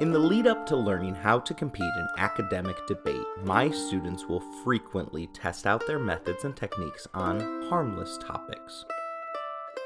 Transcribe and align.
In 0.00 0.12
the 0.12 0.18
lead 0.18 0.46
up 0.46 0.64
to 0.64 0.76
learning 0.76 1.14
how 1.14 1.40
to 1.40 1.52
compete 1.52 1.92
in 1.94 2.08
academic 2.16 2.86
debate, 2.86 3.20
my 3.44 3.70
students 3.70 4.24
will 4.24 4.40
frequently 4.64 5.26
test 5.34 5.66
out 5.66 5.86
their 5.86 5.98
methods 5.98 6.44
and 6.44 6.56
techniques 6.56 7.06
on 7.12 7.68
harmless 7.68 8.16
topics. 8.16 8.86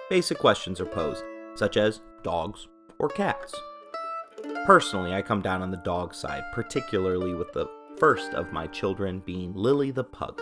Basic 0.08 0.38
questions 0.38 0.80
are 0.80 0.86
posed, 0.86 1.24
such 1.56 1.76
as 1.76 2.00
dogs 2.22 2.68
or 3.00 3.08
cats. 3.08 3.52
Personally, 4.66 5.12
I 5.12 5.20
come 5.20 5.42
down 5.42 5.62
on 5.62 5.72
the 5.72 5.78
dog 5.78 6.14
side, 6.14 6.44
particularly 6.52 7.34
with 7.34 7.52
the 7.52 7.68
first 7.98 8.34
of 8.34 8.52
my 8.52 8.68
children 8.68 9.18
being 9.18 9.52
Lily 9.52 9.90
the 9.90 10.04
Pug. 10.04 10.40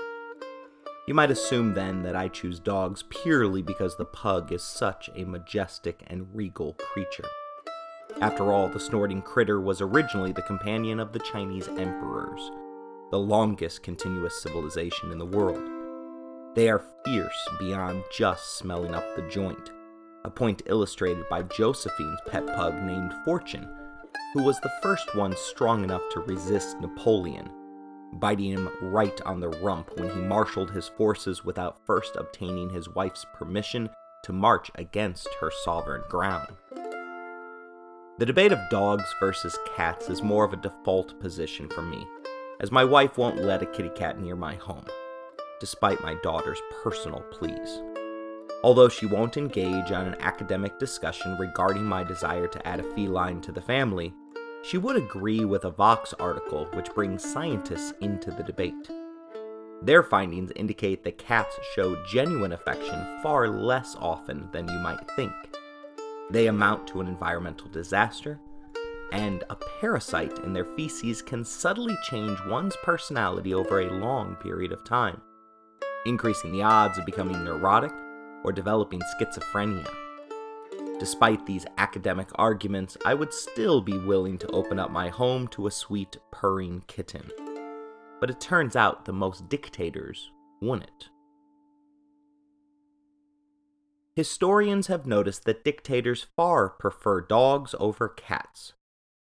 You 1.09 1.15
might 1.15 1.31
assume 1.31 1.73
then 1.73 2.03
that 2.03 2.15
I 2.15 2.29
choose 2.29 2.61
dogs 2.61 3.05
purely 3.09 3.63
because 3.63 3.97
the 3.97 4.05
pug 4.05 4.53
is 4.53 4.63
such 4.63 5.09
a 5.17 5.25
majestic 5.25 6.03
and 6.09 6.27
regal 6.35 6.75
creature. 6.75 7.25
After 8.23 8.53
all, 8.53 8.69
the 8.69 8.79
snorting 8.79 9.21
critter 9.21 9.61
was 9.61 9.81
originally 9.81 10.31
the 10.31 10.43
companion 10.43 11.01
of 11.01 11.13
the 11.13 11.19
Chinese 11.19 11.67
emperors, 11.67 12.53
the 13.11 13.19
longest 13.19 13.83
continuous 13.83 14.41
civilization 14.41 15.11
in 15.11 15.19
the 15.19 15.27
world. 15.27 15.61
They 16.55 16.71
are 16.71 16.85
fierce 17.05 17.49
beyond 17.59 18.05
just 18.17 18.59
smelling 18.59 18.95
up 18.95 19.17
the 19.17 19.23
joint, 19.23 19.73
a 20.25 20.31
point 20.31 20.63
illustrated 20.67 21.29
by 21.29 21.43
Josephine's 21.43 22.21
pet 22.29 22.47
pug 22.47 22.81
named 22.85 23.13
Fortune, 23.25 23.69
who 24.35 24.45
was 24.45 24.61
the 24.61 24.73
first 24.85 25.17
one 25.17 25.35
strong 25.37 25.83
enough 25.83 26.03
to 26.13 26.21
resist 26.21 26.81
Napoleon, 26.81 27.51
biting 28.21 28.53
him 28.53 28.71
right 28.83 29.21
on 29.23 29.41
the 29.41 29.49
rump 29.49 29.99
when 29.99 30.15
he 30.15 30.21
marshaled 30.21 30.71
his 30.71 30.87
forces 30.87 31.45
without 31.45 31.85
first 31.85 32.15
obtaining 32.15 32.71
his 32.71 32.89
wife's 32.89 33.27
permission 33.35 33.91
to 34.23 34.33
march 34.33 34.71
against 34.77 35.27
her 35.41 35.51
sovereign 35.65 36.05
ground. 36.09 36.53
The 38.19 38.27
debate 38.27 38.53
of 38.53 38.69
dogs 38.69 39.15
versus 39.19 39.59
cats 39.75 40.11
is 40.11 40.23
more 40.23 40.45
of 40.45 40.53
a 40.53 40.59
default 40.59 41.19
position 41.19 41.69
for 41.71 41.81
me, 41.81 42.07
as 42.61 42.71
my 42.71 42.85
wife 42.85 43.17
won't 43.17 43.43
let 43.43 43.63
a 43.63 43.67
kitty 43.67 43.89
cat 43.89 44.21
near 44.21 44.37
my 44.37 44.55
home, 44.55 44.85
despite 45.61 46.03
my 46.03 46.15
daughter's 46.23 46.61
personal 46.83 47.21
pleas. 47.31 47.81
Although 48.63 48.91
she 48.91 49.07
won't 49.07 49.39
engage 49.39 49.91
on 49.93 50.07
an 50.07 50.21
academic 50.21 50.79
discussion 50.79 51.39
regarding 51.39 51.85
my 51.85 52.05
desire 52.05 52.47
to 52.49 52.69
add 52.69 52.81
a 52.81 52.95
feline 52.95 53.41
to 53.41 53.51
the 53.51 53.63
family, 53.63 54.13
she 54.63 54.77
would 54.77 54.97
agree 54.97 55.47
with 55.47 55.65
a 55.65 55.71
Vox 55.71 56.13
article 56.21 56.69
which 56.75 56.95
brings 56.95 57.25
scientists 57.25 57.95
into 58.03 58.31
the 58.31 58.43
debate. 58.43 58.91
Their 59.81 60.03
findings 60.03 60.53
indicate 60.55 61.03
that 61.05 61.17
cats 61.17 61.57
show 61.75 61.97
genuine 62.05 62.53
affection 62.53 63.21
far 63.23 63.49
less 63.49 63.97
often 63.99 64.49
than 64.53 64.69
you 64.69 64.79
might 64.81 65.11
think. 65.17 65.33
They 66.31 66.47
amount 66.47 66.87
to 66.89 67.01
an 67.01 67.09
environmental 67.09 67.69
disaster, 67.69 68.41
and 69.13 69.45
a 69.51 69.57
parasite 69.81 70.39
in 70.39 70.53
their 70.53 70.65
feces 70.77 71.21
can 71.21 71.45
subtly 71.45 71.97
change 72.05 72.39
one's 72.47 72.77
personality 72.83 73.53
over 73.53 73.81
a 73.81 73.93
long 73.93 74.37
period 74.37 74.73
of 74.73 74.85
time, 74.85 75.21
increasing 76.07 76.53
the 76.53 76.63
odds 76.63 76.99
of 76.99 77.05
becoming 77.05 77.45
neurotic 77.45 77.93
or 78.45 78.53
developing 78.53 79.01
schizophrenia. 79.01 79.89
Despite 80.99 81.45
these 81.45 81.67
academic 81.79 82.29
arguments, 82.37 82.97
I 83.05 83.15
would 83.15 83.35
still 83.35 83.81
be 83.81 83.99
willing 83.99 84.39
to 84.39 84.51
open 84.53 84.79
up 84.79 84.91
my 84.91 85.09
home 85.09 85.49
to 85.49 85.67
a 85.67 85.71
sweet, 85.71 86.17
purring 86.31 86.85
kitten. 86.87 87.31
But 88.21 88.31
it 88.31 88.41
turns 88.41 88.77
out 88.77 89.05
the 89.05 89.13
most 89.13 89.49
dictators 89.49 90.31
wouldn't. 90.61 91.11
Historians 94.15 94.89
have 94.89 95.07
noticed 95.07 95.45
that 95.45 95.65
dictators 95.65 96.27
far 96.37 96.69
prefer 96.69 97.23
dogs 97.23 97.75
over 97.81 98.11
cats, 98.11 98.75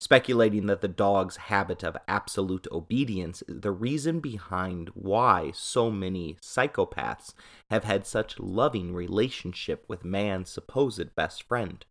speculating 0.00 0.66
that 0.66 0.80
the 0.80 0.88
dog's 0.88 1.36
habit 1.36 1.84
of 1.84 1.98
absolute 2.08 2.66
obedience 2.72 3.42
is 3.46 3.60
the 3.60 3.72
reason 3.72 4.20
behind 4.20 4.88
why 4.94 5.50
so 5.54 5.90
many 5.90 6.38
psychopaths 6.40 7.34
have 7.69 7.84
had 7.84 8.06
such 8.06 8.40
loving 8.40 8.94
relationship 8.94 9.84
with 9.86 10.02
man's 10.02 10.48
supposed 10.48 11.14
best 11.14 11.42
friend. 11.42 11.84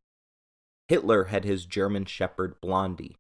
Hitler 0.88 1.26
had 1.26 1.46
his 1.46 1.68
German 1.68 2.06
shepherd 2.06 2.60
Blondi. 2.60 3.18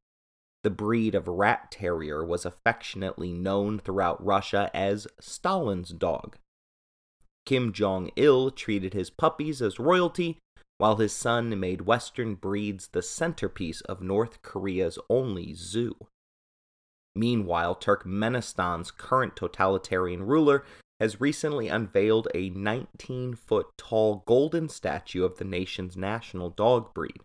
The 0.64 0.72
breed 0.72 1.14
of 1.14 1.28
rat 1.28 1.70
terrier 1.70 2.26
was 2.26 2.44
affectionately 2.44 3.32
known 3.32 3.78
throughout 3.78 4.26
Russia 4.26 4.72
as 4.74 5.08
Stalin's 5.20 5.90
dog. 5.92 6.38
Kim 7.50 7.74
Jong 7.74 8.12
il 8.16 8.52
treated 8.52 8.94
his 8.94 9.10
puppies 9.10 9.60
as 9.60 9.80
royalty, 9.80 10.38
while 10.78 10.98
his 10.98 11.12
son 11.12 11.60
made 11.60 11.82
Western 11.82 12.36
breeds 12.36 12.90
the 12.90 13.02
centerpiece 13.02 13.82
of 13.82 14.04
North 14.04 14.44
Korea's 14.44 15.00
only 15.10 15.56
zoo. 15.56 15.96
Meanwhile, 17.16 17.74
Turkmenistan's 17.78 18.92
current 18.92 19.36
totalitarian 19.36 20.28
ruler 20.28 20.64
has 21.00 21.20
recently 21.20 21.70
unveiled 21.70 22.28
a 22.36 22.52
19 22.52 23.34
foot 23.34 23.66
tall 23.78 24.22
golden 24.28 24.70
statue 24.70 25.26
of 25.26 25.40
the 25.40 25.44
nation's 25.44 25.98
national 25.98 26.52
dog 26.52 26.94
breed. 26.94 27.18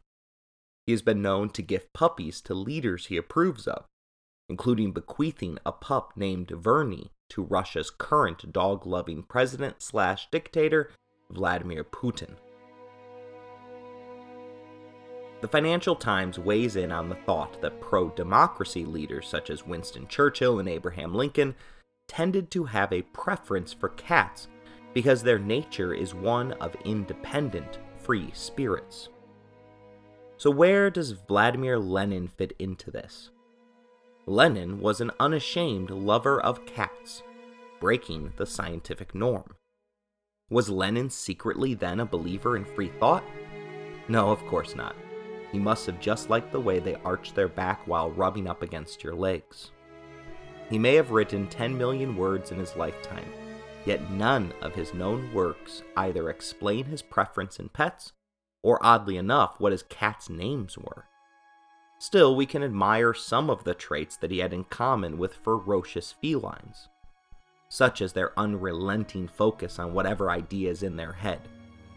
He 0.87 0.93
has 0.93 1.03
been 1.03 1.21
known 1.21 1.51
to 1.51 1.61
gift 1.61 1.93
puppies 1.93 2.41
to 2.41 2.55
leaders 2.55 3.09
he 3.09 3.19
approves 3.19 3.69
of, 3.69 3.85
including 4.49 4.93
bequeathing 4.93 5.59
a 5.65 5.73
pup 5.73 6.13
named 6.17 6.49
Verny 6.49 7.11
to 7.31 7.43
Russia's 7.43 7.91
current 7.91 8.53
dog 8.53 8.87
loving 8.87 9.23
president 9.23 9.83
slash 9.83 10.29
dictator, 10.31 10.91
Vladimir 11.31 11.85
Putin. 11.85 12.37
The 15.41 15.49
Financial 15.49 15.95
Times 15.95 16.39
weighs 16.39 16.77
in 16.77 16.91
on 16.91 17.09
the 17.09 17.17
thought 17.27 17.61
that 17.61 17.81
pro 17.81 18.09
democracy 18.11 18.85
leaders 18.85 19.29
such 19.29 19.51
as 19.51 19.67
Winston 19.67 20.07
Churchill 20.09 20.59
and 20.59 20.69
Abraham 20.69 21.15
Lincoln 21.15 21.55
tended 22.09 22.51
to 22.51 22.65
have 22.65 22.93
a 22.93 23.03
preference 23.03 23.73
for 23.73 23.91
cats 23.91 24.49
because 24.95 25.23
their 25.23 25.39
nature 25.39 25.93
is 25.93 26.15
one 26.15 26.53
of 26.53 26.75
independent, 26.85 27.79
free 27.99 28.31
spirits. 28.33 29.09
So, 30.37 30.51
where 30.51 30.91
does 30.91 31.13
Vladimir 31.13 31.79
Lenin 31.79 32.29
fit 32.29 32.55
into 32.59 32.91
this? 32.91 33.31
Lenin 34.27 34.81
was 34.81 35.03
an 35.03 35.11
unashamed 35.21 35.91
lover 35.91 36.41
of 36.41 36.65
cats, 36.65 37.23
breaking 37.79 38.33
the 38.37 38.47
scientific 38.47 39.15
norm. 39.15 39.57
Was 40.49 40.71
Lenin 40.71 41.11
secretly 41.11 41.75
then 41.75 42.01
a 42.01 42.07
believer 42.07 42.57
in 42.57 42.65
free 42.65 42.89
thought? 42.89 43.25
No, 44.09 44.31
of 44.31 44.45
course 44.47 44.75
not. 44.75 44.97
He 45.53 45.59
must 45.59 45.85
have 45.87 46.01
just 46.01 46.31
liked 46.31 46.53
the 46.53 46.61
way 46.61 46.79
they 46.79 46.95
arched 47.05 47.35
their 47.35 47.49
back 47.49 47.87
while 47.87 48.11
rubbing 48.11 48.49
up 48.49 48.63
against 48.63 49.05
your 49.05 49.15
legs. 49.15 49.73
He 50.71 50.79
may 50.79 50.95
have 50.95 51.11
written 51.11 51.47
10 51.47 51.77
million 51.77 52.17
words 52.17 52.51
in 52.51 52.59
his 52.59 52.77
lifetime, 52.77 53.31
yet 53.85 54.11
none 54.11 54.55
of 54.63 54.75
his 54.75 54.95
known 54.95 55.35
works 55.35 55.83
either 55.99 56.31
explain 56.31 56.87
his 56.87 57.03
preference 57.03 57.59
in 57.59 57.69
pets, 57.69 58.13
or 58.63 58.79
oddly 58.85 59.19
enough, 59.19 59.61
what 59.61 59.73
his 59.73 59.83
cats' 59.83 60.31
names 60.31 60.79
were. 60.79 61.05
Still, 62.05 62.37
we 62.37 62.45
can 62.45 62.63
admire 62.63 63.15
some 63.15 63.49
of 63.49 63.65
the 63.65 63.73
traits 63.73 64.19
that 64.19 64.31
he 64.31 64.41
had 64.41 64.53
in 64.53 64.65
common 64.65 65.17
with 65.17 65.37
ferocious 65.37 66.13
felines, 66.13 66.91
such 67.71 68.03
as 68.03 68.13
their 68.13 68.39
unrelenting 68.39 69.27
focus 69.27 69.79
on 69.79 69.95
whatever 69.95 70.31
idea 70.31 70.71
is 70.71 70.83
in 70.83 70.97
their 70.97 71.15
head. 71.15 71.41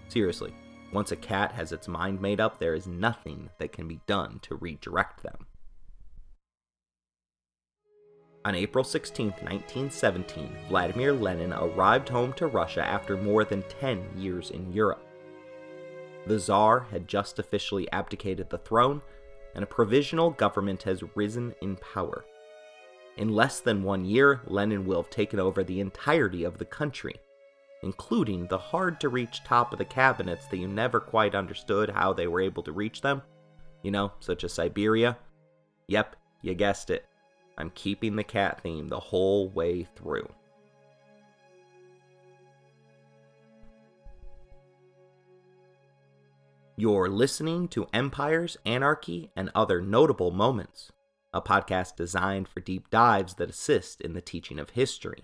Seriously, 0.07 0.55
once 0.93 1.11
a 1.11 1.17
cat 1.17 1.51
has 1.51 1.73
its 1.73 1.89
mind 1.89 2.21
made 2.21 2.39
up, 2.39 2.57
there 2.57 2.73
is 2.73 2.87
nothing 2.87 3.49
that 3.57 3.73
can 3.73 3.85
be 3.85 3.99
done 4.07 4.39
to 4.43 4.55
redirect 4.55 5.23
them. 5.23 5.45
On 8.45 8.55
April 8.55 8.85
16, 8.85 9.25
1917, 9.27 10.57
Vladimir 10.69 11.11
Lenin 11.11 11.51
arrived 11.51 12.07
home 12.07 12.31
to 12.37 12.47
Russia 12.47 12.81
after 12.81 13.17
more 13.17 13.43
than 13.43 13.61
10 13.63 14.11
years 14.15 14.51
in 14.51 14.71
Europe. 14.71 15.03
The 16.27 16.39
Tsar 16.39 16.87
had 16.91 17.09
just 17.09 17.39
officially 17.39 17.91
abdicated 17.91 18.49
the 18.49 18.57
throne, 18.57 19.01
and 19.57 19.63
a 19.63 19.67
provisional 19.67 20.29
government 20.29 20.83
has 20.83 21.03
risen 21.15 21.53
in 21.61 21.75
power. 21.77 22.23
In 23.17 23.29
less 23.29 23.59
than 23.59 23.81
one 23.81 24.05
year, 24.05 24.39
Lenin 24.45 24.85
will 24.85 25.01
have 25.01 25.09
taken 25.09 25.39
over 25.39 25.63
the 25.63 25.79
entirety 25.79 26.43
of 26.43 26.59
the 26.59 26.65
country, 26.65 27.15
including 27.81 28.45
the 28.45 28.57
hard 28.57 29.01
to 29.01 29.09
reach 29.09 29.43
top 29.43 29.73
of 29.73 29.79
the 29.79 29.85
cabinets 29.85 30.45
that 30.45 30.57
you 30.57 30.67
never 30.67 30.99
quite 30.99 31.33
understood 31.33 31.89
how 31.89 32.13
they 32.13 32.27
were 32.27 32.39
able 32.39 32.61
to 32.61 32.71
reach 32.71 33.01
them. 33.01 33.23
You 33.81 33.89
know, 33.89 34.11
such 34.19 34.43
as 34.43 34.53
Siberia. 34.53 35.17
Yep, 35.87 36.15
you 36.43 36.53
guessed 36.53 36.91
it. 36.91 37.05
I'm 37.57 37.71
keeping 37.71 38.15
the 38.15 38.23
cat 38.23 38.61
theme 38.61 38.87
the 38.87 38.99
whole 38.99 39.49
way 39.49 39.87
through. 39.95 40.29
You're 46.79 47.09
listening 47.09 47.69
to 47.69 47.87
Empires, 47.91 48.55
Anarchy, 48.63 49.31
and 49.35 49.49
Other 49.55 49.81
Notable 49.81 50.29
Moments, 50.29 50.91
a 51.33 51.41
podcast 51.41 51.95
designed 51.95 52.47
for 52.47 52.59
deep 52.59 52.91
dives 52.91 53.33
that 53.35 53.49
assist 53.49 53.99
in 53.99 54.13
the 54.13 54.21
teaching 54.21 54.59
of 54.59 54.69
history. 54.69 55.23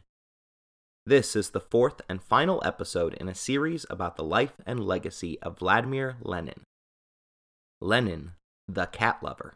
This 1.05 1.35
is 1.35 1.51
the 1.51 1.59
fourth 1.59 2.01
and 2.09 2.23
final 2.23 2.59
episode 2.65 3.13
in 3.13 3.29
a 3.29 3.35
series 3.35 3.85
about 3.91 4.15
the 4.15 4.23
life 4.23 4.53
and 4.65 4.83
legacy 4.83 5.39
of 5.43 5.59
Vladimir 5.59 6.17
Lenin. 6.23 6.63
Lenin, 7.79 8.31
the 8.67 8.87
cat 8.87 9.21
lover. 9.21 9.53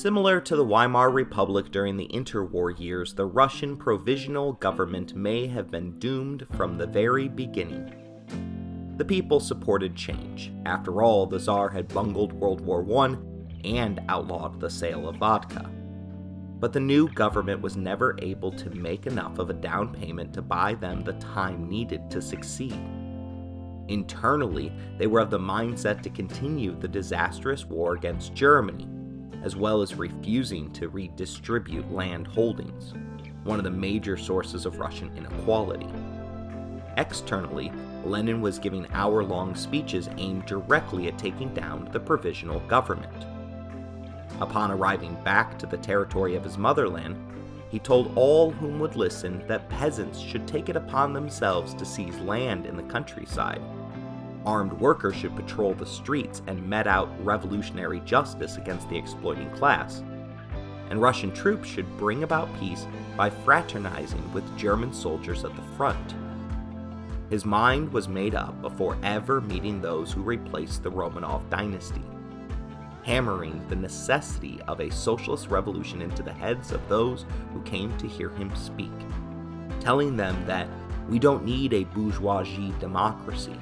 Similar 0.00 0.40
to 0.42 0.54
the 0.54 0.64
Weimar 0.64 1.10
Republic 1.10 1.72
during 1.72 1.96
the 1.96 2.06
interwar 2.14 2.78
years, 2.78 3.14
the 3.14 3.26
Russian 3.26 3.76
provisional 3.76 4.52
government 4.52 5.16
may 5.16 5.48
have 5.48 5.72
been 5.72 5.98
doomed 5.98 6.46
from 6.54 6.78
the 6.78 6.86
very 6.86 7.26
beginning. 7.26 8.94
The 8.96 9.04
people 9.04 9.40
supported 9.40 9.96
change. 9.96 10.52
After 10.66 11.02
all, 11.02 11.26
the 11.26 11.40
Tsar 11.40 11.70
had 11.70 11.88
bungled 11.88 12.32
World 12.32 12.60
War 12.60 12.86
I 12.96 13.16
and 13.64 14.00
outlawed 14.08 14.60
the 14.60 14.70
sale 14.70 15.08
of 15.08 15.16
vodka. 15.16 15.68
But 16.60 16.72
the 16.72 16.78
new 16.78 17.08
government 17.08 17.60
was 17.60 17.76
never 17.76 18.16
able 18.22 18.52
to 18.52 18.70
make 18.70 19.08
enough 19.08 19.40
of 19.40 19.50
a 19.50 19.54
down 19.54 19.92
payment 19.92 20.32
to 20.34 20.42
buy 20.42 20.74
them 20.74 21.02
the 21.02 21.14
time 21.14 21.68
needed 21.68 22.08
to 22.12 22.22
succeed. 22.22 22.80
Internally, 23.88 24.72
they 24.96 25.08
were 25.08 25.18
of 25.18 25.30
the 25.30 25.40
mindset 25.40 26.02
to 26.02 26.10
continue 26.10 26.78
the 26.78 26.86
disastrous 26.86 27.64
war 27.64 27.94
against 27.94 28.32
Germany 28.32 28.86
as 29.42 29.56
well 29.56 29.82
as 29.82 29.94
refusing 29.94 30.72
to 30.72 30.88
redistribute 30.88 31.90
land 31.92 32.26
holdings, 32.26 32.94
one 33.44 33.58
of 33.58 33.64
the 33.64 33.70
major 33.70 34.16
sources 34.16 34.66
of 34.66 34.78
Russian 34.78 35.10
inequality. 35.16 35.88
Externally, 36.96 37.72
Lenin 38.04 38.40
was 38.40 38.58
giving 38.58 38.86
hour 38.92 39.22
long 39.22 39.54
speeches 39.54 40.08
aimed 40.16 40.46
directly 40.46 41.08
at 41.08 41.18
taking 41.18 41.52
down 41.54 41.88
the 41.92 42.00
provisional 42.00 42.60
government. 42.60 43.26
Upon 44.40 44.70
arriving 44.70 45.16
back 45.24 45.58
to 45.58 45.66
the 45.66 45.78
territory 45.78 46.34
of 46.34 46.44
his 46.44 46.58
motherland, 46.58 47.16
he 47.70 47.78
told 47.78 48.12
all 48.16 48.50
whom 48.50 48.80
would 48.80 48.96
listen 48.96 49.46
that 49.46 49.68
peasants 49.68 50.18
should 50.18 50.46
take 50.46 50.68
it 50.68 50.76
upon 50.76 51.12
themselves 51.12 51.74
to 51.74 51.84
seize 51.84 52.18
land 52.20 52.66
in 52.66 52.76
the 52.76 52.82
countryside 52.84 53.62
armed 54.48 54.72
workers 54.72 55.14
should 55.14 55.36
patrol 55.36 55.74
the 55.74 55.84
streets 55.84 56.40
and 56.46 56.66
met 56.66 56.86
out 56.86 57.10
revolutionary 57.22 58.00
justice 58.00 58.56
against 58.56 58.88
the 58.88 58.96
exploiting 58.96 59.50
class. 59.50 60.02
And 60.88 61.02
Russian 61.02 61.30
troops 61.32 61.68
should 61.68 61.98
bring 61.98 62.22
about 62.22 62.48
peace 62.58 62.86
by 63.14 63.28
fraternizing 63.28 64.32
with 64.32 64.56
German 64.56 64.94
soldiers 64.94 65.44
at 65.44 65.54
the 65.54 65.76
front. 65.76 66.14
His 67.28 67.44
mind 67.44 67.92
was 67.92 68.08
made 68.08 68.34
up 68.34 68.62
before 68.62 68.96
ever 69.02 69.42
meeting 69.42 69.82
those 69.82 70.12
who 70.12 70.22
replaced 70.22 70.82
the 70.82 70.90
Romanov 70.90 71.42
dynasty, 71.50 72.04
hammering 73.02 73.62
the 73.68 73.76
necessity 73.76 74.62
of 74.66 74.80
a 74.80 74.90
socialist 74.90 75.48
revolution 75.48 76.00
into 76.00 76.22
the 76.22 76.32
heads 76.32 76.72
of 76.72 76.88
those 76.88 77.26
who 77.52 77.60
came 77.64 77.94
to 77.98 78.08
hear 78.08 78.30
him 78.30 78.56
speak, 78.56 78.98
telling 79.78 80.16
them 80.16 80.42
that 80.46 80.68
we 81.06 81.18
don't 81.18 81.44
need 81.44 81.74
a 81.74 81.84
bourgeoisie 81.84 82.72
democracy. 82.80 83.60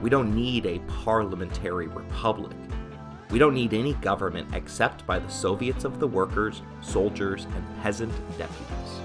We 0.00 0.10
don't 0.10 0.34
need 0.34 0.64
a 0.64 0.78
parliamentary 1.02 1.88
republic. 1.88 2.56
We 3.30 3.38
don't 3.38 3.54
need 3.54 3.74
any 3.74 3.94
government 3.94 4.54
except 4.54 5.06
by 5.06 5.18
the 5.18 5.28
Soviets 5.28 5.84
of 5.84 5.98
the 5.98 6.06
workers, 6.06 6.62
soldiers, 6.80 7.46
and 7.46 7.82
peasant 7.82 8.12
deputies. 8.38 9.00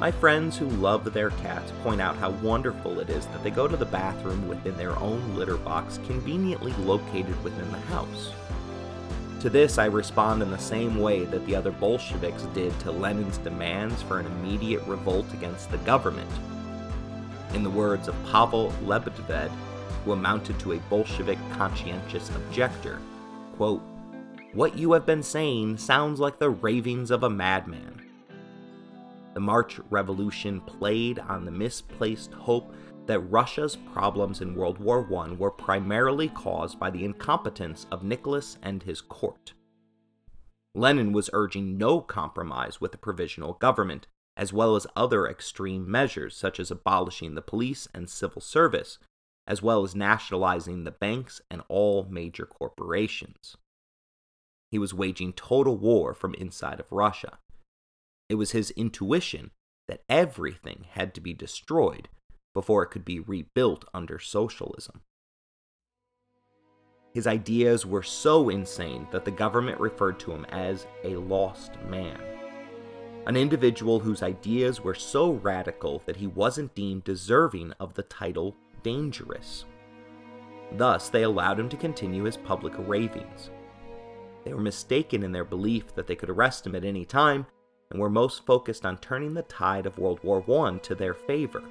My 0.00 0.10
friends 0.10 0.56
who 0.56 0.68
love 0.68 1.12
their 1.12 1.30
cats 1.30 1.72
point 1.82 2.00
out 2.00 2.16
how 2.16 2.30
wonderful 2.30 3.00
it 3.00 3.10
is 3.10 3.26
that 3.26 3.42
they 3.42 3.50
go 3.50 3.66
to 3.66 3.76
the 3.76 3.84
bathroom 3.84 4.48
within 4.48 4.76
their 4.76 4.96
own 4.98 5.36
litter 5.36 5.56
box 5.56 5.98
conveniently 6.06 6.72
located 6.84 7.42
within 7.42 7.70
the 7.72 7.80
house. 7.80 8.32
To 9.40 9.48
this, 9.48 9.78
I 9.78 9.84
respond 9.84 10.42
in 10.42 10.50
the 10.50 10.58
same 10.58 10.98
way 10.98 11.24
that 11.26 11.46
the 11.46 11.54
other 11.54 11.70
Bolsheviks 11.70 12.42
did 12.54 12.76
to 12.80 12.90
Lenin's 12.90 13.38
demands 13.38 14.02
for 14.02 14.18
an 14.18 14.26
immediate 14.26 14.84
revolt 14.84 15.32
against 15.32 15.70
the 15.70 15.78
government. 15.78 16.30
In 17.54 17.62
the 17.62 17.70
words 17.70 18.08
of 18.08 18.16
Pavel 18.32 18.72
Lebedev, 18.84 19.50
who 20.04 20.12
amounted 20.12 20.58
to 20.58 20.72
a 20.72 20.80
Bolshevik 20.90 21.38
conscientious 21.52 22.28
objector, 22.30 22.98
quote, 23.56 23.80
What 24.54 24.76
you 24.76 24.92
have 24.92 25.06
been 25.06 25.22
saying 25.22 25.76
sounds 25.76 26.18
like 26.18 26.40
the 26.40 26.50
ravings 26.50 27.12
of 27.12 27.22
a 27.22 27.30
madman. 27.30 28.02
The 29.34 29.40
March 29.40 29.78
Revolution 29.88 30.60
played 30.62 31.20
on 31.20 31.44
the 31.44 31.52
misplaced 31.52 32.32
hope 32.32 32.74
that 33.08 33.20
Russia's 33.20 33.74
problems 33.74 34.42
in 34.42 34.54
World 34.54 34.78
War 34.78 35.00
I 35.16 35.32
were 35.32 35.50
primarily 35.50 36.28
caused 36.28 36.78
by 36.78 36.90
the 36.90 37.06
incompetence 37.06 37.86
of 37.90 38.04
Nicholas 38.04 38.58
and 38.62 38.82
his 38.82 39.00
court. 39.00 39.54
Lenin 40.74 41.12
was 41.12 41.30
urging 41.32 41.78
no 41.78 42.02
compromise 42.02 42.82
with 42.82 42.92
the 42.92 42.98
provisional 42.98 43.54
government, 43.54 44.06
as 44.36 44.52
well 44.52 44.76
as 44.76 44.86
other 44.94 45.26
extreme 45.26 45.90
measures 45.90 46.36
such 46.36 46.60
as 46.60 46.70
abolishing 46.70 47.34
the 47.34 47.40
police 47.40 47.88
and 47.94 48.10
civil 48.10 48.42
service, 48.42 48.98
as 49.46 49.62
well 49.62 49.82
as 49.82 49.96
nationalizing 49.96 50.84
the 50.84 50.90
banks 50.90 51.40
and 51.50 51.62
all 51.68 52.06
major 52.10 52.44
corporations. 52.44 53.56
He 54.70 54.78
was 54.78 54.92
waging 54.92 55.32
total 55.32 55.78
war 55.78 56.12
from 56.12 56.34
inside 56.34 56.78
of 56.78 56.92
Russia. 56.92 57.38
It 58.28 58.34
was 58.34 58.50
his 58.50 58.70
intuition 58.72 59.52
that 59.88 60.04
everything 60.10 60.84
had 60.90 61.14
to 61.14 61.22
be 61.22 61.32
destroyed 61.32 62.10
before 62.58 62.82
it 62.82 62.90
could 62.90 63.04
be 63.04 63.20
rebuilt 63.20 63.84
under 63.94 64.18
socialism. 64.18 65.00
His 67.14 67.24
ideas 67.24 67.86
were 67.86 68.02
so 68.02 68.48
insane 68.48 69.06
that 69.12 69.24
the 69.24 69.30
government 69.30 69.78
referred 69.78 70.18
to 70.18 70.32
him 70.32 70.44
as 70.46 70.84
a 71.04 71.10
lost 71.10 71.80
man. 71.88 72.20
An 73.28 73.36
individual 73.36 74.00
whose 74.00 74.24
ideas 74.24 74.80
were 74.80 74.96
so 74.96 75.34
radical 75.34 76.02
that 76.04 76.16
he 76.16 76.26
wasn't 76.26 76.74
deemed 76.74 77.04
deserving 77.04 77.74
of 77.78 77.94
the 77.94 78.02
title 78.02 78.56
dangerous. 78.82 79.64
Thus, 80.72 81.10
they 81.10 81.22
allowed 81.22 81.60
him 81.60 81.68
to 81.68 81.76
continue 81.76 82.24
his 82.24 82.36
public 82.36 82.72
ravings. 82.76 83.50
They 84.44 84.52
were 84.52 84.60
mistaken 84.60 85.22
in 85.22 85.30
their 85.30 85.44
belief 85.44 85.94
that 85.94 86.08
they 86.08 86.16
could 86.16 86.28
arrest 86.28 86.66
him 86.66 86.74
at 86.74 86.84
any 86.84 87.04
time 87.04 87.46
and 87.92 88.00
were 88.00 88.10
most 88.10 88.44
focused 88.44 88.84
on 88.84 88.98
turning 88.98 89.34
the 89.34 89.42
tide 89.42 89.86
of 89.86 89.96
World 89.96 90.18
War 90.24 90.42
I 90.66 90.78
to 90.78 90.96
their 90.96 91.14
favor. 91.14 91.62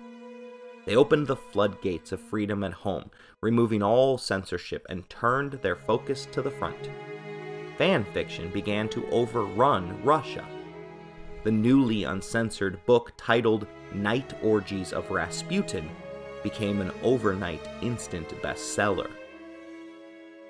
They 0.88 0.96
opened 0.96 1.28
the 1.28 1.36
floodgates 1.36 2.14
of 2.14 2.22
freedom 2.22 2.64
at 2.64 2.72
home, 2.72 3.12
removing 3.42 3.84
all 3.84 4.18
censorship, 4.18 4.86
and 4.88 5.08
turned 5.10 5.52
their 5.62 5.76
focus 5.76 6.26
to 6.32 6.42
the 6.42 6.50
front. 6.50 6.90
Fan 7.78 8.06
fiction 8.14 8.50
began 8.52 8.88
to 8.90 9.06
overrun 9.10 10.02
Russia. 10.02 10.46
The 11.44 11.52
newly 11.52 12.06
uncensored 12.06 12.80
book 12.86 13.12
titled 13.18 13.68
Night 13.94 14.34
Orgies 14.42 14.94
of 14.94 15.12
Rasputin 15.12 15.90
became 16.42 16.80
an 16.80 16.94
overnight 17.04 17.68
instant 17.82 18.30
bestseller. 18.42 19.12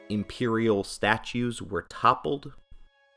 Imperial 0.09 0.83
statues 0.83 1.63
were 1.63 1.87
toppled, 1.89 2.53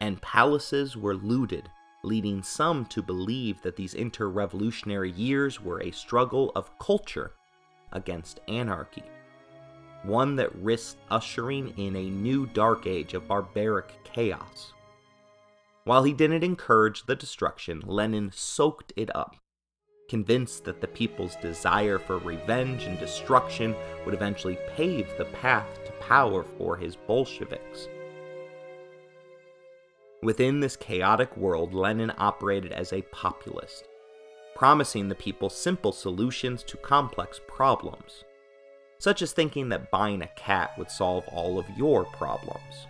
and 0.00 0.22
palaces 0.22 0.96
were 0.96 1.16
looted 1.16 1.68
leading 2.02 2.42
some 2.42 2.84
to 2.86 3.02
believe 3.02 3.60
that 3.62 3.76
these 3.76 3.94
inter-revolutionary 3.94 5.12
years 5.12 5.60
were 5.60 5.82
a 5.82 5.90
struggle 5.90 6.50
of 6.54 6.78
culture 6.78 7.32
against 7.92 8.40
anarchy, 8.48 9.04
one 10.02 10.36
that 10.36 10.54
risked 10.56 10.98
ushering 11.10 11.76
in 11.76 11.96
a 11.96 12.10
new 12.10 12.46
dark 12.46 12.86
age 12.86 13.14
of 13.14 13.28
barbaric 13.28 13.98
chaos. 14.04 14.72
While 15.84 16.04
he 16.04 16.12
didn't 16.12 16.44
encourage 16.44 17.04
the 17.04 17.16
destruction, 17.16 17.82
Lenin 17.84 18.30
soaked 18.32 18.92
it 18.96 19.14
up, 19.14 19.36
convinced 20.08 20.64
that 20.64 20.80
the 20.80 20.88
people's 20.88 21.36
desire 21.36 21.98
for 21.98 22.18
revenge 22.18 22.84
and 22.84 22.98
destruction 22.98 23.74
would 24.04 24.14
eventually 24.14 24.58
pave 24.74 25.08
the 25.18 25.24
path 25.26 25.84
to 25.84 25.92
power 25.92 26.44
for 26.58 26.76
his 26.76 26.96
Bolsheviks. 26.96 27.88
Within 30.22 30.60
this 30.60 30.76
chaotic 30.76 31.34
world, 31.36 31.72
Lenin 31.72 32.12
operated 32.18 32.72
as 32.72 32.92
a 32.92 33.00
populist, 33.02 33.88
promising 34.54 35.08
the 35.08 35.14
people 35.14 35.48
simple 35.48 35.92
solutions 35.92 36.62
to 36.64 36.76
complex 36.76 37.40
problems, 37.48 38.24
such 38.98 39.22
as 39.22 39.32
thinking 39.32 39.70
that 39.70 39.90
buying 39.90 40.20
a 40.20 40.28
cat 40.28 40.72
would 40.76 40.90
solve 40.90 41.24
all 41.28 41.58
of 41.58 41.64
your 41.74 42.04
problems. 42.04 42.86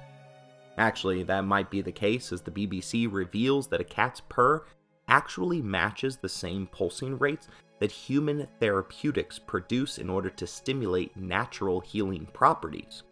Actually, 0.77 1.23
that 1.23 1.45
might 1.45 1.71
be 1.71 1.81
the 1.81 1.93
case 1.93 2.33
as 2.33 2.41
the 2.41 2.51
BBC 2.51 3.07
reveals 3.11 3.69
that 3.69 3.81
a 3.81 3.85
cat's 3.85 4.21
purr 4.29 4.65
actually 5.07 5.63
matches 5.63 6.17
the 6.17 6.29
same 6.29 6.67
pulsing 6.67 7.17
rates 7.19 7.47
that 7.79 7.93
human 7.93 8.49
therapeutics 8.59 9.39
produce 9.39 9.99
in 9.99 10.11
order 10.11 10.31
to 10.31 10.49
stimulate 10.49 11.17
natural 11.17 11.79
healing 11.81 12.27
properties, 12.33 13.05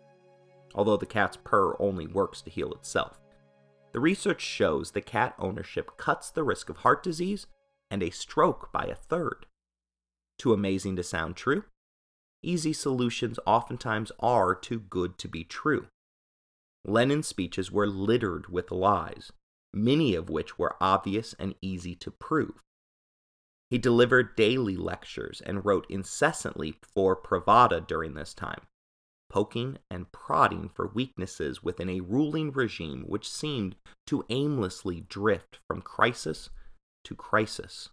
although 0.74 0.96
the 0.96 1.06
cat's 1.06 1.38
purr 1.44 1.80
only 1.80 2.08
works 2.08 2.42
to 2.42 2.50
heal 2.50 2.72
itself. 2.72 3.20
The 3.92 4.00
research 4.00 4.42
shows 4.42 4.90
that 4.92 5.06
cat 5.06 5.34
ownership 5.38 5.96
cuts 5.96 6.30
the 6.30 6.44
risk 6.44 6.68
of 6.68 6.78
heart 6.78 7.02
disease 7.02 7.46
and 7.90 8.02
a 8.02 8.10
stroke 8.10 8.70
by 8.72 8.84
a 8.84 8.94
third. 8.94 9.46
Too 10.38 10.52
amazing 10.52 10.96
to 10.96 11.02
sound 11.02 11.36
true? 11.36 11.64
Easy 12.42 12.72
solutions 12.72 13.38
oftentimes 13.46 14.12
are 14.20 14.54
too 14.54 14.78
good 14.78 15.18
to 15.18 15.28
be 15.28 15.42
true. 15.42 15.86
Lenin's 16.84 17.26
speeches 17.26 17.72
were 17.72 17.86
littered 17.86 18.48
with 18.48 18.70
lies, 18.70 19.32
many 19.72 20.14
of 20.14 20.30
which 20.30 20.58
were 20.58 20.76
obvious 20.80 21.34
and 21.38 21.54
easy 21.60 21.94
to 21.96 22.10
prove. 22.10 22.62
He 23.70 23.78
delivered 23.78 24.36
daily 24.36 24.76
lectures 24.76 25.42
and 25.44 25.64
wrote 25.64 25.86
incessantly 25.90 26.76
for 26.82 27.16
Pravda 27.16 27.86
during 27.86 28.14
this 28.14 28.32
time. 28.32 28.62
Poking 29.28 29.78
and 29.90 30.10
prodding 30.12 30.68
for 30.68 30.88
weaknesses 30.88 31.62
within 31.62 31.88
a 31.88 32.00
ruling 32.00 32.50
regime 32.50 33.04
which 33.06 33.30
seemed 33.30 33.76
to 34.06 34.24
aimlessly 34.28 35.00
drift 35.08 35.58
from 35.66 35.82
crisis 35.82 36.50
to 37.04 37.14
crisis. 37.14 37.90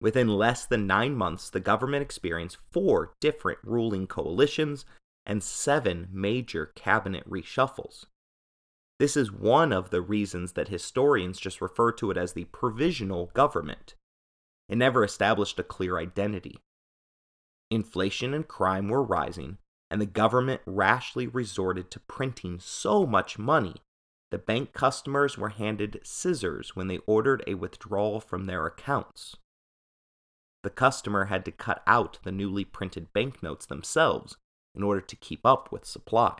Within 0.00 0.28
less 0.28 0.66
than 0.66 0.86
nine 0.86 1.14
months, 1.14 1.48
the 1.48 1.60
government 1.60 2.02
experienced 2.02 2.58
four 2.72 3.14
different 3.20 3.60
ruling 3.62 4.06
coalitions 4.06 4.84
and 5.24 5.42
seven 5.42 6.08
major 6.12 6.66
cabinet 6.74 7.28
reshuffles. 7.28 8.06
This 8.98 9.16
is 9.16 9.32
one 9.32 9.72
of 9.72 9.90
the 9.90 10.00
reasons 10.00 10.52
that 10.52 10.68
historians 10.68 11.38
just 11.38 11.60
refer 11.60 11.92
to 11.92 12.10
it 12.10 12.16
as 12.16 12.32
the 12.32 12.44
provisional 12.44 13.30
government. 13.34 13.94
It 14.68 14.76
never 14.76 15.04
established 15.04 15.58
a 15.58 15.64
clear 15.64 15.98
identity. 15.98 16.58
Inflation 17.70 18.34
and 18.34 18.46
crime 18.46 18.88
were 18.88 19.02
rising, 19.02 19.58
and 19.92 20.00
the 20.00 20.06
government 20.06 20.62
rashly 20.64 21.26
resorted 21.26 21.90
to 21.90 22.00
printing 22.00 22.58
so 22.58 23.04
much 23.04 23.38
money 23.38 23.74
that 24.30 24.46
bank 24.46 24.72
customers 24.72 25.36
were 25.36 25.50
handed 25.50 26.00
scissors 26.02 26.74
when 26.74 26.88
they 26.88 26.96
ordered 27.06 27.44
a 27.46 27.52
withdrawal 27.52 28.18
from 28.18 28.46
their 28.46 28.64
accounts. 28.66 29.36
The 30.62 30.70
customer 30.70 31.26
had 31.26 31.44
to 31.44 31.52
cut 31.52 31.82
out 31.86 32.18
the 32.24 32.32
newly 32.32 32.64
printed 32.64 33.12
banknotes 33.12 33.66
themselves 33.66 34.38
in 34.74 34.82
order 34.82 35.02
to 35.02 35.14
keep 35.14 35.44
up 35.44 35.70
with 35.70 35.84
supply. 35.84 36.38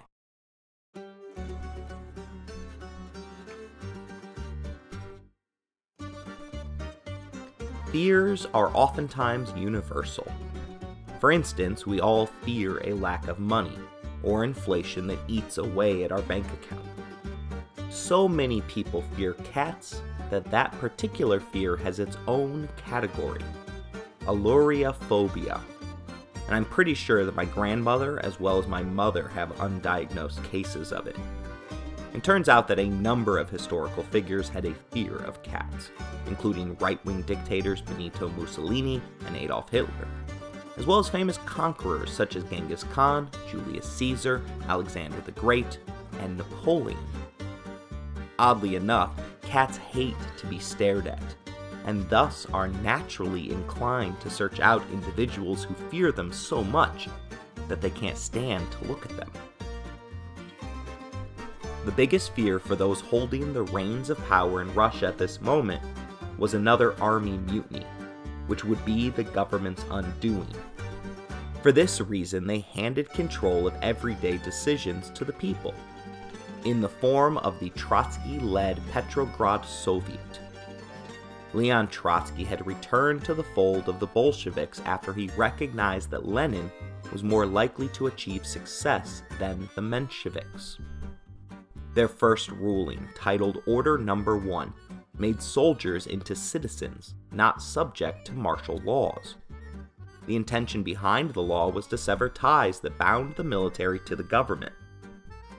Fears 7.90 8.46
are 8.54 8.74
oftentimes 8.74 9.52
universal. 9.54 10.26
For 11.22 11.30
instance, 11.30 11.86
we 11.86 12.00
all 12.00 12.26
fear 12.26 12.80
a 12.82 12.94
lack 12.94 13.28
of 13.28 13.38
money 13.38 13.78
or 14.24 14.42
inflation 14.42 15.06
that 15.06 15.20
eats 15.28 15.58
away 15.58 16.02
at 16.02 16.10
our 16.10 16.22
bank 16.22 16.44
account. 16.52 16.84
So 17.90 18.26
many 18.26 18.62
people 18.62 19.04
fear 19.14 19.34
cats 19.34 20.02
that 20.30 20.50
that 20.50 20.72
particular 20.80 21.38
fear 21.38 21.76
has 21.76 22.00
its 22.00 22.16
own 22.26 22.68
category 22.76 23.44
Ailurophobia 24.22 25.60
and 26.46 26.56
I'm 26.56 26.64
pretty 26.64 26.94
sure 26.94 27.24
that 27.24 27.36
my 27.36 27.44
grandmother 27.44 28.18
as 28.24 28.40
well 28.40 28.58
as 28.58 28.66
my 28.66 28.82
mother 28.82 29.28
have 29.28 29.56
undiagnosed 29.58 30.42
cases 30.50 30.92
of 30.92 31.06
it. 31.06 31.16
It 32.14 32.24
turns 32.24 32.48
out 32.48 32.66
that 32.66 32.80
a 32.80 32.86
number 32.86 33.38
of 33.38 33.48
historical 33.48 34.02
figures 34.02 34.48
had 34.48 34.64
a 34.64 34.74
fear 34.90 35.18
of 35.18 35.40
cats, 35.44 35.92
including 36.26 36.76
right 36.78 37.02
wing 37.04 37.22
dictators 37.22 37.80
Benito 37.80 38.28
Mussolini 38.30 39.00
and 39.26 39.36
Adolf 39.36 39.70
Hitler, 39.70 40.08
as 40.76 40.86
well 40.86 40.98
as 40.98 41.08
famous 41.08 41.38
conquerors 41.38 42.12
such 42.12 42.36
as 42.36 42.44
Genghis 42.44 42.84
Khan, 42.84 43.28
Julius 43.50 43.90
Caesar, 43.92 44.42
Alexander 44.68 45.20
the 45.20 45.32
Great, 45.32 45.78
and 46.20 46.36
Napoleon. 46.36 46.98
Oddly 48.38 48.76
enough, 48.76 49.12
cats 49.42 49.76
hate 49.76 50.16
to 50.38 50.46
be 50.46 50.58
stared 50.58 51.06
at, 51.06 51.36
and 51.84 52.08
thus 52.08 52.46
are 52.52 52.68
naturally 52.68 53.50
inclined 53.50 54.18
to 54.20 54.30
search 54.30 54.60
out 54.60 54.82
individuals 54.92 55.64
who 55.64 55.74
fear 55.90 56.10
them 56.12 56.32
so 56.32 56.64
much 56.64 57.08
that 57.68 57.80
they 57.80 57.90
can't 57.90 58.18
stand 58.18 58.70
to 58.72 58.84
look 58.84 59.04
at 59.04 59.16
them. 59.16 59.30
The 61.84 61.92
biggest 61.92 62.32
fear 62.32 62.58
for 62.58 62.76
those 62.76 63.00
holding 63.00 63.52
the 63.52 63.64
reins 63.64 64.08
of 64.08 64.24
power 64.28 64.62
in 64.62 64.72
Russia 64.72 65.08
at 65.08 65.18
this 65.18 65.40
moment 65.40 65.82
was 66.38 66.54
another 66.54 67.00
army 67.00 67.38
mutiny, 67.38 67.84
which 68.52 68.66
would 68.66 68.84
be 68.84 69.08
the 69.08 69.24
government's 69.24 69.82
undoing. 69.90 70.54
For 71.62 71.72
this 71.72 72.02
reason, 72.02 72.46
they 72.46 72.58
handed 72.58 73.08
control 73.08 73.66
of 73.66 73.74
everyday 73.80 74.36
decisions 74.36 75.08
to 75.14 75.24
the 75.24 75.32
people, 75.32 75.72
in 76.66 76.82
the 76.82 76.88
form 76.90 77.38
of 77.38 77.58
the 77.60 77.70
Trotsky 77.70 78.38
led 78.40 78.78
Petrograd 78.90 79.64
Soviet. 79.64 80.40
Leon 81.54 81.88
Trotsky 81.88 82.44
had 82.44 82.66
returned 82.66 83.24
to 83.24 83.32
the 83.32 83.42
fold 83.42 83.88
of 83.88 83.98
the 83.98 84.06
Bolsheviks 84.06 84.82
after 84.84 85.14
he 85.14 85.30
recognized 85.34 86.10
that 86.10 86.28
Lenin 86.28 86.70
was 87.10 87.24
more 87.24 87.46
likely 87.46 87.88
to 87.88 88.08
achieve 88.08 88.44
success 88.44 89.22
than 89.38 89.66
the 89.76 89.80
Mensheviks. 89.80 90.78
Their 91.94 92.08
first 92.08 92.50
ruling, 92.50 93.08
titled 93.14 93.62
Order 93.66 93.96
Number 93.96 94.36
One, 94.36 94.74
made 95.18 95.42
soldiers 95.42 96.06
into 96.06 96.34
citizens, 96.34 97.14
not 97.30 97.62
subject 97.62 98.26
to 98.26 98.32
martial 98.32 98.78
laws. 98.78 99.36
The 100.26 100.36
intention 100.36 100.82
behind 100.82 101.32
the 101.32 101.42
law 101.42 101.68
was 101.68 101.86
to 101.88 101.98
sever 101.98 102.28
ties 102.28 102.80
that 102.80 102.98
bound 102.98 103.36
the 103.36 103.44
military 103.44 103.98
to 104.00 104.16
the 104.16 104.22
government. 104.22 104.72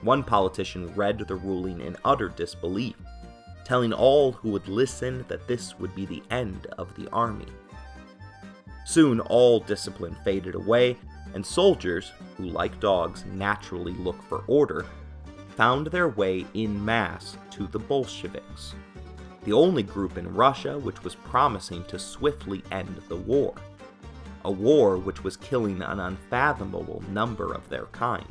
One 0.02 0.22
politician 0.22 0.94
read 0.94 1.18
the 1.18 1.36
ruling 1.36 1.80
in 1.80 1.96
utter 2.04 2.28
disbelief 2.28 2.96
telling 3.64 3.92
all 3.92 4.32
who 4.32 4.50
would 4.50 4.68
listen 4.68 5.24
that 5.28 5.48
this 5.48 5.78
would 5.78 5.94
be 5.94 6.06
the 6.06 6.22
end 6.30 6.66
of 6.78 6.94
the 6.94 7.10
army. 7.10 7.46
Soon 8.84 9.20
all 9.20 9.60
discipline 9.60 10.16
faded 10.24 10.54
away, 10.54 10.96
and 11.32 11.44
soldiers, 11.44 12.12
who 12.36 12.44
like 12.44 12.78
dogs 12.78 13.24
naturally 13.32 13.92
look 13.94 14.22
for 14.24 14.44
order, 14.46 14.84
found 15.56 15.86
their 15.86 16.08
way 16.10 16.44
in 16.54 16.84
mass 16.84 17.36
to 17.50 17.66
the 17.68 17.78
Bolsheviks, 17.78 18.74
the 19.44 19.52
only 19.52 19.82
group 19.82 20.16
in 20.16 20.32
Russia 20.32 20.78
which 20.78 21.02
was 21.04 21.14
promising 21.14 21.84
to 21.84 21.98
swiftly 21.98 22.62
end 22.72 23.00
the 23.08 23.16
war, 23.16 23.54
a 24.44 24.50
war 24.50 24.96
which 24.96 25.22
was 25.22 25.36
killing 25.36 25.82
an 25.82 26.00
unfathomable 26.00 27.02
number 27.10 27.52
of 27.52 27.68
their 27.68 27.86
kind. 27.86 28.26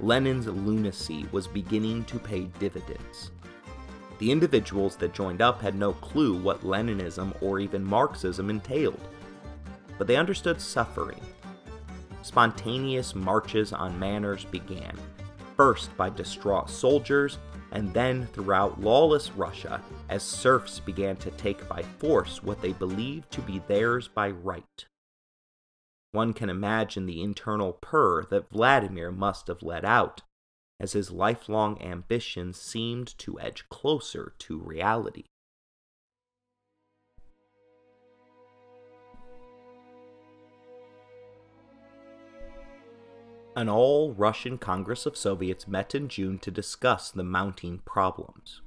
Lenin's 0.00 0.46
lunacy 0.46 1.26
was 1.30 1.46
beginning 1.46 2.04
to 2.04 2.18
pay 2.18 2.42
dividends. 2.58 3.30
The 4.18 4.30
individuals 4.30 4.96
that 4.96 5.14
joined 5.14 5.42
up 5.42 5.60
had 5.60 5.74
no 5.74 5.92
clue 5.94 6.36
what 6.36 6.62
Leninism 6.62 7.34
or 7.40 7.60
even 7.60 7.84
Marxism 7.84 8.50
entailed, 8.50 9.00
but 9.98 10.06
they 10.06 10.16
understood 10.16 10.60
suffering. 10.60 11.20
Spontaneous 12.22 13.14
marches 13.14 13.72
on 13.72 13.98
manors 13.98 14.44
began, 14.44 14.96
first 15.56 15.96
by 15.96 16.08
distraught 16.08 16.70
soldiers, 16.70 17.38
and 17.72 17.92
then 17.94 18.26
throughout 18.26 18.80
lawless 18.80 19.30
Russia 19.32 19.80
as 20.08 20.22
serfs 20.22 20.78
began 20.78 21.16
to 21.16 21.30
take 21.32 21.66
by 21.68 21.82
force 21.82 22.42
what 22.42 22.60
they 22.60 22.72
believed 22.72 23.30
to 23.32 23.40
be 23.42 23.60
theirs 23.66 24.08
by 24.08 24.30
right. 24.30 24.86
One 26.12 26.34
can 26.34 26.50
imagine 26.50 27.06
the 27.06 27.22
internal 27.22 27.72
purr 27.72 28.24
that 28.30 28.50
Vladimir 28.50 29.10
must 29.10 29.46
have 29.48 29.62
let 29.62 29.84
out 29.84 30.20
as 30.78 30.92
his 30.92 31.10
lifelong 31.10 31.80
ambitions 31.80 32.60
seemed 32.60 33.16
to 33.18 33.40
edge 33.40 33.64
closer 33.70 34.34
to 34.40 34.58
reality. 34.58 35.24
An 43.54 43.68
all 43.68 44.14
Russian 44.14 44.56
Congress 44.56 45.04
of 45.04 45.14
Soviets 45.14 45.68
met 45.68 45.94
in 45.94 46.08
June 46.08 46.38
to 46.38 46.50
discuss 46.50 47.10
the 47.10 47.22
mounting 47.22 47.80
problems. 47.84 48.62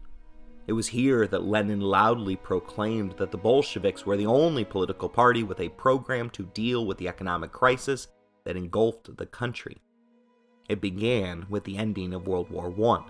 It 0.68 0.74
was 0.74 0.88
here 0.88 1.26
that 1.26 1.44
Lenin 1.44 1.82
loudly 1.82 2.36
proclaimed 2.36 3.14
that 3.18 3.32
the 3.32 3.38
Bolsheviks 3.38 4.06
were 4.06 4.16
the 4.16 4.28
only 4.28 4.64
political 4.64 5.10
party 5.10 5.42
with 5.42 5.60
a 5.60 5.70
program 5.70 6.30
to 6.32 6.52
deal 6.54 6.86
with 6.86 7.00
the 7.00 7.08
economic 7.08 7.52
crisis 7.52 8.10
that 8.44 8.56
engulfed 8.56 9.18
the 9.18 9.26
country. 9.26 9.78
It 10.70 10.82
began 10.82 11.48
with 11.50 11.64
the 11.64 11.78
ending 11.78 12.14
of 12.14 12.28
World 12.28 12.52
War 12.52 12.74
I. 12.96 13.06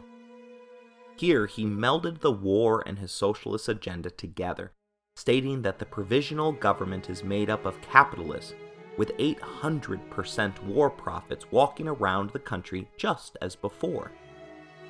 Here, 1.18 1.46
he 1.46 1.66
melded 1.66 2.22
the 2.22 2.32
war 2.32 2.84
and 2.86 3.00
his 3.00 3.12
socialist 3.12 3.68
agenda 3.68 4.10
together, 4.10 4.72
stating 5.18 5.62
that 5.64 5.80
the 5.80 5.86
provisional 5.86 6.54
government 6.54 7.10
is 7.10 7.24
made 7.24 7.50
up 7.50 7.66
of 7.66 7.82
capitalists 7.82 8.54
with 8.98 9.18
800% 9.18 10.64
war 10.64 10.90
profits 10.90 11.52
walking 11.52 11.88
around 11.88 12.30
the 12.30 12.40
country 12.40 12.88
just 12.98 13.38
as 13.42 13.56
before. 13.56 14.12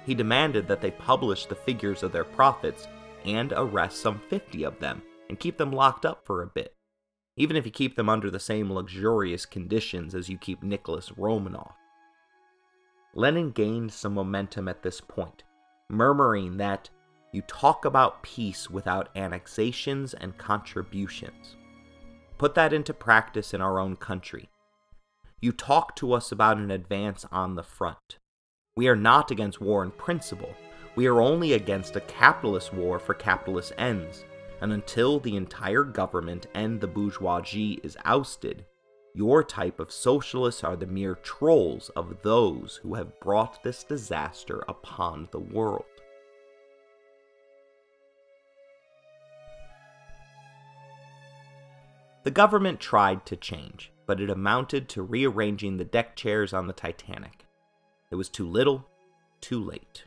He 0.06 0.14
demanded 0.14 0.68
that 0.68 0.82
they 0.82 0.92
publish 0.92 1.46
the 1.46 1.56
figures 1.56 2.04
of 2.04 2.12
their 2.12 2.24
profits 2.24 2.88
and 3.26 3.54
arrest 3.56 3.98
some 3.98 4.22
50 4.30 4.64
of 4.64 4.80
them 4.80 5.02
and 5.30 5.40
keep 5.40 5.58
them 5.58 5.72
locked 5.72 6.06
up 6.06 6.26
for 6.26 6.44
a 6.44 6.48
bit, 6.48 6.76
even 7.38 7.56
if 7.56 7.66
you 7.66 7.72
keep 7.72 7.96
them 7.96 8.10
under 8.10 8.30
the 8.30 8.40
same 8.40 8.72
luxurious 8.72 9.46
conditions 9.46 10.14
as 10.14 10.30
you 10.30 10.38
keep 10.38 10.62
Nicholas 10.62 11.10
Romanov. 11.12 11.74
Lenin 13.16 13.52
gained 13.52 13.92
some 13.92 14.14
momentum 14.14 14.68
at 14.68 14.84
this 14.84 15.02
point, 15.02 15.44
murmuring 15.90 16.58
that 16.58 16.90
you 17.32 17.42
talk 17.44 17.86
about 17.86 18.22
peace 18.22 18.70
without 18.70 19.10
annexations 19.16 20.14
and 20.14 20.38
contributions. 20.38 21.56
Put 22.38 22.56
that 22.56 22.74
into 22.74 22.94
practice 22.94 23.54
in 23.54 23.62
our 23.62 23.80
own 23.80 23.96
country. 23.96 24.50
You 25.40 25.52
talk 25.52 25.96
to 25.98 26.14
us 26.14 26.32
about 26.32 26.58
an 26.58 26.72
advance 26.72 27.26
on 27.32 27.56
the 27.56 27.64
front. 27.64 28.20
We 28.76 28.88
are 28.88 28.96
not 28.96 29.32
against 29.32 29.62
war 29.62 29.84
in 29.84 29.92
principle. 29.92 30.54
We 30.96 31.08
are 31.08 31.22
only 31.22 31.54
against 31.54 31.96
a 31.96 32.02
capitalist 32.02 32.74
war 32.74 33.00
for 33.00 33.14
capitalist 33.14 33.74
ends. 33.78 34.26
And 34.62 34.74
until 34.74 35.20
the 35.20 35.36
entire 35.36 35.84
government 35.84 36.48
and 36.54 36.80
the 36.80 36.88
bourgeoisie 36.88 37.80
is 37.84 37.98
ousted, 38.06 38.66
Your 39.16 39.46
type 39.46 39.80
of 39.80 39.94
socialists 39.94 40.62
are 40.62 40.76
the 40.76 40.86
mere 40.86 41.16
trolls 41.16 41.88
of 41.96 42.22
those 42.22 42.82
who 42.84 42.96
have 42.96 43.18
brought 43.22 43.64
this 43.64 43.86
disaster 43.86 44.62
upon 44.68 45.30
the 45.32 45.40
world. 45.40 45.86
The 52.26 52.32
government 52.32 52.80
tried 52.80 53.24
to 53.28 53.36
change, 53.36 53.92
but 54.08 54.20
it 54.20 54.32
amounted 54.32 54.90
to 54.90 55.04
rearranging 55.04 55.78
the 55.78 55.86
deck 55.86 56.16
chairs 56.16 56.54
on 56.54 56.66
the 56.66 56.74
Titanic. 56.74 57.46
It 58.10 58.16
was 58.16 58.30
too 58.30 58.48
little, 58.48 58.88
too 59.42 59.64
late. 59.64 60.06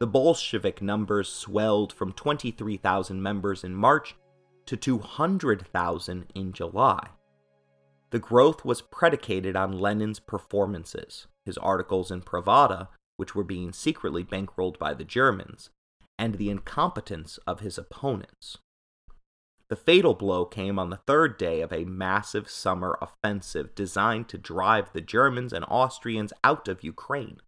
The 0.00 0.06
Bolshevik 0.06 0.82
numbers 0.82 1.30
swelled 1.30 1.94
from 1.94 2.12
23,000 2.12 3.22
members 3.22 3.64
in 3.64 3.74
March 3.74 4.16
to 4.66 4.76
200,000 4.76 6.26
in 6.34 6.52
July. 6.52 7.08
The 8.10 8.18
growth 8.18 8.66
was 8.66 8.82
predicated 8.82 9.56
on 9.56 9.72
Lenin's 9.72 10.20
performances, 10.20 11.26
his 11.42 11.56
articles 11.56 12.10
in 12.10 12.20
Pravda, 12.20 12.88
which 13.16 13.34
were 13.34 13.44
being 13.44 13.72
secretly 13.72 14.24
bankrolled 14.24 14.78
by 14.78 14.92
the 14.92 15.04
Germans, 15.04 15.70
and 16.18 16.34
the 16.34 16.50
incompetence 16.50 17.38
of 17.46 17.60
his 17.60 17.78
opponents. 17.78 18.58
The 19.70 19.76
fatal 19.76 20.14
blow 20.14 20.46
came 20.46 20.78
on 20.78 20.88
the 20.88 20.96
third 21.06 21.36
day 21.36 21.60
of 21.60 21.72
a 21.72 21.84
massive 21.84 22.48
summer 22.48 22.96
offensive 23.02 23.74
designed 23.74 24.28
to 24.30 24.38
drive 24.38 24.92
the 24.92 25.02
Germans 25.02 25.52
and 25.52 25.64
Austrians 25.68 26.32
out 26.42 26.68
of 26.68 26.82
Ukraine. 26.82 27.40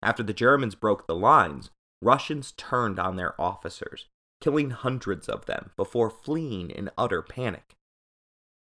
After 0.00 0.22
the 0.22 0.32
Germans 0.32 0.76
broke 0.76 1.06
the 1.06 1.16
lines, 1.16 1.70
Russians 2.00 2.52
turned 2.52 3.00
on 3.00 3.16
their 3.16 3.40
officers, 3.40 4.06
killing 4.40 4.70
hundreds 4.70 5.28
of 5.28 5.46
them 5.46 5.70
before 5.76 6.10
fleeing 6.10 6.70
in 6.70 6.90
utter 6.96 7.22
panic. 7.22 7.74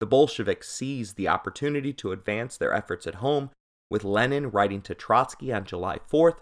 The 0.00 0.06
Bolsheviks 0.06 0.68
seized 0.68 1.16
the 1.16 1.28
opportunity 1.28 1.92
to 1.94 2.12
advance 2.12 2.56
their 2.56 2.72
efforts 2.72 3.06
at 3.06 3.16
home, 3.16 3.50
with 3.90 4.02
Lenin 4.02 4.50
writing 4.50 4.82
to 4.82 4.94
Trotsky 4.94 5.52
on 5.52 5.64
July 5.64 5.98
4th 6.10 6.38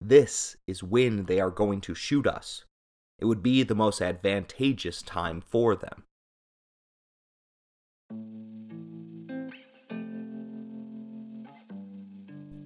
This 0.00 0.56
is 0.66 0.82
when 0.82 1.26
they 1.26 1.40
are 1.40 1.50
going 1.50 1.82
to 1.82 1.94
shoot 1.94 2.26
us. 2.26 2.64
It 3.18 3.24
would 3.24 3.42
be 3.42 3.62
the 3.62 3.74
most 3.74 4.00
advantageous 4.00 5.02
time 5.02 5.40
for 5.40 5.74
them. 5.74 6.04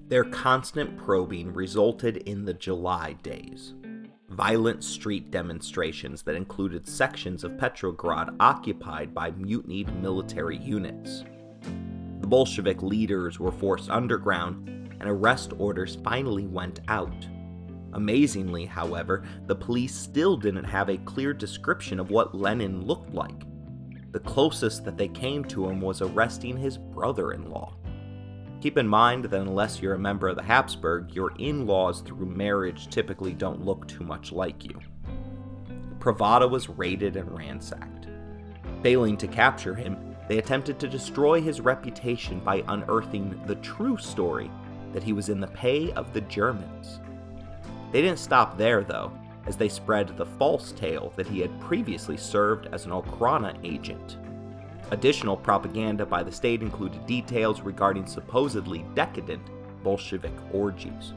Their 0.08 0.24
constant 0.24 0.98
probing 0.98 1.54
resulted 1.54 2.18
in 2.18 2.44
the 2.44 2.52
July 2.52 3.14
days. 3.22 3.72
Violent 4.28 4.84
street 4.84 5.30
demonstrations 5.30 6.22
that 6.24 6.34
included 6.34 6.86
sections 6.86 7.44
of 7.44 7.56
Petrograd 7.56 8.28
occupied 8.38 9.14
by 9.14 9.30
mutinied 9.30 9.94
military 10.02 10.58
units. 10.58 11.24
The 12.20 12.26
Bolshevik 12.26 12.82
leaders 12.82 13.40
were 13.40 13.52
forced 13.52 13.88
underground, 13.88 14.68
and 15.00 15.08
arrest 15.08 15.54
orders 15.58 15.96
finally 16.04 16.46
went 16.46 16.80
out. 16.88 17.26
Amazingly, 17.92 18.66
however, 18.66 19.24
the 19.46 19.54
police 19.54 19.94
still 19.94 20.36
didn't 20.36 20.64
have 20.64 20.88
a 20.88 20.96
clear 20.98 21.32
description 21.32 22.00
of 22.00 22.10
what 22.10 22.34
Lenin 22.34 22.86
looked 22.86 23.12
like. 23.12 23.44
The 24.12 24.20
closest 24.20 24.84
that 24.84 24.96
they 24.96 25.08
came 25.08 25.44
to 25.46 25.68
him 25.68 25.80
was 25.80 26.02
arresting 26.02 26.56
his 26.56 26.78
brother 26.78 27.32
in 27.32 27.50
law. 27.50 27.74
Keep 28.60 28.78
in 28.78 28.86
mind 28.86 29.24
that 29.24 29.40
unless 29.40 29.80
you're 29.80 29.94
a 29.94 29.98
member 29.98 30.28
of 30.28 30.36
the 30.36 30.42
Habsburg, 30.42 31.14
your 31.14 31.32
in 31.38 31.66
laws 31.66 32.00
through 32.00 32.26
marriage 32.26 32.88
typically 32.88 33.32
don't 33.32 33.64
look 33.64 33.88
too 33.88 34.04
much 34.04 34.30
like 34.30 34.64
you. 34.64 34.78
Pravda 35.98 36.48
was 36.48 36.68
raided 36.68 37.16
and 37.16 37.36
ransacked. 37.36 38.06
Failing 38.82 39.16
to 39.16 39.26
capture 39.26 39.74
him, 39.74 39.96
they 40.28 40.38
attempted 40.38 40.78
to 40.78 40.88
destroy 40.88 41.40
his 41.40 41.60
reputation 41.60 42.40
by 42.40 42.64
unearthing 42.68 43.40
the 43.46 43.56
true 43.56 43.96
story 43.96 44.50
that 44.92 45.02
he 45.02 45.12
was 45.12 45.28
in 45.28 45.40
the 45.40 45.48
pay 45.48 45.90
of 45.92 46.12
the 46.12 46.20
Germans. 46.22 47.00
They 47.92 48.00
didn't 48.00 48.18
stop 48.18 48.56
there, 48.56 48.82
though, 48.82 49.12
as 49.46 49.56
they 49.56 49.68
spread 49.68 50.16
the 50.16 50.26
false 50.26 50.72
tale 50.72 51.12
that 51.16 51.26
he 51.26 51.40
had 51.40 51.60
previously 51.60 52.16
served 52.16 52.66
as 52.72 52.86
an 52.86 52.90
Okhrana 52.92 53.56
agent. 53.64 54.16
Additional 54.90 55.36
propaganda 55.36 56.04
by 56.04 56.22
the 56.22 56.32
state 56.32 56.62
included 56.62 57.06
details 57.06 57.60
regarding 57.60 58.06
supposedly 58.06 58.84
decadent 58.94 59.42
Bolshevik 59.82 60.34
orgies. 60.52 61.12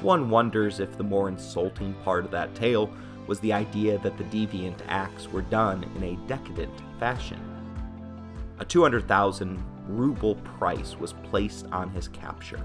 One 0.00 0.28
wonders 0.30 0.80
if 0.80 0.96
the 0.96 1.04
more 1.04 1.28
insulting 1.28 1.94
part 2.04 2.24
of 2.24 2.30
that 2.30 2.54
tale 2.54 2.90
was 3.26 3.40
the 3.40 3.52
idea 3.52 3.98
that 3.98 4.18
the 4.18 4.24
deviant 4.24 4.80
acts 4.88 5.28
were 5.28 5.42
done 5.42 5.84
in 5.96 6.02
a 6.02 6.28
decadent 6.28 6.74
fashion. 6.98 7.40
A 8.58 8.64
200,000 8.64 9.64
ruble 9.88 10.36
price 10.36 10.96
was 10.98 11.14
placed 11.24 11.66
on 11.72 11.90
his 11.90 12.08
capture. 12.08 12.60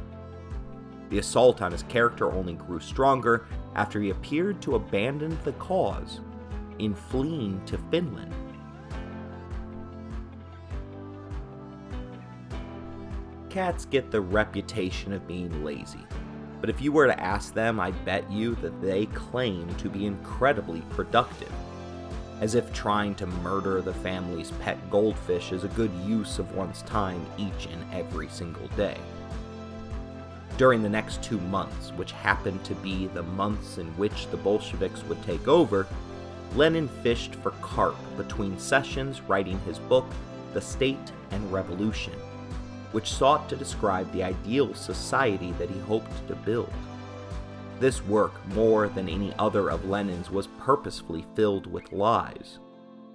The 1.10 1.20
assault 1.20 1.62
on 1.62 1.72
his 1.72 1.84
character 1.84 2.32
only 2.32 2.54
grew 2.54 2.80
stronger 2.80 3.48
after 3.76 4.00
he 4.00 4.10
appeared 4.10 4.62
to 4.62 4.76
abandon 4.76 5.38
the 5.44 5.54
cause 5.54 6.22
in 6.78 6.94
fleeing 6.94 7.64
to 7.66 7.78
Finland 7.92 8.34
cats 13.50 13.86
get 13.86 14.12
the 14.12 14.22
reputation 14.22 15.12
of 15.12 15.28
being 15.28 15.64
lazy. 15.64 16.06
But 16.62 16.70
if 16.70 16.82
you 16.82 16.92
were 16.92 17.08
to 17.08 17.20
ask 17.20 17.54
them, 17.54 17.80
I 17.80 17.92
bet 17.92 18.30
you 18.32 18.56
that 18.56 18.82
they 18.82 19.08
claim 19.08 19.74
to 19.76 19.90
be 19.90 20.06
incredibly 20.06 20.82
productive. 20.92 21.52
As 22.42 22.56
if 22.56 22.72
trying 22.72 23.16
to 23.16 23.28
murder 23.28 23.82
the 23.82 23.94
family's 23.94 24.52
pet 24.62 24.78
goldfish 24.90 25.52
is 25.52 25.64
a 25.64 25.70
good 25.70 25.92
use 26.06 26.40
of 26.40 26.56
one's 26.56 26.84
time 26.84 27.26
each 27.38 27.66
and 27.66 27.84
every 27.94 28.30
single 28.30 28.68
day. 28.70 28.98
During 30.60 30.84
the 30.84 30.90
next 30.90 31.24
two 31.24 31.40
months, 31.40 31.90
which 31.94 32.12
happened 32.12 32.64
to 32.66 32.76
be 32.76 33.08
the 33.08 33.24
months 33.24 33.80
in 33.80 33.88
which 33.98 34.28
the 34.28 34.38
Bolsheviks 34.38 35.04
would 35.06 35.24
take 35.24 35.48
over, 35.48 35.88
Lenin 36.56 36.88
fished 37.02 37.34
for 37.34 37.52
carp 37.62 37.96
between 38.16 38.60
sessions 38.60 39.22
writing 39.22 39.60
his 39.62 39.80
book, 39.80 40.06
The 40.54 40.62
State 40.62 41.12
and 41.32 41.52
Revolution 41.52 42.14
which 42.92 43.12
sought 43.12 43.48
to 43.50 43.56
describe 43.56 44.12
the 44.12 44.24
ideal 44.24 44.74
society 44.74 45.52
that 45.54 45.70
he 45.70 45.80
hoped 45.82 46.28
to 46.28 46.36
build. 46.36 46.72
This 47.80 48.04
work, 48.06 48.34
more 48.48 48.90
than 48.90 49.08
any 49.08 49.34
other 49.40 49.70
of 49.70 49.86
Lenin's, 49.86 50.30
was 50.30 50.48
purposefully 50.60 51.26
filled 51.36 51.68
with 51.68 51.92
lies, 51.92 52.60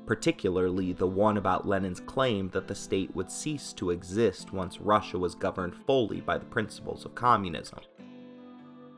particularly 0.06 0.92
the 0.92 1.06
one 1.06 1.36
about 1.36 1.66
Lenin's 1.66 2.00
claim 2.00 2.48
that 2.50 2.68
the 2.68 2.74
state 2.74 3.14
would 3.14 3.30
cease 3.30 3.72
to 3.74 3.90
exist 3.90 4.52
once 4.52 4.80
Russia 4.80 5.18
was 5.18 5.34
governed 5.34 5.74
fully 5.86 6.20
by 6.20 6.38
the 6.38 6.44
principles 6.44 7.04
of 7.04 7.14
communism. 7.14 7.80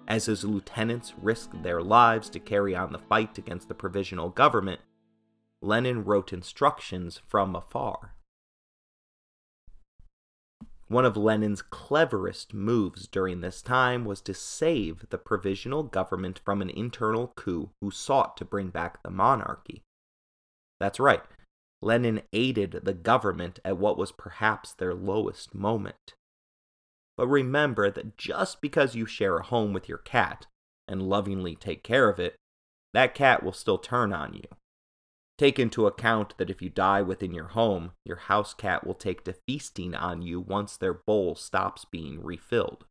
As 0.08 0.26
his 0.26 0.44
lieutenants 0.44 1.14
risked 1.20 1.62
their 1.62 1.82
lives 1.82 2.28
to 2.30 2.38
carry 2.38 2.74
on 2.74 2.92
the 2.92 2.98
fight 2.98 3.38
against 3.38 3.68
the 3.68 3.74
provisional 3.74 4.30
government, 4.30 4.80
Lenin 5.60 6.04
wrote 6.04 6.32
instructions 6.32 7.20
from 7.26 7.56
afar. 7.56 8.14
One 10.88 11.04
of 11.04 11.16
Lenin's 11.16 11.62
cleverest 11.62 12.54
moves 12.54 13.08
during 13.08 13.40
this 13.40 13.60
time 13.60 14.04
was 14.04 14.20
to 14.20 14.34
save 14.34 15.06
the 15.10 15.18
provisional 15.18 15.82
government 15.82 16.40
from 16.44 16.62
an 16.62 16.70
internal 16.70 17.32
coup 17.34 17.70
who 17.80 17.90
sought 17.90 18.36
to 18.36 18.44
bring 18.44 18.68
back 18.68 19.02
the 19.02 19.10
monarchy. 19.10 19.82
That's 20.80 21.00
right, 21.00 21.22
Lenin 21.82 22.22
aided 22.32 22.80
the 22.84 22.94
government 22.94 23.58
at 23.64 23.78
what 23.78 23.98
was 23.98 24.12
perhaps 24.12 24.72
their 24.72 24.94
lowest 24.94 25.54
moment. 25.54 26.14
But 27.16 27.28
remember 27.28 27.90
that 27.90 28.16
just 28.16 28.60
because 28.60 28.94
you 28.94 29.06
share 29.06 29.38
a 29.38 29.42
home 29.44 29.72
with 29.72 29.88
your 29.88 29.98
cat 29.98 30.46
and 30.86 31.08
lovingly 31.08 31.56
take 31.56 31.82
care 31.82 32.08
of 32.08 32.20
it, 32.20 32.36
that 32.92 33.14
cat 33.14 33.42
will 33.42 33.52
still 33.52 33.78
turn 33.78 34.12
on 34.12 34.34
you. 34.34 34.44
Take 35.38 35.58
into 35.58 35.86
account 35.86 36.34
that 36.38 36.48
if 36.48 36.62
you 36.62 36.70
die 36.70 37.02
within 37.02 37.34
your 37.34 37.48
home, 37.48 37.92
your 38.04 38.16
house 38.16 38.54
cat 38.54 38.86
will 38.86 38.94
take 38.94 39.24
to 39.24 39.34
feasting 39.46 39.94
on 39.94 40.22
you 40.22 40.40
once 40.40 40.76
their 40.76 40.94
bowl 40.94 41.34
stops 41.34 41.84
being 41.84 42.22
refilled. 42.22 42.86